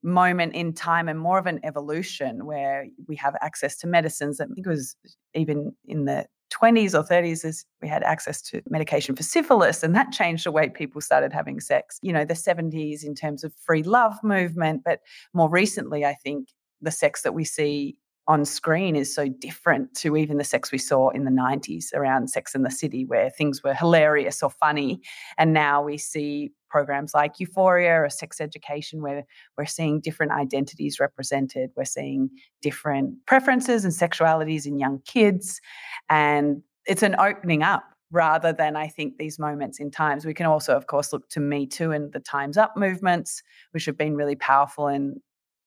moment 0.03 0.53
in 0.53 0.73
time 0.73 1.07
and 1.07 1.19
more 1.19 1.37
of 1.37 1.45
an 1.45 1.59
evolution 1.63 2.45
where 2.45 2.87
we 3.07 3.15
have 3.15 3.35
access 3.41 3.77
to 3.77 3.87
medicines. 3.87 4.39
I 4.39 4.45
think 4.45 4.65
it 4.65 4.69
was 4.69 4.95
even 5.33 5.73
in 5.85 6.05
the 6.05 6.25
20s 6.49 6.93
or 6.93 7.03
30s 7.03 7.43
is 7.45 7.65
we 7.81 7.87
had 7.87 8.03
access 8.03 8.41
to 8.41 8.61
medication 8.69 9.15
for 9.15 9.23
syphilis 9.23 9.83
and 9.83 9.95
that 9.95 10.11
changed 10.11 10.45
the 10.45 10.51
way 10.51 10.69
people 10.69 11.01
started 11.01 11.33
having 11.33 11.59
sex. 11.59 11.99
You 12.01 12.13
know 12.13 12.25
the 12.25 12.33
70s 12.33 13.03
in 13.03 13.15
terms 13.15 13.43
of 13.43 13.53
free 13.65 13.83
love 13.83 14.15
movement 14.23 14.81
but 14.85 15.01
more 15.33 15.49
recently 15.49 16.05
i 16.05 16.13
think 16.13 16.49
the 16.81 16.91
sex 16.91 17.23
that 17.23 17.33
we 17.33 17.43
see 17.43 17.97
on 18.27 18.43
screen 18.43 18.95
is 18.95 19.13
so 19.13 19.27
different 19.27 19.93
to 19.95 20.17
even 20.17 20.37
the 20.37 20.43
sex 20.43 20.71
we 20.71 20.77
saw 20.77 21.09
in 21.09 21.23
the 21.23 21.31
90s 21.31 21.93
around 21.93 22.29
Sex 22.29 22.53
and 22.53 22.65
the 22.65 22.71
City, 22.71 23.05
where 23.05 23.29
things 23.29 23.63
were 23.63 23.73
hilarious 23.73 24.43
or 24.43 24.49
funny. 24.49 25.01
And 25.37 25.53
now 25.53 25.81
we 25.81 25.97
see 25.97 26.51
programs 26.69 27.13
like 27.13 27.39
Euphoria 27.39 28.01
or 28.01 28.09
Sex 28.09 28.41
Education, 28.41 29.01
where 29.01 29.23
we're 29.57 29.65
seeing 29.65 30.01
different 30.01 30.33
identities 30.33 30.99
represented. 30.99 31.69
We're 31.77 31.85
seeing 31.85 32.29
different 32.61 33.25
preferences 33.25 33.85
and 33.85 33.93
sexualities 33.93 34.65
in 34.65 34.77
young 34.77 34.99
kids. 35.05 35.61
And 36.09 36.63
it's 36.85 37.03
an 37.03 37.15
opening 37.17 37.63
up 37.63 37.83
rather 38.11 38.51
than 38.51 38.75
I 38.75 38.87
think 38.87 39.17
these 39.17 39.39
moments 39.39 39.79
in 39.79 39.89
times. 39.89 40.25
We 40.25 40.33
can 40.33 40.45
also, 40.45 40.75
of 40.75 40.87
course, 40.87 41.13
look 41.13 41.29
to 41.29 41.39
Me 41.39 41.65
Too 41.65 41.91
and 41.91 42.11
the 42.11 42.19
Time's 42.19 42.57
Up 42.57 42.73
movements, 42.75 43.41
which 43.71 43.85
have 43.85 43.97
been 43.97 44.15
really 44.15 44.35
powerful 44.35 44.87
in 44.87 45.21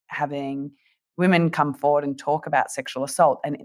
having 0.08 0.72
women 1.16 1.50
come 1.50 1.74
forward 1.74 2.04
and 2.04 2.18
talk 2.18 2.46
about 2.46 2.70
sexual 2.70 3.04
assault 3.04 3.40
and 3.44 3.58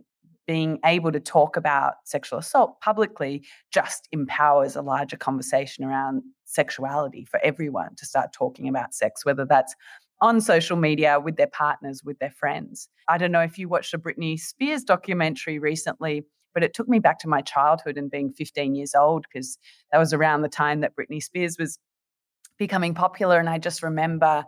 being 0.47 0.79
able 0.85 1.11
to 1.11 1.19
talk 1.19 1.57
about 1.57 1.95
sexual 2.05 2.39
assault 2.39 2.79
publicly 2.79 3.43
just 3.71 4.07
empowers 4.11 4.75
a 4.75 4.81
larger 4.81 5.17
conversation 5.17 5.83
around 5.83 6.21
sexuality 6.45 7.25
for 7.25 7.39
everyone 7.43 7.95
to 7.95 8.05
start 8.05 8.31
talking 8.31 8.67
about 8.67 8.93
sex, 8.93 9.25
whether 9.25 9.45
that's 9.45 9.75
on 10.21 10.39
social 10.39 10.77
media 10.77 11.19
with 11.19 11.35
their 11.35 11.47
partners, 11.47 12.03
with 12.03 12.19
their 12.19 12.31
friends. 12.31 12.87
I 13.09 13.17
don't 13.17 13.31
know 13.31 13.41
if 13.41 13.57
you 13.57 13.67
watched 13.67 13.93
a 13.93 13.99
Britney 13.99 14.39
Spears 14.39 14.83
documentary 14.83 15.59
recently, 15.59 16.25
but 16.53 16.63
it 16.63 16.73
took 16.73 16.87
me 16.87 16.99
back 16.99 17.19
to 17.19 17.27
my 17.27 17.41
childhood 17.41 17.97
and 17.97 18.09
being 18.09 18.31
15 18.31 18.75
years 18.75 18.95
old 18.95 19.25
because 19.27 19.57
that 19.91 19.97
was 19.97 20.13
around 20.13 20.41
the 20.41 20.49
time 20.49 20.81
that 20.81 20.95
Britney 20.95 21.21
Spears 21.21 21.57
was 21.59 21.79
becoming 22.57 22.93
popular. 22.93 23.39
And 23.39 23.49
I 23.49 23.57
just 23.57 23.83
remember 23.83 24.45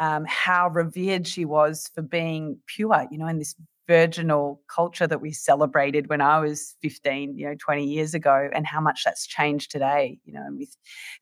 um, 0.00 0.24
how 0.26 0.68
revered 0.68 1.26
she 1.26 1.44
was 1.44 1.90
for 1.94 2.02
being 2.02 2.58
pure, 2.66 3.06
you 3.10 3.18
know, 3.18 3.26
in 3.26 3.38
this 3.38 3.54
virginal 3.86 4.60
culture 4.68 5.06
that 5.06 5.20
we 5.20 5.32
celebrated 5.32 6.08
when 6.08 6.20
I 6.20 6.40
was 6.40 6.76
15, 6.82 7.36
you 7.38 7.46
know, 7.46 7.56
20 7.58 7.84
years 7.84 8.14
ago, 8.14 8.48
and 8.52 8.66
how 8.66 8.80
much 8.80 9.02
that's 9.04 9.26
changed 9.26 9.70
today. 9.70 10.18
You 10.24 10.34
know, 10.34 10.42
and 10.42 10.58
we 10.58 10.68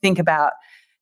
think 0.03 0.19
about 0.19 0.53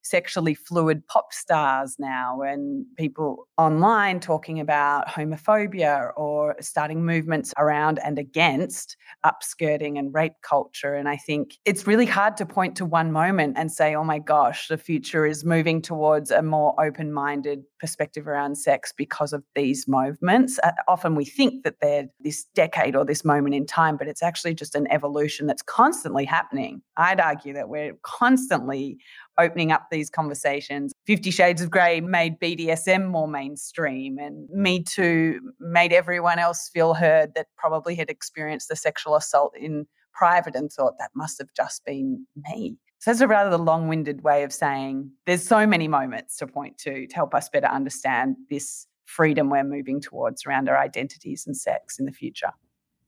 sexually 0.05 0.55
fluid 0.55 1.07
pop 1.07 1.33
stars 1.33 1.97
now 1.99 2.43
and 2.43 2.85
people 2.97 3.49
online 3.59 4.21
talking 4.21 4.61
about 4.61 5.09
homophobia 5.09 6.13
or 6.17 6.55
starting 6.61 7.05
movements 7.05 7.53
around 7.59 7.99
and 8.05 8.19
against 8.19 8.97
upskirting 9.25 9.99
and 9.99 10.15
rape 10.15 10.35
culture. 10.43 10.95
And 10.95 11.09
I 11.09 11.17
think 11.17 11.57
it's 11.65 11.87
really 11.87 12.07
hard 12.07 12.37
to 12.37 12.47
point 12.47 12.77
to 12.77 12.85
one 12.85 13.13
moment 13.13 13.57
and 13.57 13.73
say, 13.73 13.95
oh 13.95 14.05
my 14.05 14.19
gosh, 14.19 14.69
the 14.69 14.79
future 14.79 15.25
is 15.27 15.45
moving 15.45 15.81
towards 15.81 16.31
a 16.31 16.43
more 16.43 16.75
open 16.83 17.13
minded 17.13 17.63
perspective 17.81 18.29
around 18.29 18.57
sex 18.57 18.93
because 18.97 19.33
of 19.33 19.43
these 19.55 19.87
movements. 19.89 20.59
Uh, 20.63 20.73
often 20.89 21.15
we 21.15 21.25
think 21.25 21.65
that 21.65 21.81
they're 21.81 22.09
this 22.21 22.45
decade 22.55 22.97
or 22.97 23.05
this 23.05 23.25
moment 23.25 23.55
in 23.55 23.67
time, 23.67 23.97
but 23.97 24.09
it's 24.09 24.23
actually 24.23 24.55
just 24.55 24.75
an 24.75 24.87
evolution 24.91 25.47
that's 25.47 25.63
constantly 25.63 26.25
happening. 26.25 26.83
I'd 26.97 27.21
argue 27.21 27.55
that 27.55 27.69
we're 27.69 27.93
constantly 28.03 28.99
opening 29.39 29.72
up 29.72 29.89
these 29.91 30.11
conversations. 30.11 30.93
Fifty 31.07 31.30
Shades 31.30 31.62
of 31.62 31.70
Grey 31.70 32.01
made 32.01 32.39
BDSM 32.41 33.09
more 33.09 33.28
mainstream, 33.28 34.18
and 34.18 34.49
Me 34.51 34.82
Too 34.82 35.41
made 35.61 35.93
everyone 35.93 36.39
else 36.39 36.68
feel 36.72 36.95
heard 36.95 37.35
that 37.35 37.47
probably 37.57 37.95
had 37.95 38.11
experienced 38.11 38.68
the 38.68 38.76
sexual 38.76 39.16
assault 39.16 39.55
in 39.57 39.87
private 40.12 40.55
and 40.55 40.70
thought 40.72 40.95
that 40.99 41.11
must 41.14 41.39
have 41.39 41.49
just 41.57 41.85
been 41.85 42.26
me. 42.37 42.76
So 42.99 43.11
that's 43.11 43.20
a 43.20 43.28
rather 43.28 43.59
long 43.59 43.89
winded 43.89 44.22
way 44.22 44.45
of 44.45 44.53
saying 44.53 45.11
there's 45.26 45.47
so 45.47 45.66
many 45.66 45.89
moments 45.89 46.37
to 46.39 46.47
point 46.47 46.78
to 46.78 47.07
to 47.07 47.14
help 47.14 47.35
us 47.35 47.49
better 47.49 47.66
understand 47.66 48.37
this 48.49 48.87
freedom 49.05 49.51
we're 49.51 49.64
moving 49.64 50.01
towards 50.01 50.47
around 50.47 50.68
our 50.68 50.78
identities 50.78 51.45
and 51.47 51.57
sex 51.57 51.99
in 51.99 52.07
the 52.07 52.12
future. 52.12 52.51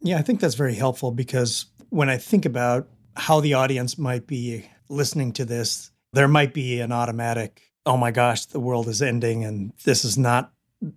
Yeah, 0.01 0.19
I 0.19 0.23
think 0.23 0.41
that's 0.41 0.55
very 0.55 0.75
helpful 0.75 1.11
because 1.11 1.67
when 1.89 2.11
I 2.11 2.19
think 2.19 2.45
about 2.45 2.89
how 3.17 3.41
the 3.41 3.55
audience 3.55 3.97
might 3.97 4.27
be 4.27 4.69
listening 4.89 5.33
to 5.33 5.45
this, 5.45 5.91
there 6.13 6.29
might 6.29 6.55
be 6.55 6.81
an 6.81 6.93
automatic, 6.93 7.63
oh 7.85 7.97
my 7.97 8.11
gosh, 8.11 8.47
the 8.47 8.61
world 8.61 8.89
is 8.89 9.03
ending 9.03 9.45
and 9.45 9.73
this 9.85 10.05
is 10.05 10.17
not 10.17 10.53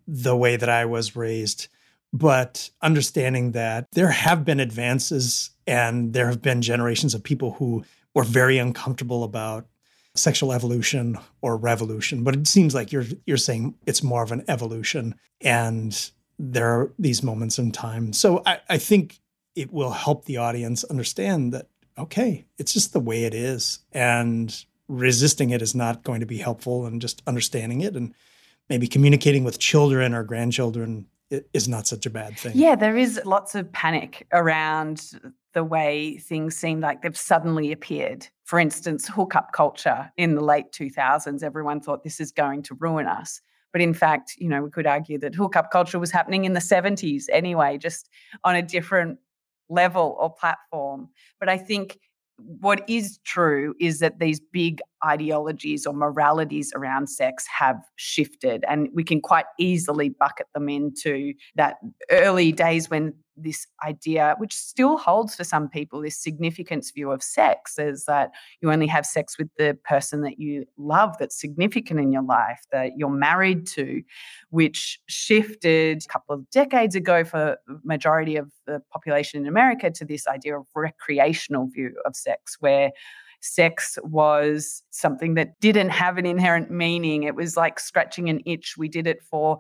the 0.08 0.36
way 0.36 0.56
that 0.56 0.70
I 0.70 0.86
was 0.86 1.16
raised. 1.16 1.68
But 2.12 2.72
understanding 2.82 3.52
that 3.52 3.88
there 3.92 4.10
have 4.10 4.44
been 4.44 4.60
advances 4.60 5.52
and 5.68 6.14
there 6.14 6.28
have 6.28 6.42
been 6.42 6.62
generations 6.62 7.14
of 7.14 7.24
people 7.24 7.52
who 7.54 7.84
were 8.16 8.24
very 8.24 8.58
uncomfortable 8.58 9.24
about 9.24 9.68
sexual 10.16 10.52
evolution 10.52 11.18
or 11.42 11.56
revolution. 11.56 12.24
But 12.24 12.36
it 12.36 12.48
seems 12.48 12.74
like 12.74 12.92
you're 12.92 13.06
you're 13.26 13.38
saying 13.38 13.76
it's 13.86 14.02
more 14.02 14.24
of 14.24 14.32
an 14.32 14.44
evolution 14.48 15.16
and 15.42 16.12
there 16.40 16.68
are 16.68 16.94
these 16.98 17.22
moments 17.22 17.60
in 17.60 17.72
time. 17.72 18.14
So 18.14 18.42
I, 18.46 18.60
I 18.70 18.78
think 18.78 19.20
it 19.56 19.72
will 19.72 19.92
help 19.92 20.26
the 20.26 20.38
audience 20.38 20.84
understand 20.86 21.54
that 21.54 21.68
okay, 21.98 22.46
it's 22.58 22.74
just 22.74 22.94
the 22.94 23.00
way 23.00 23.26
it 23.26 23.34
is. 23.34 23.80
And 23.92 24.66
resisting 24.90 25.52
it 25.52 25.62
is 25.62 25.74
not 25.74 26.04
going 26.04 26.20
to 26.20 26.26
be 26.26 26.38
helpful 26.38 26.86
and 26.86 27.00
just 27.00 27.22
understanding 27.26 27.82
it 27.82 27.96
and 27.96 28.14
maybe 28.70 28.88
communicating 28.88 29.44
with 29.44 29.60
children 29.60 30.14
or 30.14 30.24
grandchildren 30.24 31.06
is 31.54 31.68
not 31.68 31.88
such 31.88 32.06
a 32.06 32.10
bad 32.10 32.38
thing. 32.38 32.54
Yeah, 32.56 32.76
there 32.76 32.98
is 32.98 33.22
lots 33.24 33.56
of 33.56 33.72
panic 33.72 34.28
around 34.34 35.12
the 35.54 35.64
way 35.64 36.18
things 36.18 36.56
seem 36.56 36.80
like 36.80 37.02
they've 37.02 37.16
suddenly 37.16 37.72
appeared. 37.72 38.28
For 38.46 38.60
instance, 38.60 39.08
hookup 39.08 39.52
culture 39.54 40.12
in 40.18 40.36
the 40.36 40.44
late 40.44 40.72
2000s, 40.72 41.44
everyone 41.44 41.82
thought 41.82 42.04
this 42.04 42.20
is 42.20 42.32
going 42.32 42.64
to 42.64 42.76
ruin 42.76 43.06
us. 43.08 43.42
But 43.72 43.82
in 43.82 43.94
fact, 43.94 44.34
you 44.40 44.50
know, 44.50 44.64
we 44.64 44.72
could 44.72 44.88
argue 44.88 45.20
that 45.20 45.36
hookup 45.36 45.70
culture 45.72 46.00
was 46.00 46.12
happening 46.12 46.46
in 46.46 46.54
the 46.54 46.60
70s 46.60 47.26
anyway, 47.32 47.78
just 47.78 48.10
on 48.44 48.56
a 48.56 48.64
different 48.64 49.20
level 49.70 50.18
or 50.20 50.34
platform. 50.34 51.10
But 51.40 51.50
I 51.50 51.58
think 51.58 52.00
what 52.60 52.84
is 52.88 53.20
true 53.26 53.76
is 53.80 54.00
that 54.00 54.20
these 54.20 54.40
big 54.40 54.80
ideologies 55.06 55.86
or 55.86 55.94
moralities 55.94 56.72
around 56.76 57.08
sex 57.08 57.46
have 57.48 57.78
shifted, 57.96 58.66
and 58.68 58.90
we 58.94 59.04
can 59.04 59.22
quite 59.22 59.46
easily 59.58 60.10
bucket 60.10 60.48
them 60.54 60.70
into 60.70 61.34
that 61.56 61.78
early 62.12 62.52
days 62.52 62.90
when 62.90 63.14
this 63.44 63.68
idea, 63.86 64.36
which 64.38 64.54
still 64.54 64.98
holds 64.98 65.36
for 65.36 65.44
some 65.44 65.70
people, 65.70 66.02
this 66.02 66.18
significance 66.18 66.92
view 66.92 67.12
of 67.12 67.24
sex 67.24 67.78
is 67.78 68.06
that 68.06 68.32
you 68.62 68.72
only 68.72 68.88
have 68.88 69.06
sex 69.06 69.38
with 69.38 69.50
the 69.58 69.78
person 69.84 70.22
that 70.22 70.40
you 70.40 70.66
love, 70.78 71.16
that's 71.20 71.40
significant 71.40 72.00
in 72.00 72.12
your 72.12 72.24
life, 72.24 72.62
that 72.72 72.92
you're 72.98 73.10
married 73.10 73.68
to, 73.68 74.02
which 74.50 75.00
shifted 75.08 76.04
a 76.04 76.12
couple 76.12 76.36
of 76.36 76.50
decades 76.50 76.96
ago 76.96 77.24
for 77.24 77.58
majority 77.84 78.36
of 78.36 78.52
the 78.66 78.82
population 78.92 79.42
in 79.42 79.48
America 79.48 79.90
to 79.90 80.06
this 80.06 80.28
idea 80.28 80.58
of 80.58 80.66
recreational 80.76 81.68
view 81.68 81.94
of 82.06 82.16
sex, 82.16 82.58
where 82.60 82.92
sex 83.42 83.98
was 84.04 84.84
something 84.90 85.36
that 85.36 85.60
didn't 85.60 85.90
have 85.90 86.18
an 86.18 86.26
inherent 86.26 86.70
meaning. 86.70 87.24
It 87.24 87.36
was 87.36 87.56
like 87.56 87.80
scratching 87.80 88.30
an 88.30 88.42
itch. 88.46 88.76
We 88.78 88.90
did 88.90 89.08
it 89.08 89.22
for 89.24 89.60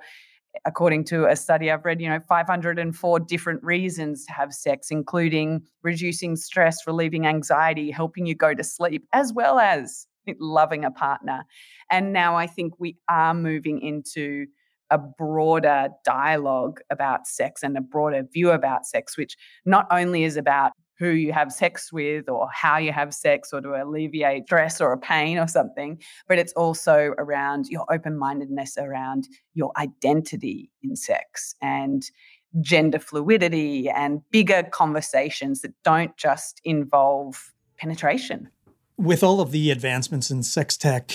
according 0.65 1.05
to 1.05 1.25
a 1.25 1.35
study 1.35 1.71
I've 1.71 1.85
read, 1.85 2.01
you 2.01 2.09
know, 2.09 2.19
504 2.19 3.19
different 3.21 3.63
reasons 3.63 4.25
to 4.25 4.33
have 4.33 4.53
sex, 4.53 4.91
including 4.91 5.61
reducing 5.83 6.35
stress, 6.35 6.85
relieving 6.85 7.25
anxiety, 7.25 7.91
helping 7.91 8.25
you 8.25 8.35
go 8.35 8.53
to 8.53 8.63
sleep, 8.63 9.05
as 9.13 9.33
well 9.33 9.59
as 9.59 10.07
loving 10.39 10.85
a 10.85 10.91
partner. 10.91 11.43
And 11.89 12.13
now 12.13 12.35
I 12.35 12.47
think 12.47 12.73
we 12.79 12.97
are 13.09 13.33
moving 13.33 13.81
into 13.81 14.45
a 14.91 14.97
broader 14.97 15.89
dialogue 16.03 16.79
about 16.89 17.27
sex 17.27 17.63
and 17.63 17.77
a 17.77 17.81
broader 17.81 18.23
view 18.31 18.51
about 18.51 18.85
sex, 18.85 19.17
which 19.17 19.37
not 19.65 19.87
only 19.91 20.23
is 20.23 20.35
about 20.35 20.71
who 20.99 21.09
you 21.09 21.31
have 21.31 21.51
sex 21.51 21.91
with 21.91 22.27
or 22.27 22.49
how 22.53 22.77
you 22.77 22.91
have 22.91 23.13
sex 23.13 23.53
or 23.53 23.61
to 23.61 23.81
alleviate 23.81 24.45
stress 24.45 24.81
or 24.81 24.91
a 24.91 24.97
pain 24.97 25.37
or 25.37 25.47
something, 25.47 25.99
but 26.27 26.37
it's 26.37 26.53
also 26.53 27.13
around 27.17 27.67
your 27.67 27.85
open 27.91 28.17
mindedness 28.17 28.77
around 28.77 29.27
your 29.53 29.71
identity 29.77 30.69
in 30.83 30.95
sex 30.95 31.55
and 31.61 32.03
gender 32.61 32.99
fluidity 32.99 33.89
and 33.89 34.21
bigger 34.31 34.63
conversations 34.63 35.61
that 35.61 35.73
don't 35.83 36.15
just 36.17 36.59
involve 36.65 37.53
penetration. 37.77 38.49
With 38.97 39.23
all 39.23 39.39
of 39.39 39.51
the 39.51 39.71
advancements 39.71 40.29
in 40.29 40.43
sex 40.43 40.75
tech, 40.75 41.11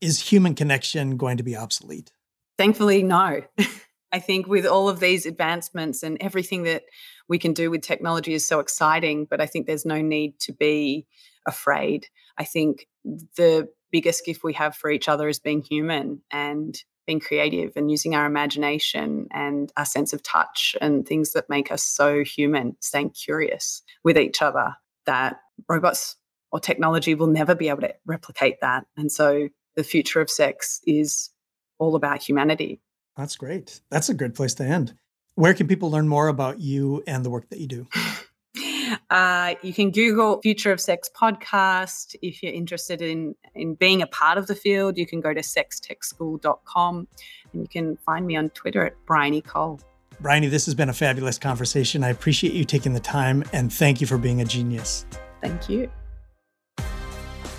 is 0.00 0.30
human 0.30 0.54
connection 0.54 1.16
going 1.16 1.36
to 1.36 1.42
be 1.42 1.56
obsolete? 1.56 2.12
Thankfully, 2.56 3.02
no. 3.02 3.42
I 4.12 4.18
think 4.18 4.46
with 4.46 4.64
all 4.64 4.88
of 4.88 5.00
these 5.00 5.26
advancements 5.26 6.02
and 6.02 6.16
everything 6.20 6.62
that 6.62 6.84
we 7.28 7.38
can 7.38 7.52
do 7.52 7.70
with 7.70 7.82
technology 7.82 8.34
is 8.34 8.46
so 8.46 8.60
exciting, 8.60 9.26
but 9.28 9.40
I 9.40 9.46
think 9.46 9.66
there's 9.66 9.86
no 9.86 10.00
need 10.00 10.38
to 10.40 10.52
be 10.52 11.06
afraid. 11.46 12.06
I 12.38 12.44
think 12.44 12.86
the 13.04 13.68
biggest 13.90 14.24
gift 14.24 14.44
we 14.44 14.52
have 14.54 14.76
for 14.76 14.90
each 14.90 15.08
other 15.08 15.28
is 15.28 15.38
being 15.38 15.62
human 15.62 16.22
and 16.30 16.76
being 17.06 17.20
creative 17.20 17.72
and 17.76 17.90
using 17.90 18.14
our 18.14 18.26
imagination 18.26 19.28
and 19.30 19.72
our 19.76 19.84
sense 19.84 20.12
of 20.12 20.22
touch 20.22 20.76
and 20.80 21.06
things 21.06 21.32
that 21.32 21.48
make 21.48 21.70
us 21.70 21.82
so 21.82 22.24
human, 22.24 22.76
staying 22.80 23.10
curious 23.10 23.82
with 24.02 24.18
each 24.18 24.42
other 24.42 24.74
that 25.06 25.36
robots 25.68 26.16
or 26.50 26.58
technology 26.58 27.14
will 27.14 27.28
never 27.28 27.54
be 27.54 27.68
able 27.68 27.82
to 27.82 27.94
replicate 28.06 28.56
that. 28.60 28.86
And 28.96 29.10
so 29.10 29.48
the 29.76 29.84
future 29.84 30.20
of 30.20 30.28
sex 30.28 30.80
is 30.86 31.30
all 31.78 31.94
about 31.94 32.22
humanity. 32.22 32.80
That's 33.16 33.36
great. 33.36 33.80
That's 33.90 34.08
a 34.08 34.14
good 34.14 34.34
place 34.34 34.54
to 34.54 34.64
end. 34.64 34.94
Where 35.36 35.52
can 35.52 35.68
people 35.68 35.90
learn 35.90 36.08
more 36.08 36.28
about 36.28 36.60
you 36.60 37.04
and 37.06 37.22
the 37.22 37.28
work 37.28 37.50
that 37.50 37.60
you 37.60 37.66
do? 37.66 37.86
Uh, 39.10 39.54
you 39.62 39.74
can 39.74 39.90
Google 39.90 40.40
Future 40.40 40.72
of 40.72 40.80
Sex 40.80 41.10
podcast. 41.14 42.16
If 42.22 42.42
you're 42.42 42.52
interested 42.52 43.02
in, 43.02 43.34
in 43.54 43.74
being 43.74 44.00
a 44.00 44.06
part 44.06 44.38
of 44.38 44.46
the 44.46 44.54
field, 44.54 44.96
you 44.96 45.06
can 45.06 45.20
go 45.20 45.34
to 45.34 45.40
sextechschool.com 45.40 47.06
and 47.52 47.62
you 47.62 47.68
can 47.68 47.96
find 47.98 48.26
me 48.26 48.36
on 48.36 48.48
Twitter 48.50 48.86
at 48.86 48.94
Bryony 49.04 49.42
Cole. 49.42 49.80
Bryony, 50.20 50.48
this 50.48 50.64
has 50.64 50.74
been 50.74 50.88
a 50.88 50.94
fabulous 50.94 51.38
conversation. 51.38 52.02
I 52.02 52.08
appreciate 52.08 52.54
you 52.54 52.64
taking 52.64 52.94
the 52.94 53.00
time 53.00 53.44
and 53.52 53.70
thank 53.70 54.00
you 54.00 54.06
for 54.06 54.16
being 54.16 54.40
a 54.40 54.44
genius. 54.44 55.04
Thank 55.42 55.68
you. 55.68 55.90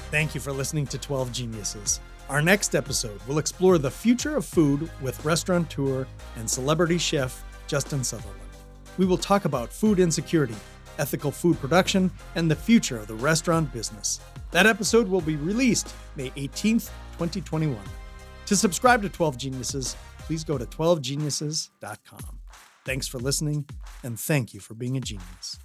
Thank 0.09 0.33
you 0.33 0.41
for 0.41 0.51
listening 0.51 0.87
to 0.87 0.97
12 0.97 1.31
Geniuses. 1.31 1.99
Our 2.29 2.41
next 2.41 2.75
episode 2.75 3.21
will 3.27 3.37
explore 3.37 3.77
the 3.77 3.91
future 3.91 4.35
of 4.35 4.45
food 4.45 4.89
with 5.01 5.23
restaurateur 5.23 6.07
and 6.35 6.49
celebrity 6.49 6.97
chef 6.97 7.43
Justin 7.67 8.03
Sutherland. 8.03 8.39
We 8.97 9.05
will 9.05 9.17
talk 9.17 9.45
about 9.45 9.71
food 9.71 9.99
insecurity, 9.99 10.55
ethical 10.97 11.31
food 11.31 11.59
production, 11.59 12.11
and 12.35 12.49
the 12.49 12.55
future 12.55 12.97
of 12.97 13.07
the 13.07 13.15
restaurant 13.15 13.71
business. 13.71 14.19
That 14.51 14.65
episode 14.65 15.07
will 15.07 15.21
be 15.21 15.35
released 15.35 15.93
May 16.15 16.29
18th, 16.31 16.89
2021. 17.17 17.77
To 18.47 18.55
subscribe 18.55 19.01
to 19.01 19.09
12 19.09 19.37
Geniuses, 19.37 19.95
please 20.19 20.43
go 20.43 20.57
to 20.57 20.65
12geniuses.com. 20.65 22.39
Thanks 22.85 23.07
for 23.07 23.19
listening, 23.19 23.65
and 24.03 24.19
thank 24.19 24.53
you 24.53 24.59
for 24.61 24.73
being 24.73 24.95
a 24.95 25.01
genius. 25.01 25.59